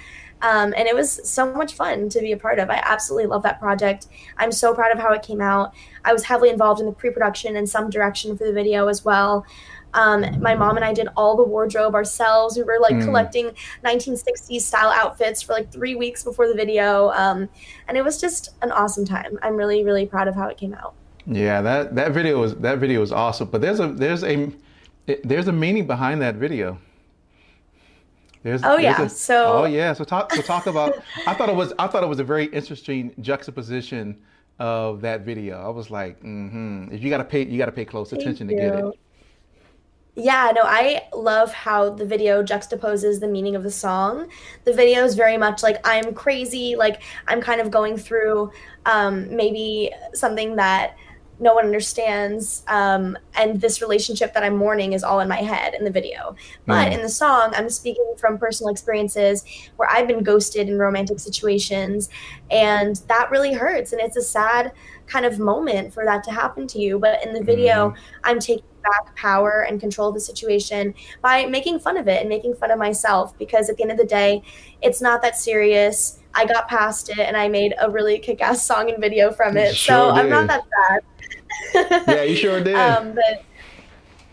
Um, 0.41 0.73
and 0.77 0.87
it 0.87 0.95
was 0.95 1.19
so 1.29 1.53
much 1.53 1.73
fun 1.73 2.07
to 2.09 2.21
be 2.21 2.31
a 2.31 2.37
part 2.37 2.59
of. 2.59 2.69
I 2.69 2.81
absolutely 2.85 3.27
love 3.27 3.43
that 3.43 3.59
project. 3.59 4.07
I'm 4.37 4.53
so 4.53 4.73
proud 4.73 4.93
of 4.93 4.99
how 4.99 5.11
it 5.11 5.21
came 5.21 5.41
out. 5.41 5.73
I 6.05 6.13
was 6.13 6.23
heavily 6.23 6.49
involved 6.49 6.79
in 6.79 6.85
the 6.85 6.93
pre-production 6.93 7.57
and 7.57 7.67
some 7.67 7.89
direction 7.89 8.37
for 8.37 8.45
the 8.45 8.53
video 8.53 8.87
as 8.87 9.03
well. 9.03 9.45
Um, 9.93 10.23
my 10.39 10.55
mom 10.55 10.77
and 10.77 10.85
I 10.85 10.93
did 10.93 11.09
all 11.17 11.35
the 11.35 11.43
wardrobe 11.43 11.93
ourselves. 11.93 12.55
We 12.55 12.63
were 12.63 12.79
like 12.79 12.95
mm. 12.95 13.03
collecting 13.03 13.51
1960s 13.83 14.61
style 14.61 14.91
outfits 14.91 15.41
for 15.41 15.51
like 15.53 15.71
three 15.71 15.95
weeks 15.95 16.23
before 16.23 16.47
the 16.47 16.53
video, 16.53 17.09
um, 17.09 17.49
and 17.87 17.97
it 17.97 18.03
was 18.03 18.21
just 18.21 18.51
an 18.61 18.71
awesome 18.71 19.03
time. 19.03 19.39
I'm 19.41 19.55
really, 19.55 19.83
really 19.83 20.05
proud 20.05 20.27
of 20.27 20.35
how 20.35 20.47
it 20.47 20.57
came 20.57 20.75
out. 20.75 20.93
Yeah, 21.25 21.61
that 21.61 21.95
that 21.95 22.11
video 22.11 22.39
was 22.39 22.55
that 22.57 22.77
video 22.77 22.99
was 22.99 23.11
awesome. 23.11 23.49
But 23.49 23.61
there's 23.61 23.79
a 23.79 23.87
there's 23.87 24.23
a 24.23 24.51
it, 25.09 25.27
there's 25.27 25.47
a 25.47 25.51
meaning 25.51 25.87
behind 25.87 26.21
that 26.21 26.35
video. 26.35 26.77
There's, 28.43 28.61
oh 28.63 28.77
yeah. 28.77 29.01
A, 29.01 29.09
so 29.09 29.63
oh 29.63 29.65
yeah. 29.65 29.91
So 29.93 30.03
talk 30.03 30.31
so 30.31 30.41
talk 30.41 30.67
about. 30.67 30.93
I 31.27 31.33
thought 31.33 31.49
it 31.49 31.55
was 31.55 31.73
I 31.77 31.87
thought 31.87 32.03
it 32.03 32.09
was 32.09 32.19
a 32.19 32.23
very 32.23 32.45
interesting 32.45 33.13
juxtaposition 33.19 34.17
of 34.59 35.01
that 35.01 35.21
video. 35.21 35.61
I 35.61 35.69
was 35.69 35.89
like, 35.89 36.19
mm-hmm. 36.19 36.87
If 36.91 37.03
you 37.03 37.09
gotta 37.09 37.25
pay 37.25 37.45
you 37.45 37.57
gotta 37.57 37.71
pay 37.71 37.85
close 37.85 38.13
attention 38.13 38.47
to 38.47 38.55
get 38.55 38.75
it. 38.75 38.99
Yeah, 40.15 40.51
no, 40.53 40.63
I 40.63 41.07
love 41.13 41.53
how 41.53 41.91
the 41.91 42.05
video 42.05 42.43
juxtaposes 42.43 43.21
the 43.21 43.27
meaning 43.27 43.55
of 43.55 43.63
the 43.63 43.71
song. 43.71 44.27
The 44.65 44.73
video 44.73 45.03
is 45.05 45.15
very 45.15 45.37
much 45.37 45.63
like 45.63 45.79
I'm 45.85 46.13
crazy, 46.13 46.75
like 46.75 47.01
I'm 47.27 47.41
kind 47.41 47.61
of 47.61 47.71
going 47.71 47.97
through 47.97 48.51
um, 48.85 49.33
maybe 49.33 49.91
something 50.13 50.55
that 50.57 50.95
no 51.39 51.53
one 51.53 51.65
understands 51.65 52.63
um, 52.67 53.17
and 53.35 53.61
this 53.61 53.81
relationship 53.81 54.33
that 54.33 54.43
i'm 54.43 54.55
mourning 54.55 54.93
is 54.93 55.03
all 55.03 55.19
in 55.19 55.27
my 55.27 55.37
head 55.37 55.73
in 55.73 55.83
the 55.83 55.91
video 55.91 56.35
but 56.65 56.89
mm. 56.89 56.93
in 56.93 57.01
the 57.01 57.09
song 57.09 57.51
i'm 57.55 57.69
speaking 57.69 58.13
from 58.17 58.37
personal 58.37 58.71
experiences 58.71 59.43
where 59.77 59.89
i've 59.91 60.07
been 60.07 60.23
ghosted 60.23 60.67
in 60.67 60.77
romantic 60.77 61.19
situations 61.19 62.09
and 62.51 62.97
that 63.07 63.29
really 63.31 63.53
hurts 63.53 63.93
and 63.93 64.01
it's 64.01 64.17
a 64.17 64.21
sad 64.21 64.71
kind 65.07 65.25
of 65.25 65.39
moment 65.39 65.93
for 65.93 66.05
that 66.05 66.23
to 66.23 66.31
happen 66.31 66.67
to 66.67 66.79
you 66.79 66.99
but 66.99 67.25
in 67.25 67.33
the 67.33 67.43
video 67.43 67.89
mm. 67.89 67.97
i'm 68.23 68.39
taking 68.39 68.63
back 68.81 69.15
power 69.15 69.65
and 69.67 69.79
control 69.79 70.09
of 70.09 70.13
the 70.13 70.19
situation 70.19 70.93
by 71.21 71.45
making 71.45 71.79
fun 71.79 71.97
of 71.97 72.07
it 72.07 72.19
and 72.19 72.29
making 72.29 72.55
fun 72.55 72.71
of 72.71 72.79
myself 72.79 73.37
because 73.37 73.69
at 73.69 73.77
the 73.77 73.83
end 73.83 73.91
of 73.91 73.97
the 73.97 74.05
day 74.05 74.41
it's 74.81 75.01
not 75.01 75.21
that 75.21 75.35
serious 75.37 76.19
I 76.33 76.45
got 76.45 76.67
past 76.67 77.09
it 77.09 77.19
and 77.19 77.35
I 77.35 77.47
made 77.47 77.73
a 77.79 77.89
really 77.89 78.19
kick 78.19 78.41
ass 78.41 78.63
song 78.63 78.89
and 78.91 79.01
video 79.01 79.31
from 79.31 79.57
it. 79.57 79.75
Sure 79.75 80.11
so 80.11 80.15
did. 80.15 80.25
I'm 80.25 80.29
not 80.29 80.47
that 80.47 80.63
sad 80.63 81.03
yeah, 82.07 82.23
you 82.23 82.35
sure 82.35 82.63
did. 82.63 82.75
Um, 82.75 83.13
but 83.13 83.43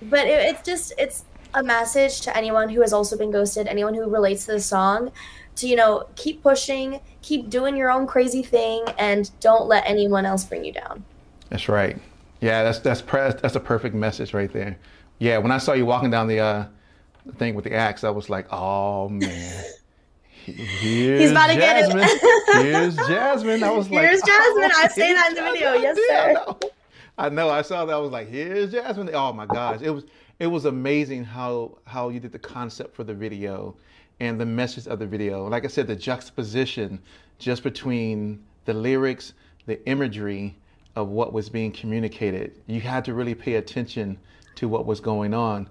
but 0.03 0.27
it, 0.27 0.55
it's 0.55 0.63
just 0.63 0.93
it's 0.99 1.25
a 1.55 1.63
message 1.63 2.21
to 2.23 2.37
anyone 2.37 2.69
who 2.69 2.81
has 2.81 2.93
also 2.93 3.17
been 3.17 3.31
ghosted, 3.31 3.67
anyone 3.67 3.95
who 3.95 4.09
relates 4.09 4.47
to 4.47 4.53
the 4.53 4.61
song, 4.61 5.11
to 5.57 5.69
you 5.69 5.77
know 5.77 6.07
keep 6.17 6.43
pushing, 6.43 7.01
keep 7.23 7.49
doing 7.51 7.77
your 7.77 7.91
own 7.91 8.07
crazy 8.07 8.43
thing, 8.43 8.85
and 8.99 9.31
don't 9.41 9.67
let 9.67 9.85
anyone 9.87 10.27
else 10.27 10.45
bring 10.45 10.65
you 10.65 10.73
down. 10.73 11.05
That's 11.49 11.69
right. 11.69 11.97
Yeah, 12.41 12.63
that's 12.65 12.79
that's 12.81 13.01
that's 13.01 13.57
a 13.57 13.61
perfect 13.61 13.95
message 13.95 14.35
right 14.35 14.53
there. 14.53 14.79
Yeah, 15.19 15.39
when 15.39 15.51
I 15.51 15.59
saw 15.59 15.73
you 15.73 15.87
walking 15.87 16.11
down 16.11 16.27
the 16.27 16.41
uh, 16.41 16.67
thing 17.37 17.55
with 17.55 17.65
the 17.65 17.75
axe, 17.75 18.05
I 18.05 18.11
was 18.11 18.29
like, 18.29 18.47
oh 18.53 19.09
man. 19.09 19.65
Here's 20.45 21.21
He's 21.23 21.31
about 21.33 21.49
to 21.49 21.55
Jasmine. 21.57 21.97
get 21.99 22.11
it. 22.23 22.65
Here's 22.65 22.97
Jasmine. 23.09 23.65
I 23.65 23.71
was 23.71 23.91
like, 23.91 24.03
Here's 24.07 24.21
Jasmine. 24.23 24.71
Oh, 24.73 24.83
I 24.85 24.89
say 24.89 25.13
that 25.13 25.31
in 25.31 25.35
the 25.35 25.43
video. 25.43 25.73
Yes, 25.75 25.99
sir. 26.09 26.55
I 27.19 27.29
know. 27.31 27.49
I 27.49 27.63
saw 27.63 27.85
that. 27.85 27.93
I 27.93 27.99
was 27.99 28.13
like, 28.13 28.29
"Here's 28.29 28.71
Jasmine." 28.73 29.11
Oh 29.15 29.33
my 29.33 29.47
gosh, 29.47 29.81
it 29.83 29.91
was 29.91 30.05
it 30.39 30.47
was 30.47 30.67
amazing 30.67 31.25
how 31.25 31.79
how 31.87 32.11
you 32.11 32.21
did 32.21 32.31
the 32.31 32.39
concept 32.39 32.95
for 32.95 33.05
the 33.05 33.15
video 33.15 33.75
and 34.21 34.39
the 34.39 34.45
message 34.47 34.87
of 34.87 34.99
the 34.99 35.07
video. 35.07 35.49
Like 35.49 35.65
I 35.65 35.69
said, 35.69 35.87
the 35.87 35.97
juxtaposition 35.97 37.01
just 37.39 37.63
between 37.63 38.45
the 38.67 38.75
lyrics, 38.75 39.33
the 39.65 39.85
imagery 39.89 40.55
of 40.97 41.09
what 41.09 41.33
was 41.33 41.49
being 41.49 41.71
communicated. 41.71 42.53
You 42.67 42.81
had 42.81 43.05
to 43.05 43.15
really 43.15 43.35
pay 43.35 43.55
attention 43.55 44.19
to 44.57 44.67
what 44.67 44.87
was 44.87 44.99
going 44.99 45.35
on. 45.35 45.69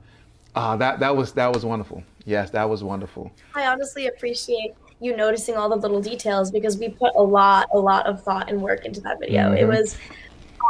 Uh, 0.54 0.78
that 0.78 1.00
that 1.00 1.16
was 1.16 1.34
that 1.34 1.52
was 1.54 1.66
wonderful. 1.66 2.04
Yes, 2.24 2.52
that 2.52 2.70
was 2.70 2.84
wonderful. 2.84 3.32
I 3.56 3.66
honestly 3.68 4.08
appreciate 4.08 4.74
you 5.02 5.18
noticing 5.18 5.56
all 5.56 5.68
the 5.68 5.76
little 5.76 6.02
details 6.02 6.50
because 6.52 6.78
we 6.78 6.90
put 6.90 7.14
a 7.16 7.22
lot 7.22 7.68
a 7.74 7.78
lot 7.78 8.06
of 8.06 8.24
thought 8.24 8.50
and 8.50 8.62
work 8.62 8.86
into 8.86 9.02
that 9.02 9.20
video. 9.20 9.50
Mm-hmm. 9.50 9.58
It 9.58 9.68
was 9.68 9.98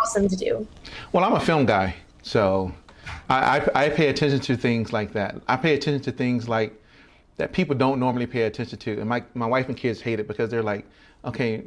awesome 0.01 0.27
to 0.27 0.35
do. 0.35 0.67
Well, 1.11 1.23
I'm 1.23 1.33
a 1.33 1.39
film 1.39 1.65
guy, 1.65 1.95
so 2.23 2.73
I, 3.29 3.59
I, 3.59 3.85
I 3.85 3.89
pay 3.89 4.07
attention 4.07 4.39
to 4.39 4.57
things 4.57 4.91
like 4.91 5.13
that. 5.13 5.35
I 5.47 5.55
pay 5.57 5.75
attention 5.75 6.01
to 6.03 6.11
things 6.11 6.49
like 6.49 6.73
that 7.37 7.51
people 7.51 7.75
don't 7.75 7.99
normally 7.99 8.25
pay 8.25 8.43
attention 8.43 8.79
to, 8.79 8.99
and 8.99 9.07
my 9.07 9.23
my 9.35 9.45
wife 9.45 9.67
and 9.67 9.77
kids 9.77 10.01
hate 10.01 10.19
it 10.19 10.27
because 10.27 10.49
they're 10.49 10.63
like, 10.63 10.85
okay. 11.25 11.65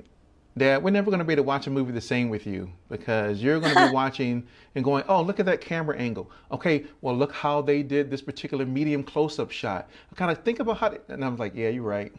Dad, 0.59 0.83
we're 0.83 0.91
never 0.91 1.11
going 1.11 1.21
to 1.21 1.25
be 1.25 1.33
able 1.33 1.45
to 1.45 1.47
watch 1.47 1.67
a 1.67 1.71
movie 1.71 1.93
the 1.93 2.01
same 2.01 2.29
with 2.29 2.47
you 2.47 2.71
because 2.89 3.43
you're 3.43 3.61
going 3.61 3.75
to 3.75 3.89
be 3.89 3.93
watching 3.95 4.47
and 4.75 4.85
going, 4.85 5.05
oh, 5.09 5.23
look 5.23 5.41
at 5.41 5.47
that 5.47 5.61
camera 5.61 5.97
angle. 5.97 6.31
Okay, 6.53 6.85
well, 7.01 7.17
look 7.17 7.33
how 7.33 7.63
they 7.63 7.83
did 7.83 8.11
this 8.11 8.23
particular 8.23 8.67
medium 8.67 9.03
close 9.03 9.39
up 9.39 9.51
shot. 9.51 9.89
kind 10.15 10.31
of 10.31 10.43
think 10.45 10.61
about 10.61 10.79
how, 10.79 10.91
they, 10.91 10.99
and 11.09 11.25
I'm 11.25 11.37
like, 11.37 11.55
yeah, 11.55 11.69
you're 11.69 11.83
right. 11.83 12.13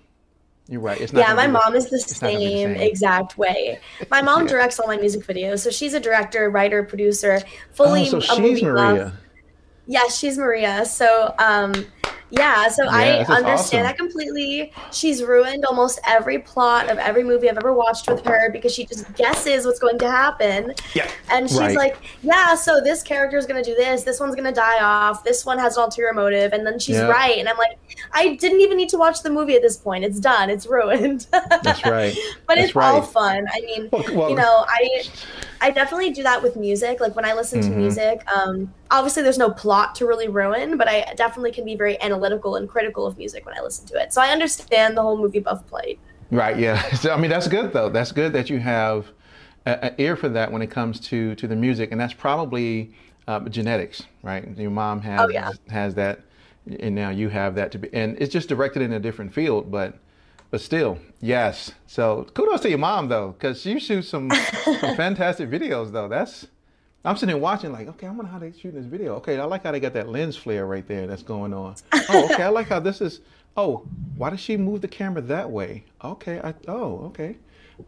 You're 0.70 0.82
right. 0.82 1.02
It's 1.02 1.12
not 1.12 1.28
yeah, 1.28 1.34
my 1.34 1.48
mom 1.48 1.76
is 1.76 1.90
the 1.90 1.98
same, 1.98 2.40
the 2.40 2.46
same, 2.46 2.72
exact 2.76 3.40
way. 3.40 3.80
My 4.12 4.22
mom 4.22 4.42
yeah. 4.44 4.50
directs 4.50 4.80
all 4.80 4.88
my 4.88 4.98
music 4.98 5.26
videos, 5.26 5.60
so 5.60 5.72
she's 5.72 5.96
a 5.96 6.00
director, 6.00 6.50
writer, 6.52 6.84
producer, 6.84 7.42
fully. 7.72 8.02
Oh, 8.02 8.20
so 8.20 8.20
she's 8.20 8.62
Maria. 8.62 8.74
Love. 8.74 9.14
Yes, 9.88 10.20
she's 10.20 10.38
Maria. 10.38 10.86
So 10.86 11.34
um, 11.40 11.74
yeah, 12.32 12.68
so 12.68 12.84
yeah, 12.84 12.92
I 12.92 13.08
understand 13.20 13.48
awesome. 13.48 13.84
that 13.84 13.98
completely. 13.98 14.72
She's 14.92 15.24
ruined 15.24 15.66
almost 15.66 16.00
every 16.08 16.40
plot 16.40 16.90
of 16.90 16.98
every 16.98 17.24
movie 17.24 17.50
I've 17.50 17.58
ever 17.58 17.74
watched 17.74 18.10
with 18.10 18.24
her 18.26 18.52
because 18.52 18.74
she 18.74 18.86
just 18.86 19.12
guesses 19.16 19.66
what's 19.66 19.80
going 19.80 19.98
to 20.00 20.10
happen. 20.10 20.74
Yeah. 20.94 21.10
And 21.32 21.50
she's 21.50 21.60
right. 21.60 21.76
like, 21.76 21.98
yeah, 22.22 22.56
so 22.56 22.82
this 22.82 23.02
character 23.02 23.38
is 23.38 23.46
going 23.46 23.64
to 23.64 23.68
do 23.68 23.76
this, 23.76 24.04
this 24.04 24.20
one's 24.20 24.36
going 24.36 24.46
to 24.46 24.54
die 24.54 24.84
off, 24.84 25.24
this 25.24 25.46
one 25.46 25.58
has 25.58 25.78
an 25.78 25.84
ulterior 25.84 26.14
motive, 26.14 26.54
and 26.54 26.66
then 26.66 26.78
she's 26.78 26.98
yeah. 26.98 27.08
right. 27.08 27.38
And 27.38 27.50
I'm 27.50 27.58
like, 27.58 27.80
I 28.14 28.36
didn't 28.36 28.62
even 28.62 28.78
need 28.78 28.90
to 28.90 28.98
watch 28.98 29.24
the 29.24 29.30
movie 29.30 29.56
at 29.56 29.62
this 29.62 29.78
point. 29.78 30.04
It's 30.04 30.20
done. 30.20 30.50
It's 30.50 30.68
ruined. 30.68 31.28
That's 31.32 31.86
right. 31.86 32.16
but 32.48 32.56
That's 32.56 32.68
it's 32.68 32.76
right. 32.76 32.90
all 32.90 33.02
fun. 33.02 33.48
I 33.52 33.62
mean, 33.62 33.90
well, 33.92 34.04
well, 34.14 34.30
you 34.30 34.36
know, 34.36 34.66
I 34.68 35.04
I 35.62 35.72
definitely 35.72 36.12
do 36.12 36.24
that 36.24 36.42
with 36.42 36.56
music. 36.56 37.00
Like 37.00 37.16
when 37.16 37.26
I 37.26 37.34
listen 37.34 37.62
mm-hmm. 37.62 37.72
to 37.72 37.78
music, 37.78 38.32
um, 38.32 38.74
obviously 38.92 39.24
there's 39.24 39.38
no 39.38 39.52
plot 39.52 39.96
to 39.96 40.06
really 40.06 40.28
ruin, 40.28 40.78
but 40.78 40.88
I 40.88 41.14
definitely 41.16 41.52
can 41.52 41.66
be 41.66 41.76
very 41.76 42.02
analytical 42.02 42.56
and 42.56 42.68
critical 42.68 43.06
of 43.06 43.18
music 43.18 43.46
when 43.46 43.58
I 43.58 43.62
listen 43.62 43.86
to 43.88 44.02
it. 44.02 44.14
So 44.14 44.22
I 44.22 44.30
understand 44.30 44.96
the 44.96 45.02
whole 45.02 45.18
movie 45.18 45.40
buff 45.40 45.68
plight. 45.68 46.00
Right. 46.32 46.58
Yeah. 46.58 46.82
So 46.96 47.14
I 47.14 47.18
mean, 47.18 47.30
that's 47.30 47.48
good 47.48 47.74
though. 47.74 47.90
That's 47.90 48.12
good 48.12 48.34
that 48.34 48.50
you 48.50 48.60
have 48.60 49.08
an 49.66 49.96
ear 49.98 50.16
for 50.16 50.30
that 50.30 50.52
when 50.52 50.62
it 50.62 50.72
comes 50.72 51.00
to 51.00 51.36
to 51.36 51.48
the 51.48 51.56
music, 51.56 51.92
and 51.92 52.00
that's 52.00 52.14
probably 52.14 52.94
uh, 53.28 53.42
genetics, 53.42 54.04
right? 54.24 54.58
Your 54.58 54.72
mom 54.72 55.02
has 55.02 55.22
oh, 55.22 55.30
yeah. 55.30 55.52
has 55.70 55.96
that, 55.96 56.22
and 56.80 56.96
now 56.96 57.10
you 57.10 57.30
have 57.30 57.56
that 57.56 57.72
to 57.74 57.80
be, 57.80 57.94
and 57.94 58.18
it's 58.20 58.34
just 58.34 58.50
directed 58.50 58.82
in 58.82 58.94
a 58.94 59.00
different 59.00 59.34
field, 59.34 59.72
but 59.72 59.98
but 60.52 60.62
still, 60.62 61.00
yes. 61.22 61.72
So 61.88 62.28
kudos 62.34 62.62
to 62.62 62.70
your 62.70 62.78
mom 62.80 63.08
though, 63.10 63.32
because 63.32 63.62
she 63.62 63.80
shoots 63.80 64.10
some, 64.10 64.30
some 64.64 64.78
fantastic 64.96 65.50
videos 65.50 65.92
though. 65.92 66.08
That's 66.08 66.48
I'm 67.06 67.16
sitting 67.16 67.36
here 67.36 67.42
watching 67.42 67.72
like, 67.72 67.88
okay, 67.88 68.08
I 68.08 68.12
wonder 68.12 68.32
how 68.32 68.40
they 68.40 68.52
shooting 68.52 68.74
this 68.74 68.86
video. 68.86 69.16
Okay, 69.16 69.40
I 69.40 69.46
like 69.46 69.64
how 69.64 69.72
they 69.72 69.80
got 69.80 69.94
that 69.94 70.10
lens 70.10 70.36
flare 70.36 70.66
right 70.66 70.86
there 70.88 71.08
that's 71.08 71.24
going 71.24 71.54
on. 71.54 71.76
Oh, 72.12 72.26
okay, 72.26 72.42
I 72.42 72.50
like 72.50 72.68
how 72.68 72.80
this 72.80 73.02
is. 73.02 73.22
Oh, 73.56 73.86
why 74.18 74.32
does 74.32 74.40
she 74.40 74.58
move 74.58 74.82
the 74.82 74.88
camera 74.88 75.22
that 75.22 75.52
way? 75.52 75.86
Okay, 76.04 76.40
I 76.44 76.56
oh 76.68 77.06
okay. 77.08 77.38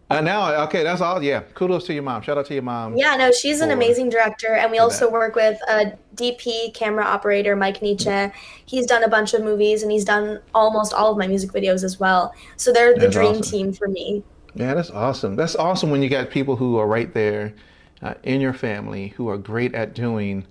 Uh, 0.09 0.21
now, 0.21 0.63
okay, 0.63 0.83
that's 0.83 1.01
all. 1.01 1.21
Yeah, 1.23 1.41
kudos 1.53 1.85
to 1.85 1.93
your 1.93 2.03
mom. 2.03 2.21
Shout 2.21 2.37
out 2.37 2.45
to 2.47 2.53
your 2.53 2.63
mom. 2.63 2.97
Yeah, 2.97 3.15
no, 3.15 3.31
she's 3.31 3.61
an 3.61 3.71
amazing 3.71 4.09
director, 4.09 4.55
and 4.55 4.71
we 4.71 4.79
also 4.79 5.05
that. 5.05 5.11
work 5.11 5.35
with 5.35 5.59
a 5.69 5.97
DP 6.15 6.73
camera 6.73 7.05
operator, 7.05 7.55
Mike 7.55 7.81
Nietzsche. 7.81 8.31
He's 8.65 8.85
done 8.85 9.03
a 9.03 9.07
bunch 9.07 9.33
of 9.33 9.43
movies, 9.43 9.83
and 9.83 9.91
he's 9.91 10.05
done 10.05 10.41
almost 10.53 10.93
all 10.93 11.11
of 11.11 11.17
my 11.17 11.27
music 11.27 11.51
videos 11.51 11.83
as 11.83 11.99
well. 11.99 12.33
So 12.57 12.73
they're 12.73 12.93
the 12.93 13.01
that's 13.01 13.13
dream 13.13 13.37
awesome. 13.37 13.43
team 13.43 13.73
for 13.73 13.87
me. 13.87 14.23
Yeah, 14.53 14.73
that's 14.73 14.91
awesome. 14.91 15.35
That's 15.35 15.55
awesome 15.55 15.91
when 15.91 16.01
you 16.01 16.09
got 16.09 16.29
people 16.29 16.55
who 16.55 16.77
are 16.77 16.87
right 16.87 17.13
there 17.13 17.53
uh, 18.01 18.15
in 18.23 18.41
your 18.41 18.53
family 18.53 19.09
who 19.09 19.29
are 19.29 19.37
great 19.37 19.73
at 19.73 19.93
doing 19.93 20.45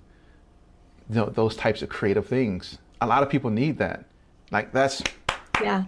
you 1.09 1.15
know, 1.15 1.25
those 1.25 1.55
types 1.55 1.81
of 1.81 1.89
creative 1.89 2.25
things. 2.25 2.77
A 3.01 3.07
lot 3.07 3.23
of 3.23 3.29
people 3.29 3.49
need 3.49 3.77
that. 3.77 4.05
Like 4.51 4.71
that's 4.71 5.03
yeah. 5.61 5.83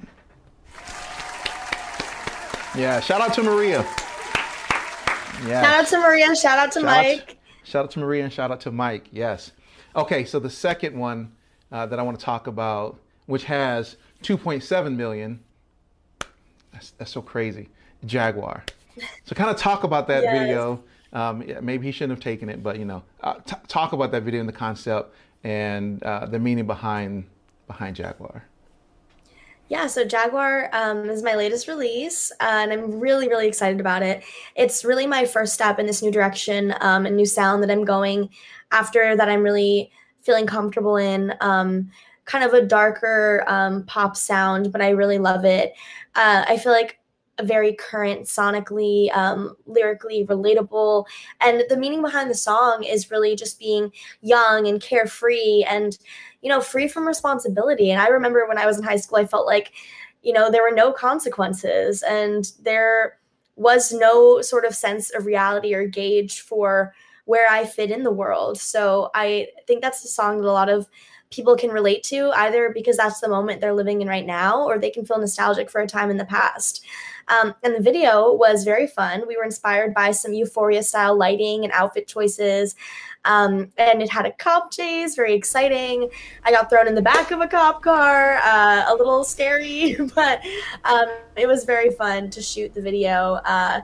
Yeah. 2.75 2.99
Shout 2.99 3.21
out 3.21 3.33
to 3.35 3.43
Maria. 3.43 3.81
Yeah. 5.45 5.61
Shout 5.61 5.79
out 5.79 5.87
to 5.87 5.97
Maria. 5.99 6.35
Shout 6.35 6.59
out 6.59 6.71
to 6.73 6.79
shout 6.79 6.85
Mike. 6.85 7.21
Out 7.21 7.27
to, 7.27 7.35
shout 7.63 7.83
out 7.85 7.91
to 7.91 7.99
Maria 7.99 8.23
and 8.23 8.33
shout 8.33 8.51
out 8.51 8.61
to 8.61 8.71
Mike. 8.71 9.07
Yes. 9.11 9.51
Okay. 9.95 10.25
So 10.25 10.39
the 10.39 10.49
second 10.49 10.97
one 10.97 11.31
uh, 11.71 11.85
that 11.85 11.99
I 11.99 12.01
want 12.01 12.19
to 12.19 12.25
talk 12.25 12.47
about, 12.47 12.99
which 13.25 13.43
has 13.45 13.97
2.7 14.23 14.95
million. 14.95 15.39
That's, 16.71 16.91
that's 16.91 17.11
so 17.11 17.21
crazy. 17.21 17.69
Jaguar. 18.05 18.63
So 19.25 19.35
kind 19.35 19.49
of 19.49 19.57
talk 19.57 19.83
about 19.83 20.07
that 20.07 20.23
yes. 20.23 20.39
video 20.39 20.83
um, 21.13 21.43
maybe 21.61 21.85
he 21.85 21.91
shouldn't 21.91 22.17
have 22.17 22.23
taken 22.23 22.49
it, 22.49 22.63
but 22.63 22.79
you 22.79 22.85
know, 22.85 23.03
uh, 23.21 23.35
t- 23.45 23.55
talk 23.67 23.93
about 23.93 24.11
that 24.11 24.23
video 24.23 24.39
and 24.39 24.49
the 24.49 24.53
concept 24.53 25.13
and 25.43 26.01
uh, 26.03 26.25
the 26.25 26.39
meaning 26.39 26.65
behind 26.65 27.25
behind 27.67 27.95
Jaguar. 27.95 28.43
Yeah, 29.73 29.87
so 29.87 30.05
Jaguar 30.05 30.69
um, 30.71 31.09
is 31.09 31.23
my 31.23 31.33
latest 31.33 31.67
release, 31.67 32.31
uh, 32.39 32.59
and 32.61 32.71
I'm 32.71 32.99
really, 32.99 33.27
really 33.27 33.47
excited 33.47 33.79
about 33.79 34.03
it. 34.03 34.23
It's 34.55 34.85
really 34.85 35.07
my 35.07 35.25
first 35.25 35.55
step 35.55 35.79
in 35.79 35.87
this 35.87 36.03
new 36.03 36.11
direction, 36.11 36.75
um, 36.79 37.07
a 37.07 37.09
new 37.09 37.25
sound 37.25 37.63
that 37.63 37.71
I'm 37.71 37.83
going 37.83 38.29
after 38.71 39.15
that 39.15 39.29
I'm 39.29 39.41
really 39.41 39.91
feeling 40.21 40.45
comfortable 40.45 40.97
in. 40.97 41.33
Um, 41.41 41.89
kind 42.25 42.43
of 42.43 42.53
a 42.53 42.63
darker 42.63 43.43
um, 43.47 43.83
pop 43.87 44.15
sound, 44.15 44.71
but 44.71 44.79
I 44.79 44.91
really 44.91 45.17
love 45.17 45.43
it. 45.43 45.73
Uh, 46.13 46.45
I 46.47 46.57
feel 46.57 46.71
like 46.71 46.99
a 47.39 47.43
very 47.43 47.73
current 47.73 48.25
sonically 48.25 49.11
um, 49.17 49.55
lyrically 49.65 50.23
relatable 50.27 51.05
and 51.41 51.63
the 51.67 51.77
meaning 51.77 52.03
behind 52.03 52.29
the 52.29 52.35
song 52.35 52.83
is 52.83 53.09
really 53.09 53.35
just 53.35 53.57
being 53.57 53.91
young 54.21 54.67
and 54.67 54.79
carefree 54.79 55.65
and 55.67 55.97
you 56.43 56.49
know 56.49 56.61
free 56.61 56.87
from 56.87 57.07
responsibility. 57.07 57.89
And 57.89 57.99
i 58.01 58.07
remember 58.07 58.45
when 58.47 58.59
i 58.59 58.65
was 58.65 58.77
in 58.77 58.83
high 58.83 58.97
school 58.97 59.17
i 59.17 59.25
felt 59.25 59.47
like 59.47 59.71
you 60.21 60.33
know 60.33 60.51
there 60.51 60.61
were 60.61 60.75
no 60.75 60.91
consequences 60.91 62.03
and 62.03 62.51
there 62.61 63.17
was 63.55 63.93
no 63.93 64.41
sort 64.41 64.65
of 64.65 64.75
sense 64.75 65.13
of 65.13 65.25
reality 65.25 65.73
or 65.73 65.87
gauge 65.87 66.41
for 66.41 66.93
where 67.25 67.49
i 67.49 67.65
fit 67.65 67.91
in 67.91 68.03
the 68.03 68.11
world. 68.11 68.59
So 68.59 69.09
i 69.15 69.47
think 69.67 69.81
that's 69.81 70.03
a 70.03 70.09
song 70.09 70.41
that 70.41 70.47
a 70.47 70.51
lot 70.51 70.69
of 70.69 70.87
people 71.33 71.55
can 71.55 71.71
relate 71.71 72.03
to 72.03 72.31
either 72.35 72.71
because 72.73 72.97
that's 72.97 73.19
the 73.19 73.27
moment 73.27 73.59
they're 73.59 73.73
living 73.73 74.01
in 74.01 74.07
right 74.07 74.25
now 74.25 74.63
or 74.63 74.77
they 74.77 74.91
can 74.91 75.05
feel 75.05 75.17
nostalgic 75.17 75.69
for 75.69 75.81
a 75.81 75.87
time 75.87 76.11
in 76.11 76.17
the 76.17 76.25
past 76.25 76.85
um, 77.27 77.53
and 77.63 77.75
the 77.75 77.81
video 77.81 78.33
was 78.33 78.63
very 78.63 78.87
fun. 78.87 79.23
We 79.27 79.37
were 79.37 79.43
inspired 79.43 79.93
by 79.93 80.11
some 80.11 80.33
euphoria 80.33 80.83
style 80.83 81.17
lighting 81.17 81.63
and 81.63 81.71
outfit 81.73 82.07
choices. 82.07 82.75
Um, 83.25 83.71
and 83.77 84.01
it 84.01 84.09
had 84.09 84.25
a 84.25 84.31
cop 84.31 84.71
chase, 84.71 85.15
very 85.15 85.33
exciting. 85.33 86.09
I 86.43 86.51
got 86.51 86.69
thrown 86.69 86.87
in 86.87 86.95
the 86.95 87.01
back 87.01 87.31
of 87.31 87.39
a 87.39 87.47
cop 87.47 87.81
car, 87.81 88.35
uh, 88.43 88.85
a 88.89 88.95
little 88.95 89.23
scary, 89.23 89.95
but 90.15 90.41
um, 90.83 91.05
it 91.37 91.47
was 91.47 91.63
very 91.63 91.91
fun 91.91 92.29
to 92.31 92.41
shoot 92.41 92.73
the 92.73 92.81
video. 92.81 93.35
Uh, 93.45 93.81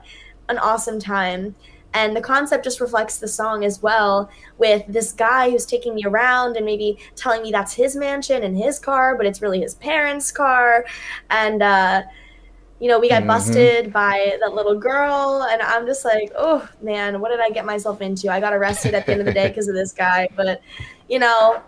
an 0.48 0.58
awesome 0.58 0.98
time. 0.98 1.54
And 1.92 2.14
the 2.14 2.20
concept 2.20 2.64
just 2.64 2.80
reflects 2.80 3.18
the 3.18 3.28
song 3.28 3.64
as 3.64 3.82
well, 3.82 4.30
with 4.58 4.84
this 4.86 5.12
guy 5.12 5.50
who's 5.50 5.66
taking 5.66 5.94
me 5.94 6.04
around 6.04 6.56
and 6.56 6.64
maybe 6.64 6.98
telling 7.16 7.42
me 7.42 7.50
that's 7.50 7.74
his 7.74 7.96
mansion 7.96 8.44
and 8.44 8.56
his 8.56 8.78
car, 8.78 9.16
but 9.16 9.26
it's 9.26 9.42
really 9.42 9.60
his 9.60 9.74
parents' 9.74 10.30
car. 10.30 10.84
And, 11.30 11.62
uh, 11.62 12.02
you 12.78 12.88
know, 12.88 12.98
we 12.98 13.08
got 13.08 13.20
mm-hmm. 13.20 13.28
busted 13.28 13.92
by 13.92 14.36
that 14.40 14.54
little 14.54 14.78
girl, 14.78 15.46
and 15.50 15.60
I'm 15.60 15.84
just 15.84 16.04
like, 16.04 16.32
oh 16.36 16.66
man, 16.80 17.20
what 17.20 17.30
did 17.30 17.40
I 17.40 17.50
get 17.50 17.66
myself 17.66 18.00
into? 18.00 18.32
I 18.32 18.40
got 18.40 18.54
arrested 18.54 18.94
at 18.94 19.04
the 19.04 19.12
end 19.12 19.20
of 19.20 19.26
the 19.26 19.34
day 19.34 19.48
because 19.48 19.68
of 19.68 19.74
this 19.74 19.92
guy, 19.92 20.28
but 20.34 20.62
you 21.08 21.18
know, 21.18 21.60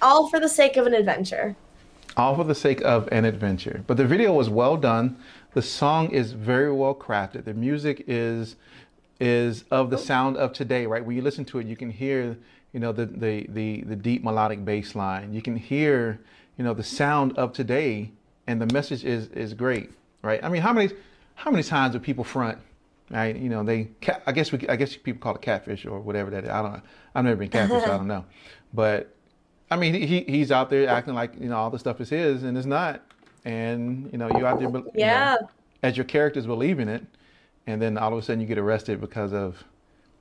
all 0.00 0.28
for 0.28 0.38
the 0.38 0.48
sake 0.48 0.76
of 0.76 0.86
an 0.86 0.94
adventure. 0.94 1.56
All 2.16 2.36
for 2.36 2.44
the 2.44 2.54
sake 2.54 2.82
of 2.82 3.08
an 3.10 3.24
adventure. 3.24 3.82
But 3.88 3.96
the 3.96 4.04
video 4.04 4.32
was 4.32 4.48
well 4.48 4.76
done. 4.76 5.16
The 5.54 5.62
song 5.62 6.10
is 6.10 6.32
very 6.32 6.70
well 6.70 6.94
crafted. 6.94 7.44
The 7.44 7.54
music 7.54 8.04
is 8.06 8.54
is 9.20 9.64
of 9.70 9.90
the 9.90 9.96
oh. 9.96 10.00
sound 10.00 10.36
of 10.36 10.52
today, 10.52 10.86
right? 10.86 11.04
When 11.04 11.16
you 11.16 11.22
listen 11.22 11.44
to 11.46 11.58
it, 11.58 11.66
you 11.66 11.76
can 11.76 11.90
hear, 11.90 12.36
you 12.72 12.80
know, 12.80 12.92
the 12.92 13.06
the 13.06 13.46
the, 13.48 13.82
the 13.82 13.96
deep 13.96 14.24
melodic 14.24 14.64
bass 14.64 14.94
line. 14.94 15.32
You 15.32 15.42
can 15.42 15.56
hear, 15.56 16.20
you 16.56 16.64
know, 16.64 16.74
the 16.74 16.84
sound 16.84 17.36
of 17.38 17.52
today, 17.52 18.10
and 18.46 18.60
the 18.60 18.66
message 18.72 19.04
is 19.04 19.28
is 19.28 19.54
great 19.54 19.90
right? 20.24 20.42
I 20.42 20.48
mean, 20.48 20.62
how 20.62 20.72
many 20.72 20.90
how 21.34 21.50
many 21.50 21.62
times 21.62 21.92
do 21.92 22.00
people 22.00 22.24
front? 22.24 22.58
Right? 23.10 23.36
You 23.36 23.50
know, 23.50 23.62
they. 23.62 23.90
I 24.26 24.32
guess 24.32 24.50
we. 24.50 24.66
I 24.66 24.76
guess 24.76 24.96
people 24.96 25.20
call 25.20 25.34
it 25.34 25.42
catfish 25.42 25.84
or 25.84 26.00
whatever 26.00 26.30
that 26.30 26.44
is. 26.44 26.50
I 26.50 26.62
don't. 26.62 26.72
know. 26.72 26.82
I've 27.14 27.24
never 27.24 27.36
been 27.36 27.50
catfish. 27.50 27.84
so 27.84 27.92
I 27.92 27.96
don't 27.98 28.06
know. 28.16 28.24
But 28.72 29.14
I 29.70 29.76
mean, 29.76 29.94
he 29.94 30.22
he's 30.22 30.50
out 30.50 30.70
there 30.70 30.88
acting 30.88 31.14
like 31.14 31.38
you 31.38 31.48
know 31.48 31.56
all 31.56 31.70
the 31.70 31.78
stuff 31.78 32.00
is 32.00 32.08
his 32.08 32.42
and 32.42 32.56
it's 32.56 32.66
not. 32.66 33.02
And 33.44 34.08
you 34.10 34.18
know, 34.18 34.28
you 34.36 34.46
out 34.46 34.58
there. 34.58 34.70
You 34.70 34.90
yeah. 34.94 35.36
Know, 35.40 35.48
as 35.82 35.98
your 35.98 36.04
characters 36.04 36.46
believing 36.46 36.88
it, 36.88 37.04
and 37.66 37.80
then 37.80 37.98
all 37.98 38.12
of 38.12 38.18
a 38.18 38.22
sudden 38.22 38.40
you 38.40 38.46
get 38.46 38.58
arrested 38.58 39.00
because 39.00 39.32
of, 39.32 39.64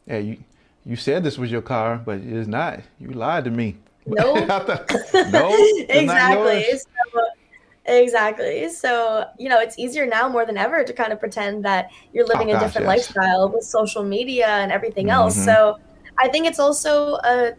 hey, 0.08 0.22
you 0.22 0.38
you 0.86 0.96
said 0.98 1.24
this 1.24 1.38
was 1.38 1.50
your 1.50 1.62
car, 1.62 1.98
but 1.98 2.18
it 2.18 2.28
is 2.28 2.48
not. 2.48 2.82
You 3.00 3.12
lied 3.12 3.46
to 3.46 3.52
me. 3.52 3.78
No. 4.06 4.34
Nope. 4.34 4.68
no. 5.32 5.56
exactly. 5.90 6.66
So, 6.78 7.22
Exactly. 7.86 8.70
So, 8.70 9.26
you 9.38 9.50
know, 9.50 9.60
it's 9.60 9.78
easier 9.78 10.06
now 10.06 10.30
more 10.30 10.46
than 10.46 10.56
ever 10.56 10.84
to 10.86 10.94
kind 10.94 11.12
of 11.12 11.20
pretend 11.20 11.66
that 11.66 11.90
you're 12.14 12.26
living 12.26 12.50
oh, 12.52 12.56
a 12.56 12.60
different 12.60 12.88
yes. 12.88 12.98
lifestyle 12.98 13.50
with 13.50 13.66
social 13.66 14.04
media 14.04 14.48
and 14.48 14.72
everything 14.72 15.08
mm-hmm. 15.08 15.16
else. 15.16 15.36
So, 15.36 15.80
I 16.18 16.28
think 16.28 16.46
it's 16.46 16.60
also 16.60 17.16
a 17.24 17.54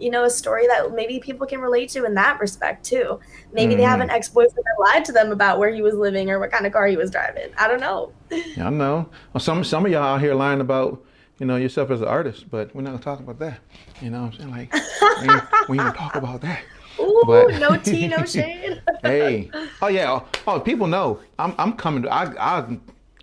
you 0.00 0.10
know, 0.10 0.24
a 0.24 0.30
story 0.30 0.66
that 0.66 0.92
maybe 0.92 1.20
people 1.20 1.46
can 1.46 1.60
relate 1.60 1.90
to 1.90 2.04
in 2.04 2.14
that 2.14 2.40
respect 2.40 2.84
too. 2.84 3.20
Maybe 3.52 3.72
mm-hmm. 3.72 3.80
they 3.80 3.86
have 3.86 4.00
an 4.00 4.08
mm-hmm. 4.08 4.16
ex-boyfriend 4.16 4.56
that 4.56 4.82
lied 4.82 5.04
to 5.06 5.12
them 5.12 5.32
about 5.32 5.58
where 5.58 5.72
he 5.72 5.82
was 5.82 5.94
living 5.94 6.30
or 6.30 6.38
what 6.38 6.50
kind 6.50 6.66
of 6.66 6.72
car 6.72 6.86
he 6.86 6.96
was 6.96 7.10
driving. 7.10 7.50
I 7.58 7.68
don't 7.68 7.80
know. 7.80 8.12
Yeah, 8.56 8.68
I 8.68 8.70
know. 8.70 9.10
Well, 9.32 9.40
some 9.40 9.64
some 9.64 9.84
of 9.84 9.92
y'all 9.92 10.02
out 10.02 10.20
here 10.20 10.34
lying 10.34 10.60
about 10.60 11.04
you 11.38 11.46
know 11.46 11.56
yourself 11.56 11.90
as 11.90 12.00
an 12.00 12.06
artist, 12.06 12.48
but 12.48 12.74
we're 12.74 12.82
not 12.82 12.90
gonna 12.90 13.02
talk 13.02 13.18
about 13.18 13.38
that. 13.40 13.58
You 14.00 14.10
know, 14.10 14.22
what 14.22 14.34
I'm 14.34 14.38
saying 14.38 14.50
like 14.50 14.72
we, 14.72 15.28
we 15.68 15.78
ain't 15.78 15.94
gonna 15.94 15.98
talk 15.98 16.14
about 16.14 16.40
that. 16.42 16.62
Ooh, 17.00 17.22
but, 17.26 17.58
no 17.58 17.76
tea, 17.76 18.06
no 18.06 18.24
shade. 18.24 18.82
hey, 19.02 19.50
oh 19.82 19.88
yeah, 19.88 20.12
oh, 20.12 20.26
oh, 20.46 20.60
people 20.60 20.86
know 20.86 21.20
I'm 21.38 21.54
I'm 21.58 21.72
coming. 21.72 22.04
To, 22.04 22.12
I 22.12 22.32
I 22.38 22.78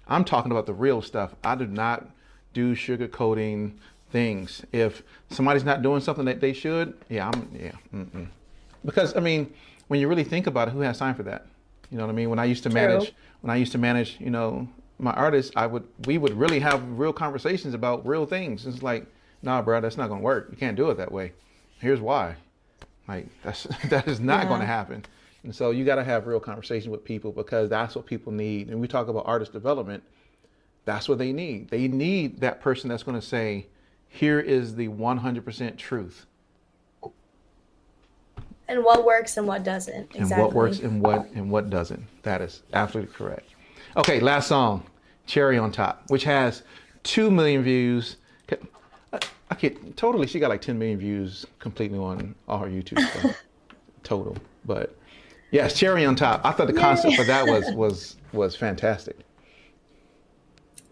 I'm 0.07 0.25
talking 0.25 0.51
about 0.51 0.65
the 0.65 0.73
real 0.73 1.01
stuff. 1.01 1.35
I 1.43 1.55
do 1.55 1.67
not 1.67 2.09
do 2.53 2.75
sugarcoating 2.75 3.73
things. 4.11 4.63
If 4.71 5.03
somebody's 5.29 5.63
not 5.63 5.81
doing 5.81 6.01
something 6.01 6.25
that 6.25 6.41
they 6.41 6.53
should, 6.53 6.93
yeah, 7.09 7.31
I'm 7.33 7.49
yeah. 7.53 7.71
Mm-mm. 7.93 8.27
Because 8.85 9.15
I 9.15 9.19
mean, 9.19 9.53
when 9.87 9.99
you 9.99 10.07
really 10.07 10.23
think 10.23 10.47
about 10.47 10.67
it, 10.67 10.71
who 10.71 10.81
has 10.81 10.97
time 10.97 11.15
for 11.15 11.23
that? 11.23 11.47
You 11.91 11.97
know 11.97 12.05
what 12.05 12.11
I 12.11 12.15
mean? 12.15 12.29
When 12.29 12.39
I 12.39 12.45
used 12.45 12.63
to 12.63 12.69
True. 12.69 12.81
manage, 12.81 13.13
when 13.41 13.49
I 13.51 13.55
used 13.55 13.71
to 13.73 13.77
manage, 13.77 14.17
you 14.19 14.29
know, 14.29 14.67
my 14.99 15.11
artists, 15.11 15.51
I 15.55 15.67
would 15.67 15.87
we 16.05 16.17
would 16.17 16.33
really 16.33 16.59
have 16.59 16.81
real 16.99 17.13
conversations 17.13 17.73
about 17.73 18.05
real 18.05 18.25
things. 18.25 18.65
It's 18.65 18.83
like, 18.83 19.05
nah, 19.41 19.61
bro, 19.61 19.81
that's 19.81 19.97
not 19.97 20.09
gonna 20.09 20.21
work. 20.21 20.47
You 20.51 20.57
can't 20.57 20.75
do 20.75 20.89
it 20.89 20.97
that 20.97 21.11
way. 21.11 21.33
Here's 21.79 22.01
why. 22.01 22.35
Like 23.07 23.27
that's 23.43 23.63
that 23.89 24.07
is 24.07 24.19
not 24.19 24.43
yeah. 24.43 24.49
going 24.49 24.61
to 24.61 24.67
happen. 24.67 25.05
And 25.43 25.55
so 25.55 25.71
you 25.71 25.85
got 25.85 25.95
to 25.95 26.03
have 26.03 26.27
real 26.27 26.39
conversation 26.39 26.91
with 26.91 27.05
people 27.05 27.31
because 27.31 27.69
that's 27.69 27.95
what 27.95 28.05
people 28.05 28.33
need. 28.33 28.69
And 28.69 28.81
we 28.81 28.87
talk 28.87 29.07
about 29.07 29.23
artist 29.25 29.53
development. 29.53 30.03
That's 30.83 31.07
what 31.07 31.19
they 31.19 31.31
need. 31.31 31.69
They 31.69 31.87
need 31.87 32.41
that 32.41 32.59
person 32.59 32.89
that's 32.89 33.03
going 33.03 33.19
to 33.19 33.25
say, 33.25 33.67
"Here 34.09 34.39
is 34.39 34.75
the 34.75 34.87
100% 34.87 35.77
truth." 35.77 36.25
And 38.69 38.83
what 38.83 39.05
works 39.05 39.37
and 39.37 39.47
what 39.47 39.63
doesn't. 39.63 40.13
Exactly. 40.13 40.33
And 40.33 40.41
what 40.41 40.53
works 40.53 40.79
and 40.79 41.01
what 41.01 41.29
and 41.33 41.49
what 41.49 41.69
doesn't. 41.69 42.03
That 42.23 42.41
is 42.41 42.63
absolutely 42.73 43.13
correct. 43.13 43.49
Okay, 43.95 44.19
last 44.19 44.47
song, 44.47 44.83
Cherry 45.25 45.57
on 45.57 45.71
Top, 45.71 46.03
which 46.09 46.23
has 46.25 46.63
two 47.03 47.31
million 47.31 47.63
views. 47.63 48.17
I, 49.13 49.19
I 49.49 49.55
can't 49.55 49.95
totally. 49.95 50.27
She 50.27 50.39
got 50.39 50.49
like 50.49 50.61
10 50.61 50.77
million 50.77 50.99
views 50.99 51.45
completely 51.59 51.97
on 51.97 52.35
all 52.47 52.59
her 52.59 52.67
YouTube 52.67 52.99
stuff 52.99 53.41
total. 54.03 54.35
But 54.65 54.95
yes, 55.51 55.73
Cherry 55.73 56.05
on 56.05 56.15
Top. 56.15 56.41
I 56.43 56.51
thought 56.51 56.67
the 56.67 56.73
concept 56.73 57.15
for 57.15 57.23
that 57.23 57.47
was 57.47 57.73
was 57.73 58.17
was 58.33 58.55
fantastic. 58.55 59.17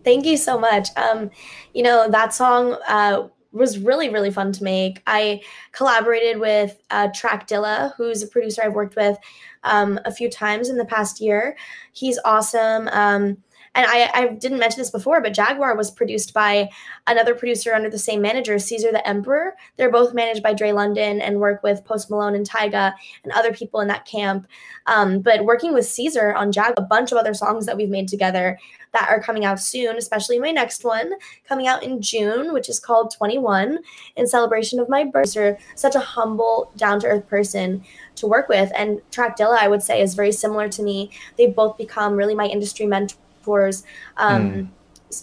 Thank 0.05 0.25
you 0.25 0.37
so 0.37 0.59
much. 0.59 0.89
Um, 0.95 1.31
you 1.73 1.81
know 1.81 2.07
that 2.09 2.33
song 2.33 2.77
uh, 2.87 3.27
was 3.51 3.79
really 3.79 4.09
really 4.09 4.29
fun 4.29 4.51
to 4.53 4.63
make. 4.63 5.01
I 5.07 5.41
collaborated 5.71 6.39
with 6.39 6.77
uh, 6.91 7.09
Track 7.13 7.47
Dilla, 7.47 7.93
who's 7.97 8.21
a 8.21 8.27
producer 8.27 8.61
I've 8.63 8.75
worked 8.75 8.95
with 8.95 9.17
um, 9.63 9.99
a 10.05 10.11
few 10.13 10.29
times 10.29 10.69
in 10.69 10.77
the 10.77 10.85
past 10.85 11.19
year. 11.19 11.57
He's 11.91 12.19
awesome. 12.23 12.87
Um, 12.89 13.37
and 13.75 13.85
I, 13.85 14.09
I 14.13 14.27
didn't 14.29 14.59
mention 14.59 14.79
this 14.79 14.89
before, 14.89 15.21
but 15.21 15.33
Jaguar 15.33 15.75
was 15.75 15.91
produced 15.91 16.33
by 16.33 16.69
another 17.07 17.35
producer 17.35 17.73
under 17.73 17.89
the 17.89 17.99
same 17.99 18.21
manager, 18.21 18.57
Caesar 18.57 18.91
the 18.91 19.05
Emperor. 19.05 19.53
They're 19.75 19.91
both 19.91 20.13
managed 20.13 20.41
by 20.41 20.53
Dre 20.53 20.71
London 20.71 21.19
and 21.19 21.41
work 21.41 21.61
with 21.61 21.83
Post 21.83 22.09
Malone 22.09 22.35
and 22.35 22.49
Tyga 22.49 22.93
and 23.25 23.33
other 23.33 23.51
people 23.51 23.81
in 23.81 23.89
that 23.89 24.05
camp. 24.05 24.47
Um, 24.87 25.19
but 25.19 25.43
working 25.43 25.73
with 25.73 25.85
Caesar 25.85 26.33
on 26.33 26.53
Jag, 26.53 26.75
a 26.77 26.81
bunch 26.81 27.11
of 27.11 27.17
other 27.17 27.33
songs 27.33 27.65
that 27.65 27.75
we've 27.75 27.89
made 27.89 28.07
together 28.07 28.57
that 28.95 29.09
are 29.09 29.21
coming 29.21 29.43
out 29.43 29.59
soon, 29.59 29.97
especially 29.97 30.39
my 30.39 30.51
next 30.51 30.83
one 30.83 31.11
coming 31.47 31.67
out 31.67 31.83
in 31.83 32.01
June, 32.01 32.53
which 32.53 32.69
is 32.69 32.79
called 32.79 33.13
21 33.13 33.79
in 34.15 34.25
celebration 34.25 34.79
of 34.79 34.87
my 34.87 35.03
birthday. 35.03 35.57
Such 35.75 35.95
a 35.95 35.99
humble, 35.99 36.71
down 36.77 37.01
to 37.01 37.07
earth 37.07 37.27
person 37.27 37.83
to 38.15 38.25
work 38.25 38.47
with. 38.47 38.71
And 38.73 39.01
Track 39.11 39.37
Dilla, 39.37 39.57
I 39.57 39.67
would 39.67 39.83
say, 39.83 40.01
is 40.01 40.15
very 40.15 40.31
similar 40.31 40.69
to 40.69 40.81
me. 40.81 41.11
They've 41.37 41.53
both 41.53 41.77
become 41.77 42.13
really 42.13 42.35
my 42.35 42.45
industry 42.45 42.85
mentors. 42.85 43.83
Um, 44.17 44.51
mm. 44.51 44.67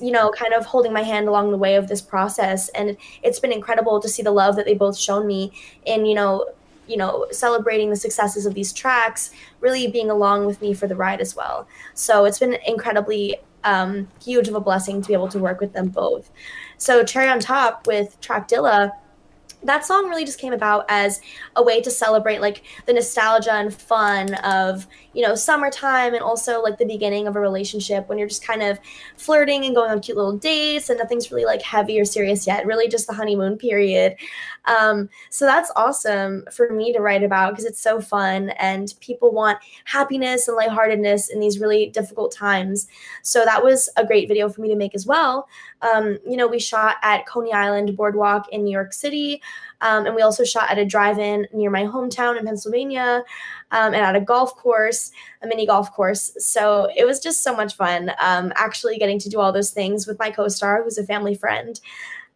You 0.00 0.12
know, 0.12 0.30
kind 0.30 0.52
of 0.52 0.66
holding 0.66 0.92
my 0.92 1.02
hand 1.02 1.28
along 1.28 1.50
the 1.50 1.58
way 1.58 1.74
of 1.74 1.88
this 1.88 2.00
process, 2.00 2.68
and 2.70 2.96
it's 3.22 3.40
been 3.40 3.52
incredible 3.52 4.00
to 4.00 4.08
see 4.08 4.22
the 4.22 4.30
love 4.30 4.56
that 4.56 4.64
they 4.64 4.74
both 4.74 4.96
shown 4.96 5.26
me 5.26 5.52
in 5.84 6.06
you 6.06 6.14
know 6.14 6.46
you 6.86 6.96
know 6.96 7.26
celebrating 7.30 7.90
the 7.90 7.96
successes 7.96 8.46
of 8.46 8.54
these 8.54 8.72
tracks 8.72 9.32
really 9.60 9.86
being 9.88 10.08
along 10.08 10.46
with 10.46 10.60
me 10.62 10.72
for 10.72 10.86
the 10.86 10.96
ride 10.96 11.20
as 11.20 11.36
well 11.36 11.66
so 11.94 12.24
it's 12.24 12.38
been 12.38 12.56
incredibly 12.66 13.36
um, 13.64 14.08
huge 14.22 14.48
of 14.48 14.54
a 14.54 14.60
blessing 14.60 15.02
to 15.02 15.08
be 15.08 15.14
able 15.14 15.28
to 15.28 15.38
work 15.38 15.60
with 15.60 15.72
them 15.72 15.88
both. 15.88 16.30
So 16.78 17.04
cherry 17.04 17.28
on 17.28 17.40
top 17.40 17.86
with 17.86 18.20
track 18.20 18.48
dilla 18.48 18.92
that 19.64 19.84
song 19.84 20.08
really 20.08 20.24
just 20.24 20.38
came 20.38 20.52
about 20.52 20.84
as 20.88 21.20
a 21.56 21.62
way 21.62 21.80
to 21.80 21.90
celebrate 21.90 22.40
like 22.40 22.62
the 22.86 22.92
nostalgia 22.92 23.52
and 23.52 23.72
fun 23.72 24.34
of 24.36 24.86
you 25.12 25.22
know 25.22 25.34
summertime 25.34 26.14
and 26.14 26.22
also 26.22 26.60
like 26.60 26.78
the 26.78 26.84
beginning 26.84 27.26
of 27.26 27.36
a 27.36 27.40
relationship 27.40 28.08
when 28.08 28.18
you're 28.18 28.28
just 28.28 28.44
kind 28.44 28.62
of 28.62 28.78
flirting 29.16 29.64
and 29.64 29.74
going 29.74 29.90
on 29.90 30.00
cute 30.00 30.16
little 30.16 30.36
dates 30.36 30.90
and 30.90 30.98
nothing's 30.98 31.30
really 31.30 31.44
like 31.44 31.62
heavy 31.62 32.00
or 32.00 32.04
serious 32.04 32.46
yet 32.46 32.66
really 32.66 32.88
just 32.88 33.06
the 33.06 33.12
honeymoon 33.12 33.56
period 33.56 34.16
um, 34.66 35.08
so 35.30 35.44
that's 35.44 35.70
awesome 35.76 36.44
for 36.52 36.70
me 36.70 36.92
to 36.92 37.00
write 37.00 37.22
about 37.22 37.52
because 37.52 37.64
it's 37.64 37.80
so 37.80 38.00
fun 38.00 38.50
and 38.50 38.94
people 39.00 39.32
want 39.32 39.58
happiness 39.84 40.48
and 40.48 40.56
lightheartedness 40.56 41.28
in 41.30 41.40
these 41.40 41.58
really 41.58 41.86
difficult 41.90 42.32
times 42.32 42.86
so 43.22 43.44
that 43.44 43.62
was 43.62 43.88
a 43.96 44.06
great 44.06 44.28
video 44.28 44.48
for 44.48 44.60
me 44.60 44.68
to 44.68 44.76
make 44.76 44.94
as 44.94 45.06
well 45.06 45.48
um, 45.82 46.18
you 46.26 46.36
know 46.36 46.46
we 46.46 46.58
shot 46.58 46.96
at 47.02 47.26
coney 47.26 47.52
island 47.52 47.96
boardwalk 47.96 48.48
in 48.50 48.64
new 48.64 48.72
york 48.72 48.92
city 48.92 49.42
um, 49.80 50.06
and 50.06 50.14
we 50.14 50.22
also 50.22 50.44
shot 50.44 50.70
at 50.70 50.78
a 50.78 50.84
drive-in 50.84 51.46
near 51.52 51.70
my 51.70 51.82
hometown 51.82 52.38
in 52.38 52.44
pennsylvania 52.44 53.24
um, 53.72 53.94
and 53.94 54.02
at 54.02 54.14
a 54.14 54.20
golf 54.20 54.54
course, 54.54 55.10
a 55.42 55.46
mini 55.46 55.66
golf 55.66 55.92
course. 55.92 56.32
So 56.38 56.88
it 56.96 57.06
was 57.06 57.18
just 57.18 57.42
so 57.42 57.56
much 57.56 57.74
fun 57.74 58.12
um, 58.20 58.52
actually 58.54 58.98
getting 58.98 59.18
to 59.20 59.28
do 59.28 59.40
all 59.40 59.52
those 59.52 59.70
things 59.70 60.06
with 60.06 60.18
my 60.18 60.30
co 60.30 60.48
star, 60.48 60.82
who's 60.84 60.98
a 60.98 61.04
family 61.04 61.34
friend. 61.34 61.80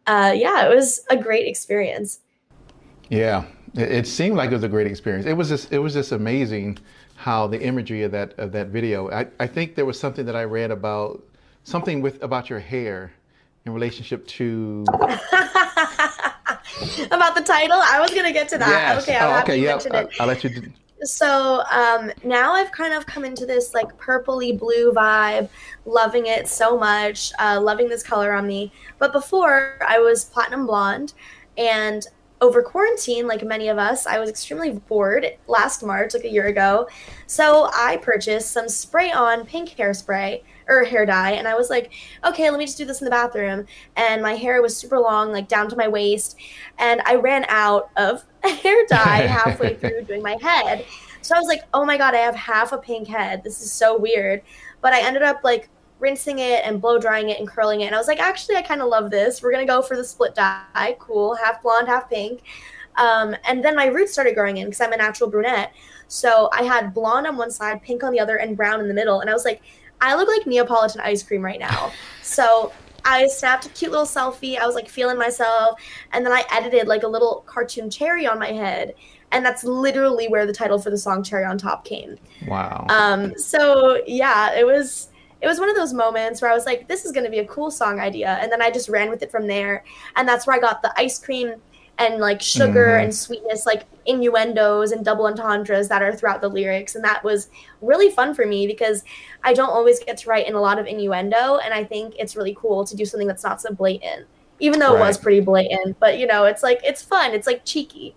Uh, 0.07 0.33
yeah, 0.33 0.65
it 0.65 0.73
was 0.73 1.05
a 1.09 1.17
great 1.17 1.47
experience. 1.47 2.19
Yeah, 3.09 3.43
it, 3.75 3.91
it, 3.91 4.07
seemed 4.07 4.37
like 4.37 4.51
it 4.51 4.53
was 4.53 4.63
a 4.63 4.69
great 4.69 4.87
experience. 4.87 5.25
It 5.25 5.33
was 5.33 5.49
just, 5.49 5.71
it 5.71 5.79
was 5.79 5.93
just 5.93 6.13
amazing 6.13 6.77
how 7.15 7.47
the 7.47 7.61
imagery 7.61 8.03
of 8.03 8.11
that 8.11 8.33
of 8.39 8.51
that 8.53 8.67
video. 8.67 9.11
I, 9.11 9.27
I 9.39 9.47
think 9.47 9.75
there 9.75 9.85
was 9.85 9.99
something 9.99 10.25
that 10.25 10.35
I 10.35 10.45
read 10.45 10.71
about 10.71 11.23
something 11.63 12.01
with 12.01 12.23
about 12.23 12.49
your 12.49 12.59
hair 12.59 13.11
in 13.65 13.73
relationship 13.73 14.25
to 14.27 14.85
about 17.11 17.35
the 17.35 17.43
title. 17.45 17.79
I 17.83 17.99
was 17.99 18.13
gonna 18.13 18.31
get 18.31 18.47
to 18.49 18.57
that. 18.59 18.69
Yes. 18.69 19.03
Okay, 19.03 19.17
I'll 19.17 19.37
oh, 19.37 19.41
okay, 19.41 19.57
yep. 19.59 19.81
I'll, 19.91 20.07
I'll 20.21 20.27
let 20.27 20.43
you. 20.43 20.71
So 21.03 21.63
um, 21.71 22.11
now 22.23 22.53
I've 22.53 22.71
kind 22.71 22.93
of 22.93 23.05
come 23.05 23.23
into 23.23 23.45
this 23.45 23.73
like 23.73 23.97
purpley 23.97 24.57
blue 24.57 24.91
vibe, 24.91 25.49
loving 25.85 26.25
it 26.25 26.47
so 26.47 26.77
much, 26.77 27.31
uh, 27.39 27.59
loving 27.61 27.87
this 27.87 28.03
color 28.03 28.33
on 28.33 28.47
me. 28.47 28.71
But 28.97 29.13
before 29.13 29.77
I 29.87 29.99
was 29.99 30.25
platinum 30.25 30.65
blonde, 30.65 31.13
and 31.57 32.05
over 32.39 32.61
quarantine, 32.61 33.27
like 33.27 33.43
many 33.43 33.67
of 33.67 33.77
us, 33.77 34.05
I 34.05 34.19
was 34.19 34.29
extremely 34.29 34.71
bored 34.71 35.25
last 35.47 35.83
March, 35.83 36.13
like 36.13 36.23
a 36.23 36.31
year 36.31 36.47
ago. 36.47 36.87
So 37.25 37.69
I 37.73 37.97
purchased 37.97 38.51
some 38.51 38.69
spray 38.69 39.11
on 39.11 39.45
pink 39.45 39.69
hairspray 39.69 40.43
or 40.67 40.83
hair 40.83 41.05
dye. 41.05 41.31
And 41.31 41.47
I 41.47 41.55
was 41.55 41.69
like, 41.69 41.93
okay, 42.23 42.49
let 42.49 42.59
me 42.59 42.65
just 42.65 42.77
do 42.77 42.85
this 42.85 43.01
in 43.01 43.05
the 43.05 43.11
bathroom. 43.11 43.65
And 43.95 44.21
my 44.21 44.33
hair 44.33 44.61
was 44.61 44.77
super 44.77 44.99
long, 44.99 45.31
like 45.31 45.47
down 45.47 45.69
to 45.69 45.75
my 45.75 45.87
waist. 45.87 46.37
And 46.77 47.01
I 47.05 47.15
ran 47.15 47.45
out 47.49 47.89
of 47.97 48.23
hair 48.63 48.85
dye 48.87 49.27
halfway 49.27 49.75
through 49.79 50.03
doing 50.03 50.21
my 50.21 50.37
head. 50.41 50.85
So 51.21 51.35
I 51.35 51.39
was 51.39 51.47
like, 51.47 51.63
oh 51.73 51.85
my 51.85 51.97
God, 51.97 52.13
I 52.13 52.19
have 52.19 52.35
half 52.35 52.71
a 52.71 52.77
pink 52.77 53.07
head. 53.07 53.43
This 53.43 53.61
is 53.61 53.71
so 53.71 53.97
weird. 53.97 54.41
But 54.81 54.93
I 54.93 55.01
ended 55.01 55.23
up 55.23 55.43
like 55.43 55.69
rinsing 55.99 56.39
it 56.39 56.63
and 56.63 56.81
blow 56.81 56.99
drying 56.99 57.29
it 57.29 57.39
and 57.39 57.47
curling 57.47 57.81
it. 57.81 57.85
And 57.85 57.95
I 57.95 57.97
was 57.97 58.07
like, 58.07 58.19
actually, 58.19 58.55
I 58.55 58.61
kind 58.61 58.81
of 58.81 58.87
love 58.87 59.09
this. 59.09 59.41
We're 59.41 59.51
going 59.51 59.65
to 59.65 59.71
go 59.71 59.81
for 59.81 59.97
the 59.97 60.03
split 60.03 60.35
dye. 60.35 60.95
Cool. 60.99 61.35
Half 61.35 61.63
blonde, 61.63 61.87
half 61.87 62.09
pink. 62.09 62.41
Um, 62.95 63.35
and 63.47 63.63
then 63.63 63.75
my 63.75 63.85
roots 63.85 64.13
started 64.13 64.35
growing 64.35 64.57
in 64.57 64.65
because 64.65 64.81
I'm 64.81 64.93
a 64.93 64.97
natural 64.97 65.29
brunette. 65.29 65.73
So 66.07 66.49
I 66.53 66.63
had 66.63 66.93
blonde 66.93 67.27
on 67.27 67.37
one 67.37 67.51
side, 67.51 67.81
pink 67.81 68.03
on 68.03 68.11
the 68.11 68.19
other, 68.19 68.37
and 68.37 68.55
brown 68.55 68.79
in 68.79 68.87
the 68.87 68.93
middle. 68.93 69.19
And 69.19 69.29
I 69.29 69.33
was 69.33 69.45
like, 69.45 69.61
I 69.99 70.15
look 70.15 70.27
like 70.27 70.45
Neapolitan 70.45 71.01
ice 71.01 71.23
cream 71.23 71.43
right 71.43 71.59
now. 71.59 71.91
So 72.21 72.71
I 73.07 73.25
snapped 73.27 73.65
a 73.65 73.69
cute 73.69 73.89
little 73.89 74.05
selfie. 74.05 74.59
I 74.59 74.65
was 74.65 74.75
like 74.75 74.89
feeling 74.89 75.17
myself. 75.17 75.79
And 76.11 76.25
then 76.25 76.33
I 76.33 76.43
edited 76.51 76.87
like 76.87 77.03
a 77.03 77.07
little 77.07 77.43
cartoon 77.47 77.89
cherry 77.89 78.27
on 78.27 78.37
my 78.37 78.51
head. 78.51 78.93
And 79.31 79.45
that's 79.45 79.63
literally 79.63 80.27
where 80.27 80.45
the 80.45 80.53
title 80.53 80.77
for 80.77 80.89
the 80.89 80.97
song 80.97 81.23
Cherry 81.23 81.45
on 81.45 81.57
Top 81.57 81.85
came. 81.85 82.17
Wow. 82.47 82.85
Um, 82.89 83.37
so 83.37 84.01
yeah, 84.05 84.53
it 84.53 84.65
was 84.65 85.09
it 85.41 85.47
was 85.47 85.59
one 85.59 85.69
of 85.69 85.75
those 85.75 85.93
moments 85.93 86.41
where 86.41 86.51
I 86.51 86.53
was 86.53 86.65
like, 86.65 86.87
this 86.87 87.05
is 87.05 87.11
gonna 87.11 87.29
be 87.29 87.39
a 87.39 87.45
cool 87.45 87.71
song 87.71 87.99
idea. 87.99 88.37
And 88.41 88.51
then 88.51 88.61
I 88.61 88.71
just 88.71 88.89
ran 88.89 89.09
with 89.09 89.23
it 89.23 89.31
from 89.31 89.47
there. 89.47 89.83
And 90.15 90.27
that's 90.27 90.47
where 90.47 90.55
I 90.55 90.59
got 90.59 90.81
the 90.81 90.93
ice 90.97 91.19
cream 91.19 91.55
and 91.99 92.19
like 92.19 92.41
sugar 92.41 92.87
mm-hmm. 92.87 93.05
and 93.05 93.15
sweetness, 93.15 93.65
like 93.65 93.83
innuendos 94.05 94.91
and 94.91 95.03
double 95.03 95.25
entendres 95.25 95.87
that 95.89 96.01
are 96.01 96.15
throughout 96.15 96.41
the 96.41 96.47
lyrics. 96.47 96.95
And 96.95 97.03
that 97.03 97.23
was 97.23 97.49
really 97.81 98.09
fun 98.11 98.33
for 98.33 98.45
me 98.45 98.67
because 98.67 99.03
I 99.43 99.53
don't 99.53 99.69
always 99.69 99.99
get 99.99 100.17
to 100.17 100.29
write 100.29 100.47
in 100.47 100.53
a 100.53 100.61
lot 100.61 100.79
of 100.79 100.85
innuendo. 100.85 101.57
And 101.57 101.73
I 101.73 101.83
think 101.83 102.15
it's 102.17 102.35
really 102.35 102.55
cool 102.59 102.85
to 102.85 102.95
do 102.95 103.05
something 103.05 103.27
that's 103.27 103.43
not 103.43 103.61
so 103.61 103.73
blatant, 103.73 104.27
even 104.59 104.79
though 104.79 104.93
right. 104.93 105.01
it 105.01 105.07
was 105.07 105.17
pretty 105.17 105.39
blatant. 105.39 105.99
But 105.99 106.19
you 106.19 106.27
know, 106.27 106.45
it's 106.45 106.63
like, 106.63 106.79
it's 106.83 107.01
fun. 107.01 107.33
It's 107.33 107.47
like 107.47 107.65
cheeky. 107.65 108.15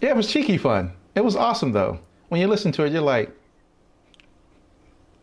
Yeah, 0.00 0.10
it 0.10 0.16
was 0.16 0.30
cheeky 0.30 0.58
fun. 0.58 0.92
It 1.14 1.24
was 1.24 1.36
awesome 1.36 1.72
though. 1.72 1.98
When 2.28 2.40
you 2.40 2.46
listen 2.46 2.70
to 2.72 2.84
it, 2.84 2.92
you're 2.92 3.02
like, 3.02 3.30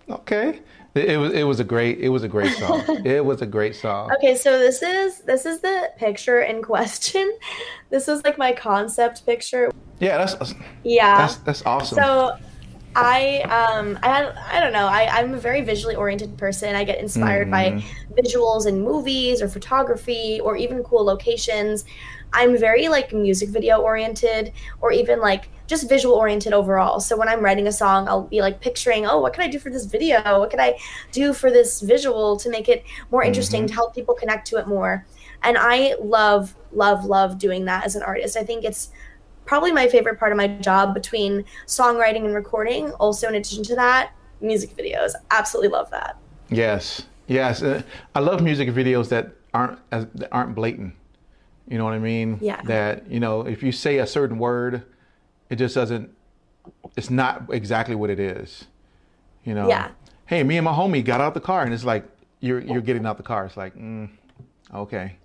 okay. 0.09 0.61
It, 0.97 1.17
was 1.17 1.33
it 1.33 1.43
was 1.43 1.59
a 1.59 1.63
great 1.63 1.99
it 1.99 2.09
was 2.09 2.23
a 2.23 2.27
great 2.27 2.53
song. 2.57 2.83
it 3.05 3.23
was 3.23 3.41
a 3.41 3.45
great 3.45 3.75
song. 3.75 4.11
Okay, 4.13 4.35
so 4.35 4.57
this 4.57 4.81
is 4.81 5.19
this 5.21 5.45
is 5.45 5.61
the 5.61 5.91
picture 5.97 6.41
in 6.41 6.61
question. 6.61 7.31
This 7.89 8.09
is 8.09 8.21
like 8.25 8.37
my 8.37 8.51
concept 8.51 9.25
picture. 9.25 9.71
Yeah, 10.01 10.17
that's 10.17 10.53
yeah. 10.83 11.19
That's 11.19 11.35
that's 11.37 11.65
awesome. 11.65 11.95
So 11.95 12.37
I 12.97 13.41
um 13.43 13.97
I 14.01 14.07
had 14.07 14.35
I 14.51 14.59
don't 14.59 14.73
know 14.73 14.87
I 14.87 15.07
I'm 15.07 15.35
a 15.35 15.39
very 15.39 15.61
visually 15.61 15.95
oriented 15.95 16.37
person. 16.37 16.75
I 16.75 16.83
get 16.83 16.99
inspired 16.99 17.47
mm-hmm. 17.47 17.77
by 17.79 18.21
visuals 18.21 18.67
in 18.67 18.81
movies 18.81 19.41
or 19.41 19.47
photography 19.47 20.41
or 20.43 20.57
even 20.57 20.83
cool 20.83 21.05
locations. 21.05 21.85
I'm 22.34 22.57
very 22.57 22.88
like 22.88 23.13
music 23.13 23.49
video 23.49 23.80
oriented 23.80 24.53
or 24.82 24.91
even 24.91 25.19
like 25.19 25.49
just 25.67 25.89
visual 25.89 26.15
oriented 26.15 26.53
overall. 26.53 26.99
So 26.99 27.17
when 27.17 27.28
I'm 27.28 27.41
writing 27.41 27.67
a 27.67 27.71
song, 27.71 28.07
I'll 28.07 28.23
be 28.23 28.41
like 28.41 28.61
picturing, 28.61 29.05
oh, 29.05 29.19
what 29.19 29.34
can 29.34 29.43
I 29.43 29.47
do 29.47 29.59
for 29.59 29.69
this 29.69 29.86
video? 29.86 30.39
What 30.39 30.49
can 30.49 30.59
I 30.59 30.78
do 31.11 31.34
for 31.34 31.51
this 31.51 31.82
visual 31.82 32.38
to 32.38 32.49
make 32.49 32.69
it 32.69 32.84
more 33.11 33.23
interesting 33.23 33.61
mm-hmm. 33.61 33.67
to 33.67 33.73
help 33.73 33.95
people 33.95 34.15
connect 34.15 34.47
to 34.47 34.57
it 34.57 34.67
more? 34.67 35.05
And 35.43 35.57
I 35.57 35.95
love, 35.99 36.55
love, 36.71 37.05
love 37.05 37.38
doing 37.38 37.65
that 37.65 37.86
as 37.86 37.95
an 37.95 38.03
artist. 38.03 38.38
I 38.38 38.43
think 38.43 38.63
it's 38.63 38.89
probably 39.45 39.71
my 39.71 39.88
favorite 39.88 40.19
part 40.19 40.32
of 40.32 40.38
my 40.38 40.47
job 40.47 40.93
between 40.93 41.43
songwriting 41.65 42.25
and 42.25 42.34
recording. 42.34 42.91
Also, 42.93 43.28
in 43.28 43.36
addition 43.36 43.63
to 43.63 43.75
that, 43.75 44.11
music 44.41 44.75
videos. 44.75 45.13
Absolutely 45.32 45.69
love 45.69 45.89
that. 45.91 46.17
Yes, 46.49 47.03
yes. 47.28 47.61
Uh, 47.61 47.82
I 48.15 48.19
love 48.19 48.41
music 48.41 48.69
videos 48.69 49.09
that 49.09 49.34
aren't 49.53 49.80
as 49.91 50.05
that 50.15 50.30
aren't 50.32 50.55
blatant. 50.55 50.93
You 51.68 51.78
know 51.78 51.84
what 51.84 51.93
I 51.93 51.99
mean? 51.99 52.39
Yeah. 52.41 52.61
That 52.63 53.09
you 53.09 53.20
know, 53.20 53.41
if 53.41 53.61
you 53.63 53.72
say 53.72 53.97
a 53.97 54.07
certain 54.07 54.39
word 54.39 54.84
it 55.49 55.55
just 55.55 55.76
doesn't 55.76 56.13
it's 56.97 57.09
not 57.09 57.43
exactly 57.49 57.95
what 57.95 58.09
it 58.09 58.20
is 58.20 58.65
you 59.45 59.53
know 59.53 59.70
yeah 59.70 59.91
hey, 60.28 60.43
me 60.43 60.57
and 60.57 60.65
my 60.65 60.74
homie 60.74 61.03
got 61.03 61.20
out 61.20 61.34
the 61.34 61.41
car, 61.41 61.63
and 61.63 61.74
it's 61.74 61.84
like 61.84 62.05
you're 62.39 62.59
you're 62.59 62.82
getting 62.82 63.05
out 63.05 63.18
the 63.18 63.24
car. 63.24 63.45
It's 63.45 63.57
like, 63.57 63.76
mm, 63.76 64.09
okay. 64.74 65.15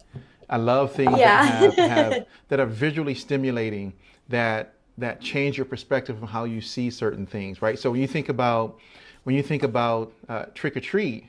I 0.49 0.57
love 0.57 0.93
things 0.93 1.18
yeah. 1.18 1.61
that 1.61 1.74
have, 1.74 1.90
have 1.90 2.26
that 2.49 2.61
are 2.61 2.66
visually 2.66 3.14
stimulating 3.14 3.93
that 4.28 4.74
that 4.99 5.20
change 5.20 5.57
your 5.57 5.64
perspective 5.64 6.22
of 6.22 6.28
how 6.28 6.45
you 6.45 6.61
see 6.61 6.90
certain 6.90 7.26
things, 7.26 7.61
right? 7.62 7.78
So 7.78 7.90
when 7.90 8.01
you 8.01 8.07
think 8.07 8.28
about 8.28 8.78
when 9.24 9.36
you 9.36 9.43
think 9.43 9.62
about 9.62 10.12
uh, 10.28 10.47
trick 10.55 10.76
or 10.76 10.80
treat, 10.80 11.28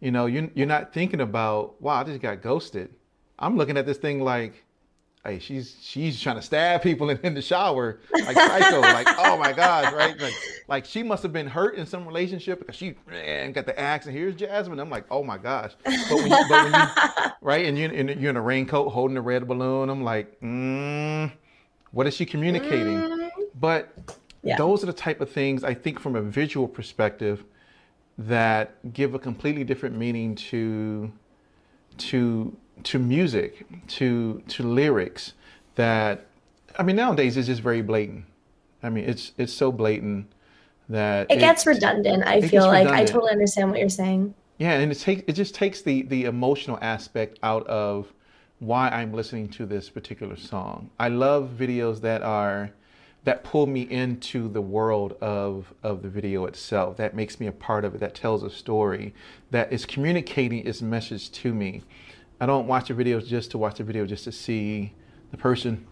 you 0.00 0.10
know, 0.10 0.26
you're, 0.26 0.48
you're 0.54 0.66
not 0.66 0.92
thinking 0.92 1.20
about, 1.20 1.80
wow, 1.80 2.00
I 2.00 2.04
just 2.04 2.20
got 2.20 2.42
ghosted. 2.42 2.90
I'm 3.40 3.56
looking 3.56 3.76
at 3.76 3.86
this 3.86 3.98
thing 3.98 4.22
like, 4.22 4.64
hey, 5.24 5.38
she's 5.38 5.76
she's 5.80 6.20
trying 6.20 6.36
to 6.36 6.42
stab 6.42 6.82
people 6.82 7.10
in, 7.10 7.18
in 7.22 7.34
the 7.34 7.42
shower 7.42 8.00
like 8.12 8.36
psycho, 8.36 8.80
like 8.80 9.06
oh 9.18 9.36
my 9.36 9.52
gosh, 9.52 9.92
right? 9.92 10.18
Like 10.20 10.34
like 10.68 10.84
she 10.84 11.02
must 11.02 11.22
have 11.22 11.32
been 11.32 11.46
hurt 11.46 11.76
in 11.76 11.86
some 11.86 12.06
relationship 12.06 12.60
because 12.60 12.76
she 12.76 12.94
man, 13.06 13.52
got 13.52 13.66
the 13.66 13.78
axe 13.78 14.06
and 14.06 14.16
here's 14.16 14.34
Jasmine. 14.34 14.78
I'm 14.78 14.90
like, 14.90 15.04
oh 15.10 15.22
my 15.22 15.38
gosh. 15.38 15.72
But 15.84 16.16
when 16.16 16.30
you, 16.30 16.44
but 16.48 16.64
when 16.64 16.72
you 16.72 17.30
right 17.40 17.66
and 17.66 17.78
you 17.78 17.88
you're 18.18 18.30
in 18.30 18.36
a 18.36 18.42
raincoat 18.42 18.92
holding 18.92 19.16
a 19.16 19.22
red 19.22 19.46
balloon, 19.46 19.88
I'm 19.90 20.04
like, 20.04 20.40
mm, 20.40 21.30
what 21.92 22.06
is 22.06 22.14
she 22.14 22.26
communicating? 22.26 22.98
Mm. 22.98 23.30
But 23.58 24.16
yeah. 24.42 24.56
those 24.56 24.82
are 24.82 24.86
the 24.86 24.92
type 24.92 25.20
of 25.20 25.30
things 25.30 25.64
I 25.64 25.74
think 25.74 26.00
from 26.00 26.16
a 26.16 26.22
visual 26.22 26.68
perspective 26.68 27.44
that 28.18 28.92
give 28.92 29.14
a 29.14 29.18
completely 29.18 29.64
different 29.64 29.96
meaning 29.96 30.34
to 30.34 31.10
to 31.98 32.56
to 32.84 32.98
music, 32.98 33.66
to 33.88 34.42
to 34.48 34.62
lyrics 34.62 35.34
that 35.74 36.26
I 36.78 36.82
mean 36.82 36.96
nowadays 36.96 37.36
it's 37.36 37.48
just 37.48 37.62
very 37.62 37.82
blatant. 37.82 38.24
I 38.82 38.90
mean 38.90 39.04
it's 39.04 39.32
it's 39.38 39.52
so 39.52 39.72
blatant 39.72 40.32
that 40.88 41.30
it, 41.30 41.36
it 41.36 41.40
gets 41.40 41.66
redundant. 41.66 42.24
I 42.26 42.40
feel 42.40 42.66
like 42.66 42.84
redundant. 42.86 43.08
I 43.08 43.12
totally 43.12 43.32
understand 43.32 43.70
what 43.70 43.80
you're 43.80 43.88
saying. 43.88 44.34
Yeah, 44.58 44.72
and 44.72 44.92
it 44.92 44.98
takes 44.98 45.22
it 45.26 45.32
just 45.32 45.54
takes 45.54 45.82
the 45.82 46.02
the 46.02 46.24
emotional 46.24 46.78
aspect 46.82 47.38
out 47.42 47.66
of 47.66 48.12
why 48.58 48.88
I'm 48.90 49.12
listening 49.12 49.48
to 49.50 49.66
this 49.66 49.88
particular 49.88 50.36
song. 50.36 50.90
I 50.98 51.08
love 51.08 51.54
videos 51.58 52.02
that 52.02 52.22
are 52.22 52.70
that 53.24 53.44
pull 53.44 53.66
me 53.66 53.82
into 53.82 54.48
the 54.48 54.60
world 54.60 55.14
of 55.20 55.72
of 55.82 56.02
the 56.02 56.08
video 56.08 56.44
itself. 56.46 56.96
That 56.96 57.14
makes 57.14 57.40
me 57.40 57.46
a 57.46 57.52
part 57.52 57.84
of 57.84 57.94
it. 57.94 57.98
That 57.98 58.14
tells 58.14 58.42
a 58.42 58.50
story. 58.50 59.14
That 59.50 59.72
is 59.72 59.84
communicating 59.86 60.66
its 60.66 60.82
message 60.82 61.30
to 61.32 61.54
me. 61.54 61.82
I 62.40 62.46
don't 62.46 62.66
watch 62.66 62.88
the 62.88 62.94
videos 62.94 63.26
just 63.26 63.50
to 63.50 63.58
watch 63.58 63.76
the 63.76 63.84
video, 63.84 64.06
just 64.06 64.24
to 64.24 64.32
see 64.32 64.92
the 65.30 65.36
person. 65.36 65.86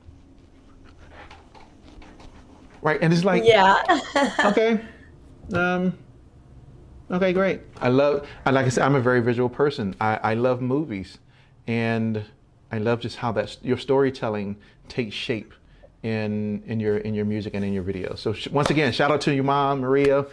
Right, 2.81 2.99
and 3.03 3.13
it's 3.13 3.25
like, 3.25 3.45
yeah, 3.45 3.83
okay, 4.45 4.81
um, 5.53 5.99
okay, 7.11 7.33
great. 7.33 7.61
I 7.81 7.89
love, 7.89 8.27
I 8.47 8.51
like 8.51 8.67
I 8.67 8.69
said, 8.71 8.85
I'm 8.85 8.95
a 8.95 9.01
very 9.01 9.21
visual 9.21 9.49
person. 9.49 9.95
I, 10.01 10.17
I 10.23 10.35
love 10.35 10.63
movies, 10.63 11.19
and 11.67 12.25
I 12.71 12.79
love 12.79 13.01
just 13.01 13.17
how 13.17 13.33
that 13.33 13.57
your 13.63 13.77
storytelling 13.77 14.57
takes 14.89 15.15
shape 15.15 15.53
in 16.03 16.63
in 16.67 16.79
your 16.81 16.99
in 16.99 17.15
your 17.15 17.25
music 17.25 17.55
and 17.55 17.65
in 17.65 17.73
your 17.73 17.85
videos. 17.85 18.19
So 18.19 18.33
sh- 18.33 18.49
once 18.49 18.71
again, 18.71 18.93
shout 18.93 19.11
out 19.11 19.21
to 19.23 19.35
your 19.35 19.45
mom, 19.45 19.81
Maria. 19.81 20.27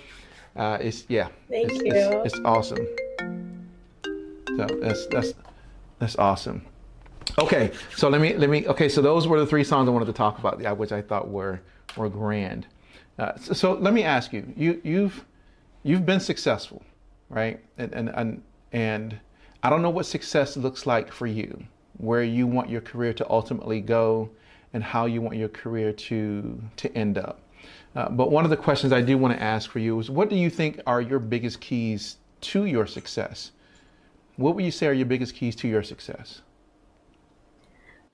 Uh, 0.56 0.78
it's 0.80 1.06
yeah, 1.10 1.30
thank 1.50 1.72
it's, 1.72 1.84
you. 1.84 2.22
It's, 2.24 2.36
it's 2.36 2.46
awesome. 2.46 2.88
So 4.56 4.68
that's 4.80 5.08
that's 5.08 5.34
that's 6.00 6.18
awesome. 6.18 6.66
Okay, 7.38 7.72
so 7.96 8.08
let 8.10 8.22
me 8.22 8.36
let 8.36 8.50
me. 8.50 8.68
Okay, 8.68 8.88
so 8.88 9.02
those 9.02 9.28
were 9.28 9.40
the 9.40 9.46
three 9.46 9.64
songs 9.64 9.90
I 9.90 9.92
wanted 9.92 10.06
to 10.06 10.14
talk 10.14 10.40
about, 10.40 10.78
which 10.78 10.92
I 10.92 11.02
thought 11.02 11.30
were 11.30 11.62
were 11.98 12.10
grand. 12.10 12.68
Uh, 13.18 13.36
so, 13.38 13.54
so, 13.54 13.74
let 13.74 13.94
me 13.94 14.04
ask 14.04 14.32
you: 14.34 14.52
you 14.56 14.82
you've 14.84 15.26
you've 15.84 16.06
been 16.06 16.20
successful, 16.20 16.84
right? 17.30 17.60
And, 17.78 17.94
and 17.94 18.10
and 18.10 18.44
and 18.72 19.20
I 19.64 19.70
don't 19.70 19.82
know 19.82 19.90
what 19.90 20.06
success 20.06 20.56
looks 20.58 20.86
like 20.86 21.12
for 21.12 21.28
you, 21.28 21.64
where 21.98 22.24
you 22.24 22.46
want 22.48 22.70
your 22.70 22.82
career 22.82 23.14
to 23.14 23.30
ultimately 23.30 23.82
go, 23.82 24.30
and 24.74 24.84
how 24.84 25.06
you 25.06 25.22
want 25.22 25.38
your 25.38 25.50
career 25.50 25.92
to 25.92 26.62
to 26.78 26.98
end 26.98 27.18
up. 27.18 27.42
Uh, 27.96 28.10
but 28.10 28.32
one 28.32 28.44
of 28.44 28.50
the 28.50 28.58
questions 28.58 28.94
I 28.94 29.02
do 29.02 29.18
want 29.18 29.34
to 29.34 29.42
ask 29.42 29.70
for 29.70 29.80
you 29.80 30.00
is: 30.00 30.10
What 30.10 30.30
do 30.30 30.36
you 30.36 30.50
think 30.50 30.82
are 30.86 31.02
your 31.02 31.20
biggest 31.20 31.60
keys 31.62 32.18
to 32.42 32.66
your 32.66 32.86
success? 32.86 33.52
What 34.38 34.56
would 34.56 34.66
you 34.66 34.72
say 34.72 34.88
are 34.88 34.94
your 34.94 35.06
biggest 35.06 35.36
keys 35.36 35.56
to 35.58 35.68
your 35.68 35.84
success? 35.84 36.42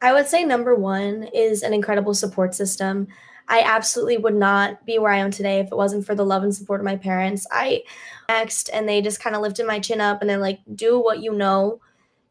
I 0.02 0.14
would 0.14 0.28
say 0.28 0.44
number 0.44 0.74
one 0.76 1.30
is 1.34 1.62
an 1.62 1.74
incredible 1.74 2.14
support 2.14 2.56
system. 2.56 3.08
I 3.48 3.62
absolutely 3.62 4.18
would 4.18 4.36
not 4.36 4.86
be 4.86 4.98
where 4.98 5.12
I 5.12 5.18
am 5.18 5.30
today 5.30 5.60
if 5.60 5.68
it 5.68 5.76
wasn't 5.76 6.06
for 6.06 6.16
the 6.16 6.26
love 6.26 6.44
and 6.44 6.56
support 6.56 6.80
of 6.80 6.86
my 6.86 6.96
parents. 6.96 7.46
I 7.52 7.84
next 8.30 8.70
and 8.70 8.88
they 8.88 9.02
just 9.02 9.22
kind 9.22 9.36
of 9.36 9.42
lifted 9.42 9.68
my 9.68 9.80
chin 9.80 10.02
up 10.02 10.22
and 10.22 10.30
they're 10.30 10.38
like, 10.38 10.60
do 10.74 11.00
what 11.00 11.22
you 11.22 11.34
know, 11.34 11.80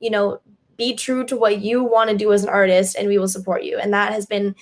you 0.00 0.10
know, 0.10 0.40
be 0.76 0.94
true 0.94 1.24
to 1.26 1.36
what 1.36 1.60
you 1.60 1.84
want 1.84 2.10
to 2.10 2.16
do 2.16 2.32
as 2.32 2.42
an 2.42 2.48
artist 2.48 2.96
and 2.96 3.06
we 3.06 3.18
will 3.18 3.28
support 3.28 3.64
you. 3.64 3.78
And 3.78 3.92
that 3.92 4.12
has 4.12 4.24
been 4.24 4.54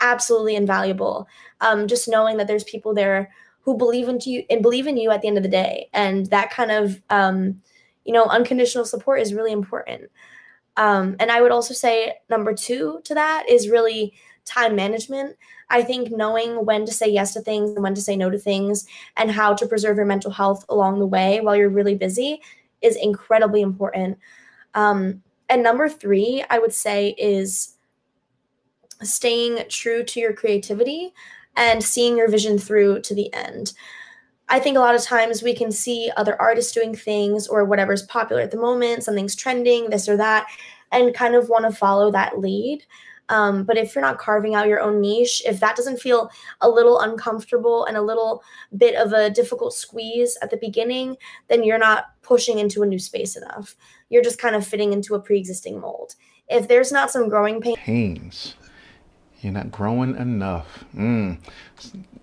absolutely 0.00 0.54
invaluable. 0.54 1.26
Um, 1.60 1.88
just 1.88 2.08
knowing 2.08 2.36
that 2.36 2.46
there's 2.46 2.64
people 2.64 2.94
there 2.94 3.30
who 3.62 3.76
believe 3.76 4.08
in 4.08 4.20
you 4.24 4.44
and 4.48 4.62
believe 4.62 4.86
in 4.86 4.96
you 4.96 5.10
at 5.10 5.20
the 5.20 5.28
end 5.28 5.36
of 5.36 5.42
the 5.42 5.48
day. 5.48 5.88
And 5.92 6.26
that 6.26 6.50
kind 6.50 6.70
of 6.70 7.02
um, 7.10 7.60
you 8.04 8.12
know, 8.12 8.24
unconditional 8.26 8.84
support 8.84 9.20
is 9.20 9.34
really 9.34 9.52
important. 9.52 10.10
Um, 10.76 11.16
and 11.20 11.30
I 11.30 11.40
would 11.40 11.52
also 11.52 11.74
say 11.74 12.14
number 12.28 12.52
two 12.52 13.00
to 13.04 13.14
that 13.14 13.48
is 13.48 13.68
really 13.68 14.12
time 14.44 14.76
management. 14.76 15.36
I 15.70 15.82
think 15.82 16.10
knowing 16.10 16.66
when 16.66 16.84
to 16.84 16.92
say 16.92 17.08
yes 17.08 17.32
to 17.34 17.40
things 17.40 17.70
and 17.70 17.82
when 17.82 17.94
to 17.94 18.00
say 18.00 18.16
no 18.16 18.30
to 18.30 18.38
things 18.38 18.86
and 19.16 19.30
how 19.30 19.54
to 19.54 19.66
preserve 19.66 19.96
your 19.96 20.06
mental 20.06 20.30
health 20.30 20.64
along 20.68 20.98
the 20.98 21.06
way 21.06 21.40
while 21.40 21.56
you're 21.56 21.70
really 21.70 21.94
busy 21.94 22.40
is 22.82 22.96
incredibly 22.96 23.62
important. 23.62 24.18
Um, 24.74 25.22
and 25.48 25.62
number 25.62 25.88
three, 25.88 26.44
I 26.50 26.58
would 26.58 26.72
say, 26.72 27.14
is 27.18 27.76
staying 29.02 29.64
true 29.68 30.04
to 30.04 30.20
your 30.20 30.32
creativity 30.32 31.12
and 31.56 31.82
seeing 31.82 32.16
your 32.16 32.28
vision 32.28 32.58
through 32.58 33.00
to 33.02 33.14
the 33.14 33.32
end. 33.32 33.72
I 34.48 34.58
think 34.58 34.76
a 34.76 34.80
lot 34.80 34.94
of 34.94 35.02
times 35.02 35.42
we 35.42 35.54
can 35.54 35.72
see 35.72 36.10
other 36.16 36.40
artists 36.40 36.72
doing 36.72 36.94
things 36.94 37.46
or 37.46 37.64
whatever's 37.64 38.02
popular 38.02 38.42
at 38.42 38.50
the 38.50 38.58
moment, 38.58 39.04
something's 39.04 39.34
trending, 39.34 39.90
this 39.90 40.08
or 40.08 40.16
that, 40.18 40.46
and 40.92 41.14
kind 41.14 41.34
of 41.34 41.48
want 41.48 41.64
to 41.64 41.72
follow 41.72 42.10
that 42.12 42.38
lead. 42.38 42.84
Um, 43.30 43.64
but 43.64 43.78
if 43.78 43.94
you're 43.94 44.02
not 44.02 44.18
carving 44.18 44.54
out 44.54 44.68
your 44.68 44.80
own 44.80 45.00
niche, 45.00 45.42
if 45.46 45.60
that 45.60 45.76
doesn't 45.76 46.00
feel 46.00 46.30
a 46.60 46.68
little 46.68 47.00
uncomfortable 47.00 47.86
and 47.86 47.96
a 47.96 48.02
little 48.02 48.42
bit 48.76 48.94
of 48.96 49.12
a 49.12 49.30
difficult 49.30 49.72
squeeze 49.72 50.36
at 50.42 50.50
the 50.50 50.58
beginning, 50.58 51.16
then 51.48 51.64
you're 51.64 51.78
not 51.78 52.06
pushing 52.22 52.58
into 52.58 52.82
a 52.82 52.86
new 52.86 52.98
space 52.98 53.36
enough. 53.36 53.76
You're 54.10 54.22
just 54.22 54.38
kind 54.38 54.54
of 54.54 54.66
fitting 54.66 54.92
into 54.92 55.14
a 55.14 55.20
pre 55.20 55.38
existing 55.38 55.80
mold. 55.80 56.14
If 56.48 56.68
there's 56.68 56.92
not 56.92 57.10
some 57.10 57.30
growing 57.30 57.62
pain, 57.62 57.76
pains, 57.76 58.56
you're 59.44 59.52
not 59.52 59.70
growing 59.70 60.16
enough. 60.16 60.84
Mm. 60.96 61.38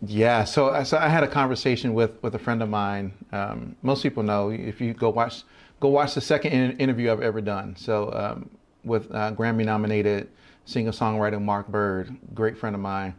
Yeah. 0.05 0.43
So, 0.43 0.83
so 0.83 0.97
I 0.97 1.07
had 1.07 1.23
a 1.23 1.27
conversation 1.27 1.93
with 1.93 2.21
with 2.23 2.35
a 2.35 2.39
friend 2.39 2.63
of 2.63 2.69
mine. 2.69 3.13
Um, 3.31 3.75
most 3.83 4.01
people 4.03 4.23
know 4.23 4.49
if 4.49 4.81
you 4.81 4.93
go 4.93 5.09
watch 5.09 5.43
go 5.79 5.89
watch 5.89 6.15
the 6.15 6.21
second 6.21 6.53
in- 6.53 6.77
interview 6.77 7.11
I've 7.11 7.21
ever 7.21 7.39
done. 7.39 7.75
So 7.75 8.11
um, 8.13 8.49
with 8.83 9.11
uh, 9.11 9.33
Grammy 9.33 9.65
nominated 9.65 10.29
singer 10.65 10.91
songwriter 10.91 11.41
Mark 11.41 11.67
Bird, 11.67 12.15
great 12.33 12.57
friend 12.57 12.75
of 12.75 12.81
mine. 12.81 13.13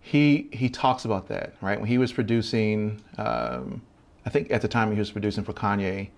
He 0.00 0.48
he 0.52 0.68
talks 0.68 1.04
about 1.04 1.28
that 1.28 1.54
right 1.60 1.78
when 1.78 1.88
he 1.88 1.98
was 1.98 2.12
producing. 2.12 3.00
Um, 3.18 3.82
I 4.24 4.30
think 4.30 4.50
at 4.50 4.62
the 4.62 4.68
time 4.68 4.90
he 4.92 4.98
was 4.98 5.10
producing 5.10 5.44
for 5.44 5.52
Kanye. 5.52 6.08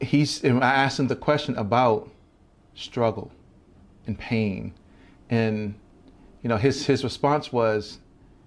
He's 0.00 0.44
I 0.44 0.48
asked 0.60 0.98
him 0.98 1.08
the 1.08 1.16
question 1.16 1.56
about 1.56 2.08
struggle 2.74 3.30
and 4.06 4.18
pain 4.18 4.72
and 5.28 5.74
you 6.42 6.48
know, 6.48 6.56
his 6.56 6.86
his 6.86 7.04
response 7.04 7.52
was, 7.52 7.98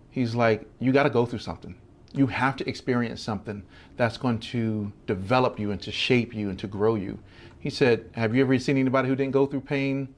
he's 0.09 0.35
like, 0.35 0.65
you 0.79 0.91
got 0.91 1.03
to 1.03 1.09
go 1.09 1.25
through 1.25 1.39
something. 1.39 1.75
You 2.13 2.27
have 2.27 2.57
to 2.57 2.67
experience 2.67 3.21
something 3.21 3.63
that's 3.95 4.17
going 4.17 4.39
to 4.39 4.91
develop 5.07 5.59
you 5.59 5.71
and 5.71 5.81
to 5.81 5.91
shape 5.91 6.33
you 6.33 6.49
and 6.49 6.59
to 6.59 6.67
grow 6.67 6.95
you. 6.95 7.19
He 7.59 7.69
said, 7.69 8.09
Have 8.13 8.35
you 8.35 8.41
ever 8.41 8.57
seen 8.59 8.77
anybody 8.77 9.07
who 9.07 9.15
didn't 9.15 9.31
go 9.31 9.45
through 9.45 9.61
pain 9.61 10.13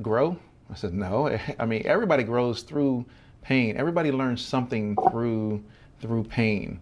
grow? 0.00 0.38
I 0.70 0.74
said, 0.74 0.94
No. 0.94 1.38
I 1.58 1.66
mean, 1.66 1.82
everybody 1.84 2.22
grows 2.22 2.62
through 2.62 3.04
pain. 3.42 3.76
Everybody 3.76 4.10
learns 4.12 4.40
something 4.40 4.96
through 5.10 5.62
through 6.00 6.24
pain. 6.24 6.80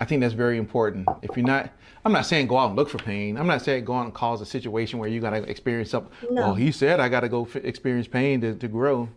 I 0.00 0.04
think 0.04 0.20
that's 0.20 0.34
very 0.34 0.58
important. 0.58 1.06
If 1.22 1.36
you're 1.36 1.46
not, 1.46 1.70
I'm 2.04 2.12
not 2.12 2.26
saying 2.26 2.48
go 2.48 2.58
out 2.58 2.68
and 2.68 2.76
look 2.76 2.88
for 2.88 2.98
pain. 2.98 3.36
I'm 3.36 3.46
not 3.46 3.62
saying 3.62 3.84
go 3.84 3.94
out 3.94 4.04
and 4.04 4.14
cause 4.14 4.40
a 4.40 4.46
situation 4.46 4.98
where 4.98 5.08
you 5.08 5.20
got 5.20 5.30
to 5.30 5.42
experience 5.48 5.90
something. 5.90 6.12
No. 6.30 6.42
Well, 6.42 6.54
he 6.54 6.72
said 6.72 7.00
I 7.00 7.08
got 7.08 7.20
to 7.20 7.28
go 7.28 7.44
f- 7.44 7.56
experience 7.56 8.08
pain 8.08 8.40
to, 8.40 8.54
to 8.54 8.68
grow. 8.68 9.08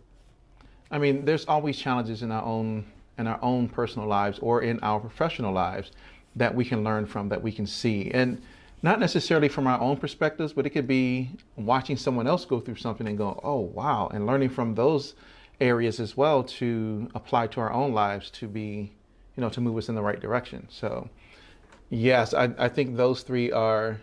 I 0.90 0.98
mean, 0.98 1.24
there's 1.24 1.44
always 1.46 1.76
challenges 1.76 2.22
in 2.22 2.30
our 2.30 2.44
own 2.44 2.86
in 3.18 3.26
our 3.26 3.38
own 3.42 3.68
personal 3.68 4.06
lives 4.06 4.38
or 4.40 4.62
in 4.62 4.78
our 4.80 5.00
professional 5.00 5.52
lives 5.52 5.90
that 6.36 6.54
we 6.54 6.64
can 6.64 6.84
learn 6.84 7.06
from, 7.06 7.30
that 7.30 7.42
we 7.42 7.50
can 7.50 7.66
see, 7.66 8.10
and 8.10 8.40
not 8.82 9.00
necessarily 9.00 9.48
from 9.48 9.66
our 9.66 9.80
own 9.80 9.96
perspectives, 9.96 10.52
but 10.52 10.66
it 10.66 10.70
could 10.70 10.86
be 10.86 11.30
watching 11.56 11.96
someone 11.96 12.26
else 12.26 12.44
go 12.44 12.60
through 12.60 12.76
something 12.76 13.08
and 13.08 13.16
go, 13.16 13.40
oh 13.42 13.60
wow, 13.60 14.08
and 14.12 14.26
learning 14.26 14.50
from 14.50 14.74
those 14.74 15.14
areas 15.60 15.98
as 15.98 16.14
well 16.14 16.44
to 16.44 17.08
apply 17.14 17.46
to 17.46 17.58
our 17.58 17.72
own 17.72 17.94
lives 17.94 18.30
to 18.30 18.46
be 18.46 18.92
you 19.36 19.42
know, 19.42 19.50
to 19.50 19.60
move 19.60 19.76
us 19.76 19.88
in 19.88 19.94
the 19.94 20.02
right 20.02 20.20
direction. 20.20 20.66
So 20.70 21.08
Yes, 21.88 22.34
I, 22.34 22.52
I 22.58 22.68
think 22.68 22.96
those 22.96 23.22
three 23.22 23.52
are 23.52 24.00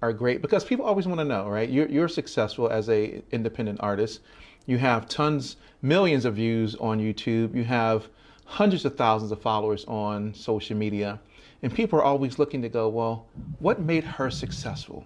are 0.00 0.12
great 0.12 0.40
because 0.40 0.64
people 0.64 0.84
always 0.84 1.06
want 1.06 1.18
to 1.18 1.24
know, 1.24 1.48
right? 1.48 1.68
You're, 1.68 1.88
you're 1.88 2.08
successful 2.08 2.68
as 2.68 2.88
a 2.88 3.20
independent 3.32 3.80
artist. 3.82 4.20
You 4.66 4.78
have 4.78 5.08
tons, 5.08 5.56
millions 5.82 6.24
of 6.24 6.36
views 6.36 6.76
on 6.76 7.00
YouTube. 7.00 7.54
You 7.54 7.64
have 7.64 8.08
hundreds 8.44 8.84
of 8.84 8.96
thousands 8.96 9.32
of 9.32 9.42
followers 9.42 9.84
on 9.86 10.32
social 10.34 10.76
media. 10.76 11.18
And 11.62 11.74
people 11.74 11.98
are 11.98 12.04
always 12.04 12.38
looking 12.38 12.62
to 12.62 12.68
go, 12.68 12.88
well, 12.88 13.26
what 13.58 13.80
made 13.80 14.04
her 14.04 14.30
successful? 14.30 15.04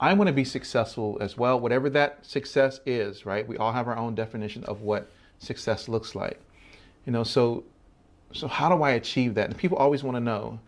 I 0.00 0.12
want 0.14 0.26
to 0.26 0.32
be 0.34 0.44
successful 0.44 1.16
as 1.20 1.36
well, 1.36 1.60
whatever 1.60 1.88
that 1.90 2.26
success 2.26 2.80
is, 2.84 3.24
right? 3.24 3.46
We 3.46 3.56
all 3.56 3.72
have 3.72 3.86
our 3.86 3.96
own 3.96 4.16
definition 4.16 4.64
of 4.64 4.80
what 4.82 5.08
success 5.38 5.88
looks 5.88 6.16
like. 6.16 6.40
You 7.06 7.12
know, 7.12 7.22
so 7.22 7.62
so 8.32 8.48
how 8.48 8.74
do 8.74 8.82
I 8.82 8.90
achieve 8.92 9.34
that? 9.34 9.50
And 9.50 9.56
people 9.56 9.78
always 9.78 10.02
want 10.02 10.16
to 10.16 10.20
know, 10.20 10.58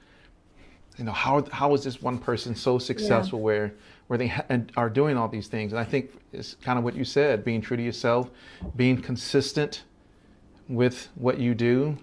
you 0.97 1.05
know, 1.05 1.13
how 1.13 1.45
how 1.51 1.75
is 1.75 1.85
this 1.85 2.01
one 2.01 2.19
person 2.19 2.55
so 2.55 2.79
successful 2.79 3.39
yeah. 3.39 3.45
where 3.45 3.75
where 4.07 4.19
they 4.19 4.29
ha- 4.29 4.45
are 4.77 4.91
doing 4.91 5.17
all 5.17 5.29
these 5.29 5.49
things? 5.49 5.73
And 5.73 5.81
I 5.81 5.85
think 5.85 6.11
it's 6.33 6.55
kind 6.55 6.79
of 6.79 6.85
what 6.85 6.95
you 6.95 7.05
said, 7.05 7.45
being 7.45 7.61
true 7.61 7.77
to 7.77 7.83
yourself, 7.83 8.31
being 8.77 9.01
consistent 9.01 9.85
with 10.69 11.09
what 11.17 11.39
you 11.39 11.55
do, 11.55 11.97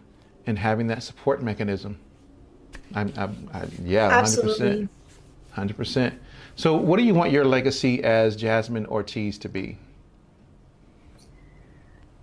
and 0.46 0.58
having 0.58 0.88
that 0.88 1.04
support 1.04 1.42
mechanism. 1.42 1.98
I'm, 2.94 3.14
I'm 3.16 3.50
I, 3.54 3.66
yeah, 3.84 4.10
hundred 4.10 4.42
percent, 4.42 4.90
hundred 5.52 5.78
percent. 5.78 6.20
So, 6.56 6.76
what 6.76 6.98
do 6.98 7.04
you 7.04 7.14
want 7.14 7.32
your 7.32 7.46
legacy 7.46 8.04
as 8.04 8.36
Jasmine 8.36 8.86
Ortiz 8.88 9.38
to 9.40 9.50
be? 9.50 9.78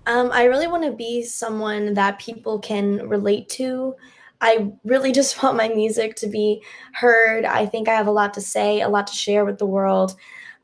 Um, 0.07 0.31
I 0.33 0.45
really 0.45 0.67
want 0.67 0.85
to 0.85 0.93
be 0.93 1.23
someone 1.23 1.95
that 1.95 2.19
people 2.19 2.59
can 2.59 3.09
relate 3.09 3.49
to. 3.51 3.95
I 4.41 4.73
really 4.85 5.13
just 5.13 5.43
want 5.43 5.57
my 5.57 5.69
music 5.69 6.17
to 6.17 6.27
be 6.27 6.63
heard. 6.93 7.45
I 7.45 7.67
think 7.67 7.89
I 7.89 7.95
have 7.95 8.07
a 8.07 8.13
lot 8.13 8.35
to 8.35 8.41
say, 8.41 8.81
a 8.81 8.89
lot 8.89 9.07
to 9.09 9.15
share 9.15 9.45
with 9.45 9.59
the 9.59 9.67
world. 9.67 10.17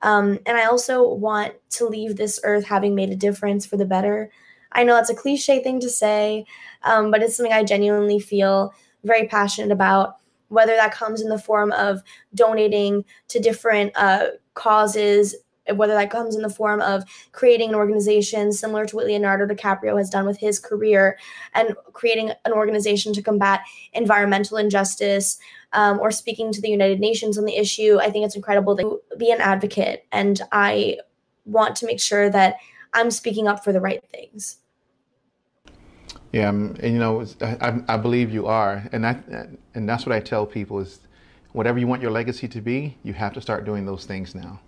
Um, 0.02 0.38
and 0.44 0.58
I 0.58 0.66
also 0.66 1.08
want 1.08 1.54
to 1.70 1.86
leave 1.86 2.16
this 2.16 2.38
earth 2.44 2.66
having 2.66 2.94
made 2.94 3.10
a 3.10 3.16
difference 3.16 3.64
for 3.64 3.76
the 3.76 3.86
better. 3.86 4.30
I 4.72 4.84
know 4.84 4.94
that's 4.94 5.10
a 5.10 5.14
cliche 5.14 5.62
thing 5.62 5.80
to 5.80 5.88
say, 5.88 6.44
um, 6.82 7.10
but 7.10 7.22
it's 7.22 7.36
something 7.36 7.52
I 7.52 7.64
genuinely 7.64 8.18
feel 8.18 8.74
very 9.04 9.26
passionate 9.28 9.70
about 9.72 10.16
whether 10.48 10.74
that 10.76 10.92
comes 10.92 11.22
in 11.22 11.28
the 11.28 11.38
form 11.38 11.72
of 11.72 12.02
donating 12.34 13.04
to 13.28 13.40
different 13.40 13.92
uh, 13.96 14.26
causes, 14.54 15.34
whether 15.72 15.94
that 15.94 16.10
comes 16.10 16.36
in 16.36 16.42
the 16.42 16.50
form 16.50 16.80
of 16.80 17.04
creating 17.32 17.70
an 17.70 17.74
organization 17.74 18.52
similar 18.52 18.84
to 18.86 18.96
what 18.96 19.06
Leonardo 19.06 19.46
DiCaprio 19.46 19.96
has 19.96 20.10
done 20.10 20.26
with 20.26 20.38
his 20.38 20.58
career 20.58 21.18
and 21.54 21.74
creating 21.92 22.32
an 22.44 22.52
organization 22.52 23.12
to 23.14 23.22
combat 23.22 23.60
environmental 23.92 24.58
injustice 24.58 25.38
um, 25.72 25.98
or 26.00 26.10
speaking 26.10 26.52
to 26.52 26.60
the 26.60 26.68
United 26.68 27.00
Nations 27.00 27.38
on 27.38 27.44
the 27.44 27.56
issue. 27.56 27.98
I 28.00 28.10
think 28.10 28.24
it's 28.24 28.36
incredible 28.36 28.76
to 28.76 29.00
be 29.18 29.30
an 29.30 29.40
advocate, 29.40 30.06
and 30.12 30.40
I 30.52 30.98
want 31.44 31.76
to 31.76 31.86
make 31.86 32.00
sure 32.00 32.30
that 32.30 32.56
I'm 32.92 33.10
speaking 33.10 33.48
up 33.48 33.64
for 33.64 33.72
the 33.72 33.80
right 33.80 34.02
things. 34.12 34.58
Yeah, 36.32 36.48
um, 36.48 36.76
and 36.80 36.92
you 36.92 36.98
know, 36.98 37.24
I, 37.40 37.80
I 37.86 37.96
believe 37.96 38.32
you 38.32 38.46
are, 38.46 38.88
and 38.92 39.04
that 39.04 39.24
and 39.74 39.88
that's 39.88 40.04
what 40.04 40.14
I 40.14 40.20
tell 40.20 40.46
people 40.46 40.80
is, 40.80 40.98
whatever 41.52 41.78
you 41.78 41.86
want 41.86 42.02
your 42.02 42.10
legacy 42.10 42.48
to 42.48 42.60
be, 42.60 42.96
you 43.04 43.12
have 43.12 43.32
to 43.34 43.40
start 43.40 43.64
doing 43.64 43.86
those 43.86 44.04
things 44.04 44.34
now, 44.34 44.60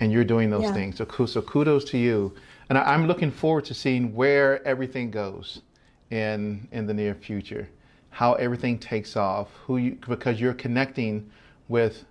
and 0.00 0.12
you're 0.12 0.24
doing 0.24 0.50
those 0.50 0.64
yeah. 0.64 0.72
things. 0.72 0.96
So, 0.96 1.26
so 1.26 1.42
kudos 1.42 1.84
to 1.86 1.98
you, 1.98 2.34
and 2.68 2.78
I, 2.78 2.82
I'm 2.82 3.06
looking 3.06 3.30
forward 3.30 3.64
to 3.66 3.74
seeing 3.74 4.14
where 4.14 4.66
everything 4.66 5.10
goes, 5.10 5.62
in 6.10 6.66
in 6.72 6.86
the 6.86 6.94
near 6.94 7.14
future, 7.14 7.68
how 8.10 8.34
everything 8.34 8.78
takes 8.78 9.16
off, 9.16 9.48
who 9.66 9.76
you 9.76 9.98
because 10.08 10.40
you're 10.40 10.54
connecting 10.54 11.30
with 11.68 12.04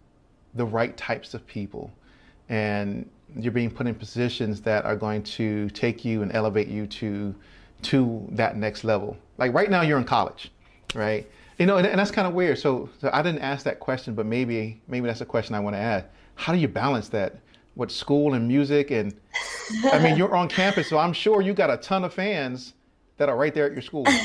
the 0.55 0.65
right 0.65 0.95
types 0.97 1.33
of 1.33 1.45
people, 1.47 1.91
and 2.49 3.09
you're 3.35 3.51
being 3.51 3.71
put 3.71 3.88
in 3.88 3.95
positions 3.95 4.61
that 4.61 4.85
are 4.85 4.95
going 4.95 5.21
to 5.21 5.69
take 5.71 6.05
you 6.05 6.21
and 6.21 6.33
elevate 6.33 6.67
you 6.67 6.88
to 6.88 7.35
to 7.83 8.27
that 8.31 8.57
next 8.57 8.83
level. 8.83 9.17
Like 9.38 9.53
right 9.53 9.69
now, 9.69 9.81
you're 9.81 9.99
in 9.99 10.05
college, 10.05 10.51
right? 10.95 11.27
You 11.59 11.65
know, 11.65 11.77
and, 11.77 11.88
and 11.88 11.99
that's 11.99 12.11
kind 12.11 12.27
of 12.27 12.33
weird. 12.33 12.59
So, 12.59 12.89
so 12.99 13.09
I 13.11 13.21
didn't 13.23 13.41
ask 13.41 13.63
that 13.65 13.79
question, 13.79 14.13
but 14.13 14.25
maybe 14.25 14.79
maybe 14.88 15.07
that's 15.07 15.21
a 15.21 15.25
question 15.25 15.55
I 15.55 15.59
want 15.59 15.75
to 15.75 15.79
ask. 15.79 16.05
How 16.35 16.53
do 16.53 16.59
you 16.59 16.67
balance 16.67 17.09
that 17.09 17.38
with 17.78 17.91
school 17.91 18.34
and 18.34 18.47
music? 18.47 18.91
And 18.91 19.13
I 19.91 19.99
mean, 19.99 20.17
you're 20.17 20.36
on 20.36 20.49
campus, 20.49 20.89
so 20.89 20.97
I'm 20.97 21.13
sure 21.13 21.41
you 21.41 21.53
got 21.53 21.69
a 21.69 21.78
ton 21.78 22.03
of 22.03 22.13
fans 22.13 22.73
that 23.17 23.30
are 23.30 23.38
right 23.38 23.53
there 23.53 23.65
at 23.65 23.71
your 23.71 23.82
school. 23.82 24.05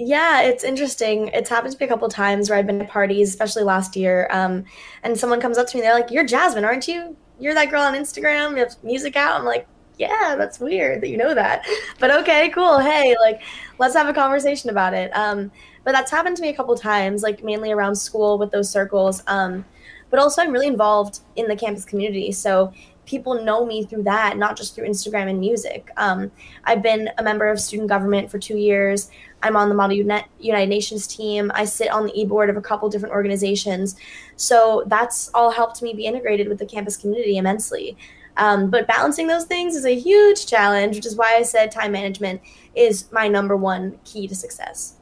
Yeah, 0.00 0.42
it's 0.42 0.62
interesting. 0.62 1.26
It's 1.34 1.50
happened 1.50 1.72
to 1.72 1.78
me 1.80 1.86
a 1.86 1.88
couple 1.88 2.08
times 2.08 2.48
where 2.48 2.56
I've 2.56 2.68
been 2.68 2.80
at 2.80 2.88
parties, 2.88 3.30
especially 3.30 3.64
last 3.64 3.96
year, 3.96 4.28
um, 4.30 4.64
and 5.02 5.18
someone 5.18 5.40
comes 5.40 5.58
up 5.58 5.66
to 5.66 5.76
me, 5.76 5.80
and 5.80 5.88
they're 5.88 6.00
like, 6.00 6.12
"You're 6.12 6.24
Jasmine, 6.24 6.64
aren't 6.64 6.86
you? 6.86 7.16
You're 7.40 7.52
that 7.54 7.68
girl 7.68 7.82
on 7.82 7.94
Instagram. 7.94 8.52
You 8.52 8.58
have 8.58 8.76
music 8.84 9.16
out." 9.16 9.40
I'm 9.40 9.44
like, 9.44 9.66
yeah, 9.98 10.36
that's 10.38 10.60
weird 10.60 11.00
that 11.00 11.08
you 11.08 11.16
know 11.16 11.34
that. 11.34 11.66
But 11.98 12.12
okay, 12.20 12.48
cool. 12.50 12.78
Hey, 12.78 13.16
like, 13.20 13.42
let's 13.78 13.94
have 13.94 14.06
a 14.06 14.12
conversation 14.12 14.70
about 14.70 14.94
it. 14.94 15.10
Um, 15.16 15.50
but 15.82 15.90
that's 15.92 16.12
happened 16.12 16.36
to 16.36 16.42
me 16.42 16.48
a 16.50 16.54
couple 16.54 16.76
times, 16.76 17.24
like 17.24 17.42
mainly 17.42 17.72
around 17.72 17.96
school 17.96 18.38
with 18.38 18.52
those 18.52 18.70
circles. 18.70 19.24
Um, 19.26 19.64
but 20.10 20.18
also, 20.18 20.42
I'm 20.42 20.52
really 20.52 20.66
involved 20.66 21.20
in 21.36 21.48
the 21.48 21.56
campus 21.56 21.84
community. 21.84 22.32
So 22.32 22.72
people 23.08 23.42
know 23.42 23.64
me 23.64 23.84
through 23.84 24.02
that, 24.02 24.36
not 24.36 24.56
just 24.56 24.74
through 24.74 24.86
Instagram 24.86 25.30
and 25.30 25.40
music. 25.40 25.90
Um, 25.96 26.30
I've 26.64 26.82
been 26.82 27.10
a 27.16 27.22
member 27.22 27.48
of 27.48 27.58
student 27.58 27.88
government 27.88 28.30
for 28.30 28.38
two 28.38 28.58
years. 28.58 29.10
I'm 29.42 29.56
on 29.56 29.68
the 29.68 29.74
Model 29.74 29.96
United 29.96 30.68
Nations 30.68 31.06
team. 31.06 31.50
I 31.54 31.64
sit 31.64 31.90
on 31.90 32.06
the 32.06 32.20
e-board 32.20 32.50
of 32.50 32.56
a 32.56 32.60
couple 32.60 32.88
different 32.90 33.14
organizations. 33.14 33.96
So 34.36 34.84
that's 34.86 35.30
all 35.32 35.50
helped 35.50 35.80
me 35.80 35.94
be 35.94 36.04
integrated 36.04 36.48
with 36.48 36.58
the 36.58 36.66
campus 36.66 36.96
community 36.96 37.38
immensely. 37.38 37.96
Um, 38.36 38.70
but 38.70 38.86
balancing 38.86 39.26
those 39.26 39.46
things 39.46 39.74
is 39.74 39.84
a 39.84 39.98
huge 39.98 40.46
challenge, 40.46 40.94
which 40.94 41.06
is 41.06 41.16
why 41.16 41.34
I 41.34 41.42
said 41.42 41.72
time 41.72 41.92
management 41.92 42.40
is 42.74 43.10
my 43.10 43.26
number 43.26 43.56
one 43.56 43.98
key 44.04 44.28
to 44.28 44.34
success. 44.34 44.94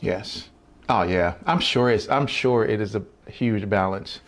Yes. 0.00 0.48
Oh 0.88 1.02
yeah. 1.02 1.34
I'm 1.46 1.60
sure 1.60 1.90
it's 1.90 2.08
I'm 2.08 2.26
sure 2.26 2.64
it 2.64 2.80
is 2.80 2.96
a 2.96 3.04
huge 3.28 3.68
balance. 3.68 4.20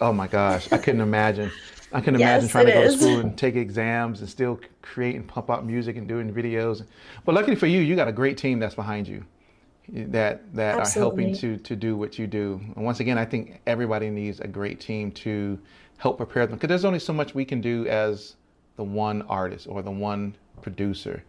Oh 0.00 0.12
my 0.12 0.26
gosh. 0.26 0.70
I 0.72 0.78
couldn't 0.78 1.00
imagine. 1.00 1.50
I 1.92 2.00
couldn't 2.00 2.20
yes, 2.20 2.42
imagine 2.42 2.48
trying 2.48 2.66
to 2.66 2.72
go 2.72 2.82
is. 2.82 2.94
to 2.94 3.00
school 3.00 3.20
and 3.20 3.38
take 3.38 3.54
exams 3.54 4.20
and 4.20 4.28
still 4.28 4.58
create 4.82 5.14
and 5.14 5.26
pump 5.26 5.48
out 5.48 5.64
music 5.64 5.96
and 5.96 6.08
doing 6.08 6.32
videos. 6.32 6.84
But 7.24 7.34
luckily 7.34 7.54
for 7.54 7.66
you, 7.66 7.80
you 7.80 7.94
got 7.94 8.08
a 8.08 8.12
great 8.12 8.36
team 8.36 8.58
that's 8.58 8.74
behind 8.74 9.06
you 9.06 9.24
that 9.88 10.42
that 10.54 10.78
Absolutely. 10.78 11.24
are 11.24 11.26
helping 11.28 11.58
to 11.58 11.62
to 11.62 11.76
do 11.76 11.96
what 11.96 12.18
you 12.18 12.26
do. 12.26 12.60
And 12.74 12.84
once 12.84 13.00
again, 13.00 13.18
I 13.18 13.24
think 13.24 13.60
everybody 13.66 14.10
needs 14.10 14.40
a 14.40 14.48
great 14.48 14.80
team 14.80 15.12
to 15.12 15.58
help 15.98 16.16
prepare 16.16 16.46
them 16.46 16.56
because 16.56 16.68
there's 16.68 16.84
only 16.84 16.98
so 16.98 17.12
much 17.12 17.34
we 17.34 17.44
can 17.44 17.60
do 17.60 17.86
as 17.86 18.36
the 18.76 18.84
one 18.84 19.22
artist 19.22 19.66
or 19.68 19.82
the 19.82 19.90
one 19.90 20.34
producer. 20.62 21.22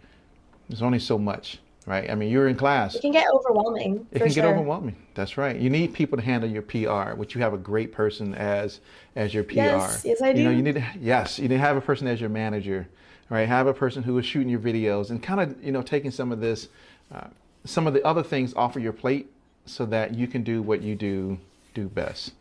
There's 0.70 0.82
only 0.82 1.00
so 1.00 1.18
much, 1.18 1.60
right? 1.86 2.10
I 2.10 2.16
mean, 2.16 2.32
you're 2.32 2.48
in 2.48 2.56
class. 2.56 2.96
It 2.96 3.02
can 3.02 3.12
get 3.12 3.28
overwhelming. 3.32 4.08
It 4.12 4.20
can 4.20 4.30
sure. 4.30 4.44
get 4.44 4.46
overwhelming. 4.46 4.96
That's 5.14 5.38
right. 5.38 5.56
You 5.56 5.70
need 5.70 5.94
people 5.94 6.18
to 6.18 6.24
handle 6.24 6.50
your 6.50 6.62
PR, 6.62 7.16
which 7.16 7.36
you 7.36 7.42
have 7.42 7.54
a 7.54 7.58
great 7.58 7.92
person 7.92 8.34
as 8.36 8.80
as 9.16 9.34
your 9.34 9.44
PR. 9.44 9.56
Yes, 9.56 10.02
yes, 10.06 10.22
I 10.22 10.34
do. 10.34 10.40
You 10.40 10.46
know, 10.46 10.52
you 10.52 10.64
need 10.64 10.76
to 10.76 10.86
yes, 11.00 11.38
you 11.38 11.48
need 11.48 11.56
to 11.56 11.62
have 11.62 11.78
a 11.78 11.82
person 11.82 12.08
as 12.08 12.20
your 12.20 12.30
manager, 12.30 12.88
right? 13.30 13.48
Have 13.48 13.68
a 13.68 13.74
person 13.74 14.04
who 14.04 14.18
is 14.18 14.26
shooting 14.26 14.50
your 14.50 14.60
videos 14.60 15.10
and 15.10 15.22
kind 15.22 15.40
of 15.40 15.64
you 15.64 15.72
know 15.72 15.82
taking 15.82 16.12
some 16.12 16.32
of 16.32 16.40
this, 16.40 16.70
uh, 17.14 17.28
some 17.64 17.88
of 17.88 17.94
the 17.94 18.04
other 18.06 18.24
things 18.24 18.54
off 18.56 18.76
of 18.76 18.84
your 18.84 18.94
plate, 18.94 19.32
so 19.66 19.86
that 19.86 20.16
you 20.16 20.28
can 20.28 20.44
do 20.44 20.62
what 20.62 20.82
you 20.82 20.96
do 20.96 21.40
do 21.74 21.88
best. 21.88 22.34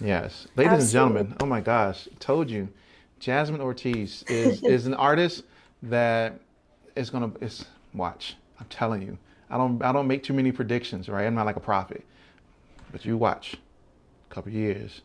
Yes, 0.00 0.46
ladies 0.56 0.72
Absolutely. 0.72 0.80
and 0.80 0.90
gentlemen. 0.90 1.36
Oh 1.40 1.46
my 1.46 1.60
gosh, 1.60 2.08
told 2.18 2.50
you, 2.50 2.68
Jasmine 3.18 3.60
Ortiz 3.60 4.24
is 4.28 4.62
is 4.62 4.86
an 4.86 4.94
artist 4.94 5.44
that 5.82 6.38
is 6.96 7.08
gonna 7.10 7.30
is 7.40 7.64
watch. 7.94 8.36
I'm 8.58 8.66
telling 8.66 9.02
you, 9.02 9.18
I 9.48 9.56
don't 9.56 9.82
I 9.82 9.92
don't 9.92 10.06
make 10.06 10.22
too 10.22 10.32
many 10.32 10.52
predictions, 10.52 11.08
right? 11.08 11.26
I'm 11.26 11.34
not 11.34 11.46
like 11.46 11.56
a 11.56 11.60
prophet, 11.60 12.04
but 12.92 13.04
you 13.04 13.16
watch, 13.16 13.54
a 14.30 14.34
couple 14.34 14.52
years, 14.52 15.02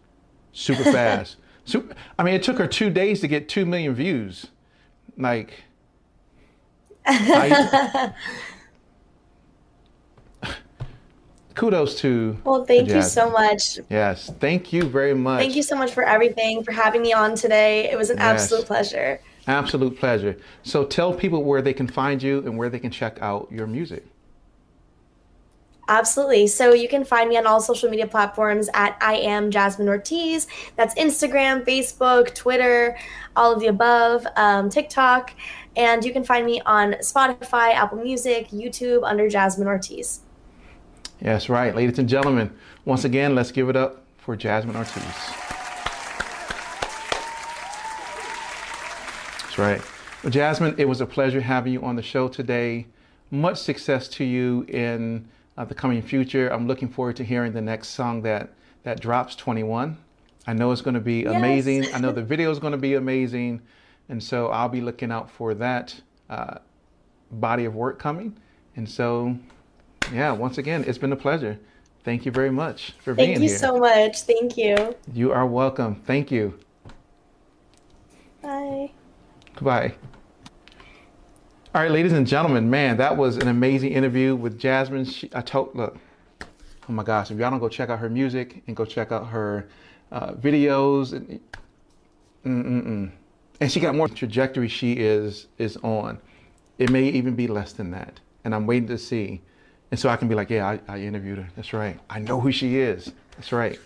super 0.51 0.83
fast. 0.91 1.37
super, 1.63 1.95
I 2.17 2.23
mean, 2.23 2.35
it 2.35 2.43
took 2.43 2.57
her 2.57 2.67
two 2.67 2.89
days 2.89 3.21
to 3.21 3.27
get 3.27 3.49
two 3.49 3.65
million 3.65 3.93
views. 3.93 4.47
Like, 5.17 5.63
I, 7.05 8.13
kudos 11.55 11.95
to 12.01 12.37
well 12.43 12.65
thank 12.65 12.89
you 12.89 13.01
so 13.01 13.29
much 13.29 13.79
yes 13.89 14.29
thank 14.39 14.73
you 14.73 14.83
very 14.83 15.13
much 15.13 15.39
thank 15.39 15.55
you 15.55 15.63
so 15.63 15.75
much 15.75 15.93
for 15.93 16.03
everything 16.03 16.61
for 16.63 16.73
having 16.73 17.01
me 17.01 17.13
on 17.13 17.33
today 17.33 17.89
it 17.89 17.97
was 17.97 18.09
an 18.09 18.17
yes. 18.17 18.25
absolute 18.25 18.65
pleasure 18.65 19.19
absolute 19.47 19.97
pleasure 19.97 20.37
so 20.63 20.83
tell 20.83 21.13
people 21.13 21.43
where 21.43 21.61
they 21.61 21.73
can 21.73 21.87
find 21.87 22.21
you 22.23 22.39
and 22.39 22.57
where 22.57 22.69
they 22.69 22.79
can 22.79 22.91
check 22.91 23.17
out 23.21 23.47
your 23.51 23.67
music 23.67 24.05
Absolutely. 25.87 26.47
So 26.47 26.73
you 26.73 26.89
can 26.89 27.03
find 27.05 27.29
me 27.29 27.37
on 27.37 27.45
all 27.45 27.61
social 27.61 27.89
media 27.89 28.07
platforms 28.07 28.69
at 28.73 28.97
I 29.01 29.17
am 29.17 29.51
Jasmine 29.51 29.87
Ortiz. 29.87 30.47
That's 30.75 30.95
Instagram, 30.95 31.63
Facebook, 31.63 32.33
Twitter, 32.33 32.97
all 33.35 33.53
of 33.53 33.59
the 33.59 33.67
above, 33.67 34.25
um, 34.35 34.69
TikTok. 34.69 35.33
And 35.75 36.03
you 36.03 36.11
can 36.11 36.23
find 36.23 36.45
me 36.45 36.61
on 36.65 36.93
Spotify, 36.93 37.73
Apple 37.73 37.99
Music, 37.99 38.49
YouTube 38.49 39.03
under 39.03 39.29
Jasmine 39.29 39.67
Ortiz. 39.67 40.21
Yes, 41.21 41.49
right. 41.49 41.75
Ladies 41.75 41.99
and 41.99 42.09
gentlemen, 42.09 42.53
once 42.83 43.05
again, 43.05 43.35
let's 43.35 43.51
give 43.51 43.69
it 43.69 43.75
up 43.75 44.03
for 44.17 44.35
Jasmine 44.35 44.75
Ortiz. 44.75 45.44
That's 49.55 49.81
right. 49.81 49.91
Well, 50.21 50.31
Jasmine, 50.31 50.75
it 50.77 50.85
was 50.85 50.99
a 50.99 51.05
pleasure 51.05 51.39
having 51.39 51.71
you 51.71 51.81
on 51.81 51.95
the 51.95 52.01
show 52.01 52.27
today. 52.27 52.87
Much 53.31 53.57
success 53.57 54.09
to 54.09 54.25
you 54.25 54.65
in 54.67 55.29
uh, 55.57 55.63
the 55.63 55.73
coming 55.73 56.01
future. 56.01 56.49
I'm 56.49 56.67
looking 56.67 56.89
forward 56.89 57.15
to 57.17 57.23
hearing 57.23 57.53
the 57.53 57.61
next 57.61 57.89
song 57.89 58.21
that 58.23 58.49
that 58.83 58.99
drops 58.99 59.33
21. 59.35 59.97
I 60.45 60.53
know 60.53 60.71
it's 60.71 60.81
going 60.81 60.95
to 60.95 60.99
be 60.99 61.21
yes. 61.21 61.33
amazing. 61.33 61.85
I 61.93 61.99
know 61.99 62.11
the 62.11 62.21
video 62.33 62.51
is 62.51 62.59
going 62.59 62.73
to 62.73 62.77
be 62.77 62.95
amazing, 62.95 63.61
and 64.09 64.21
so 64.21 64.49
I'll 64.49 64.67
be 64.67 64.81
looking 64.81 65.09
out 65.09 65.31
for 65.31 65.53
that 65.53 66.01
uh, 66.29 66.57
body 67.31 67.63
of 67.63 67.75
work 67.75 67.97
coming. 67.97 68.35
And 68.75 68.89
so, 68.89 69.37
yeah, 70.11 70.33
once 70.33 70.57
again, 70.57 70.83
it's 70.85 70.97
been 70.97 71.13
a 71.13 71.17
pleasure. 71.17 71.57
Thank 72.03 72.25
you 72.25 72.31
very 72.33 72.51
much 72.51 72.93
for 72.99 73.15
Thank 73.15 73.37
being 73.37 73.41
here. 73.41 73.49
Thank 73.49 73.51
you 73.51 73.57
so 73.57 73.79
much. 73.79 74.21
Thank 74.23 74.57
you. 74.57 74.95
You 75.13 75.31
are 75.31 75.45
welcome. 75.45 75.95
Thank 76.05 76.29
you. 76.29 76.59
Bye. 78.41 78.91
Goodbye. 79.55 79.95
All 81.73 81.81
right, 81.81 81.89
ladies 81.89 82.11
and 82.11 82.27
gentlemen, 82.27 82.69
man, 82.69 82.97
that 82.97 83.15
was 83.15 83.37
an 83.37 83.47
amazing 83.47 83.93
interview 83.93 84.35
with 84.35 84.59
Jasmine. 84.59 85.05
She, 85.05 85.29
I 85.33 85.39
told, 85.39 85.73
look, 85.73 85.97
oh 86.41 86.91
my 86.91 87.03
gosh, 87.03 87.31
if 87.31 87.37
y'all 87.37 87.51
don't 87.51 87.59
go 87.59 87.69
check 87.69 87.89
out 87.89 87.99
her 87.99 88.09
music 88.09 88.63
and 88.67 88.75
go 88.75 88.83
check 88.83 89.13
out 89.13 89.27
her 89.27 89.69
uh, 90.11 90.33
videos, 90.33 91.13
and, 91.13 91.39
mm-mm-mm. 92.45 93.11
and 93.61 93.71
she 93.71 93.79
got 93.79 93.95
more 93.95 94.09
trajectory 94.09 94.67
she 94.67 94.93
is 94.93 95.47
is 95.57 95.77
on. 95.77 96.19
It 96.77 96.89
may 96.89 97.05
even 97.05 97.33
be 97.33 97.47
less 97.47 97.71
than 97.71 97.91
that, 97.91 98.19
and 98.43 98.53
I'm 98.53 98.67
waiting 98.67 98.89
to 98.89 98.97
see. 98.97 99.41
And 99.89 99.97
so 99.97 100.09
I 100.09 100.17
can 100.17 100.27
be 100.27 100.35
like, 100.35 100.49
yeah, 100.49 100.67
I, 100.67 100.79
I 100.95 100.99
interviewed 100.99 101.37
her. 101.37 101.47
That's 101.55 101.71
right. 101.71 101.97
I 102.09 102.19
know 102.19 102.41
who 102.41 102.51
she 102.51 102.77
is. 102.77 103.13
That's 103.37 103.53
right. 103.53 103.79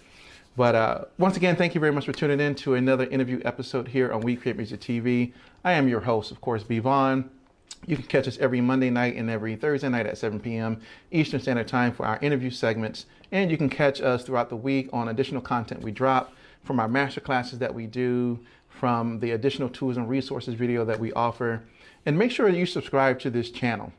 But 0.60 0.76
uh, 0.76 1.06
once 1.18 1.38
again, 1.38 1.56
thank 1.56 1.74
you 1.74 1.80
very 1.80 1.94
much 1.94 2.06
for 2.06 2.12
tuning 2.12 2.40
in 2.40 2.54
to 2.56 2.74
another 2.74 3.06
interview 3.06 3.42
episode 3.46 3.88
here 3.88 4.12
on 4.12 4.22
We 4.22 4.36
Create 4.36 4.58
Music 4.58 4.82
TV. 4.82 5.32
I 5.64 5.74
am 5.74 5.90
your 5.90 6.00
host, 6.00 6.32
of 6.32 6.40
course, 6.40 6.64
B. 6.64 6.76
You 6.76 7.96
can 7.96 8.06
catch 8.06 8.28
us 8.28 8.38
every 8.40 8.62
Monday 8.62 8.90
night 8.90 9.16
and 9.16 9.30
every 9.30 9.56
Thursday 9.56 9.90
night 9.90 10.06
at 10.06 10.18
7 10.18 10.40
p.m. 10.40 10.80
Eastern 11.12 11.40
Standard 11.40 11.68
Time 11.68 11.92
for 11.92 12.06
our 12.06 12.18
interview 12.22 12.50
segments. 12.50 13.06
And 13.32 13.52
you 13.52 13.58
can 13.58 13.70
catch 13.70 14.02
us 14.02 14.24
throughout 14.24 14.50
the 14.50 14.56
week 14.56 14.90
on 14.94 15.10
additional 15.10 15.42
content 15.42 15.82
we 15.82 15.92
drop 15.92 16.34
from 16.64 16.80
our 16.80 16.88
master 16.88 17.22
classes 17.22 17.60
that 17.60 17.74
we 17.74 17.88
do, 17.88 18.40
from 18.70 19.20
the 19.20 19.32
additional 19.32 19.70
tools 19.70 19.98
and 19.98 20.08
resources 20.08 20.54
video 20.54 20.86
that 20.86 21.00
we 21.00 21.12
offer. 21.14 21.64
And 22.06 22.18
make 22.18 22.32
sure 22.32 22.48
you 22.48 22.66
subscribe 22.66 23.20
to 23.20 23.30
this 23.30 23.52
channel. 23.52 23.92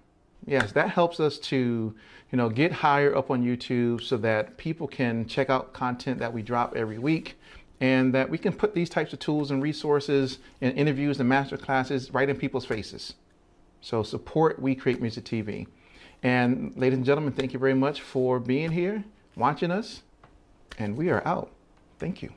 Yes, 0.47 0.73
that 0.73 0.91
helps 0.91 1.21
us 1.21 1.39
to, 1.39 1.95
you 2.33 2.37
know, 2.37 2.49
get 2.49 2.73
higher 2.73 3.15
up 3.15 3.31
on 3.31 3.45
YouTube 3.45 4.03
so 4.03 4.17
that 4.19 4.57
people 4.57 4.89
can 4.89 5.27
check 5.27 5.51
out 5.51 5.75
content 5.75 6.19
that 6.19 6.33
we 6.33 6.43
drop 6.43 6.75
every 6.75 6.99
week 6.99 7.37
and 7.81 8.15
that 8.15 8.29
we 8.29 8.39
can 8.39 8.53
put 8.53 8.75
these 8.75 8.91
types 8.91 9.13
of 9.13 9.19
tools 9.19 9.51
and 9.51 9.63
resources 9.63 10.39
and 10.61 10.77
interviews 10.77 11.19
and 11.19 11.29
master 11.29 11.57
classes 11.57 12.13
right 12.13 12.29
in 12.29 12.37
people's 12.37 12.67
faces. 12.67 13.15
So 13.81 14.03
support 14.03 14.61
We 14.61 14.75
Create 14.75 15.01
Music 15.01 15.25
TV. 15.25 15.67
And 16.23 16.77
ladies 16.77 16.99
and 16.99 17.07
gentlemen, 17.07 17.33
thank 17.33 17.55
you 17.55 17.59
very 17.59 17.75
much 17.75 18.03
for 18.03 18.39
being 18.39 18.71
here, 18.71 19.05
watching 19.37 19.71
us, 19.71 20.03
and 20.79 20.97
we 20.97 21.09
are 21.09 21.27
out. 21.27 21.51
Thank 21.99 22.23
you. 22.23 22.31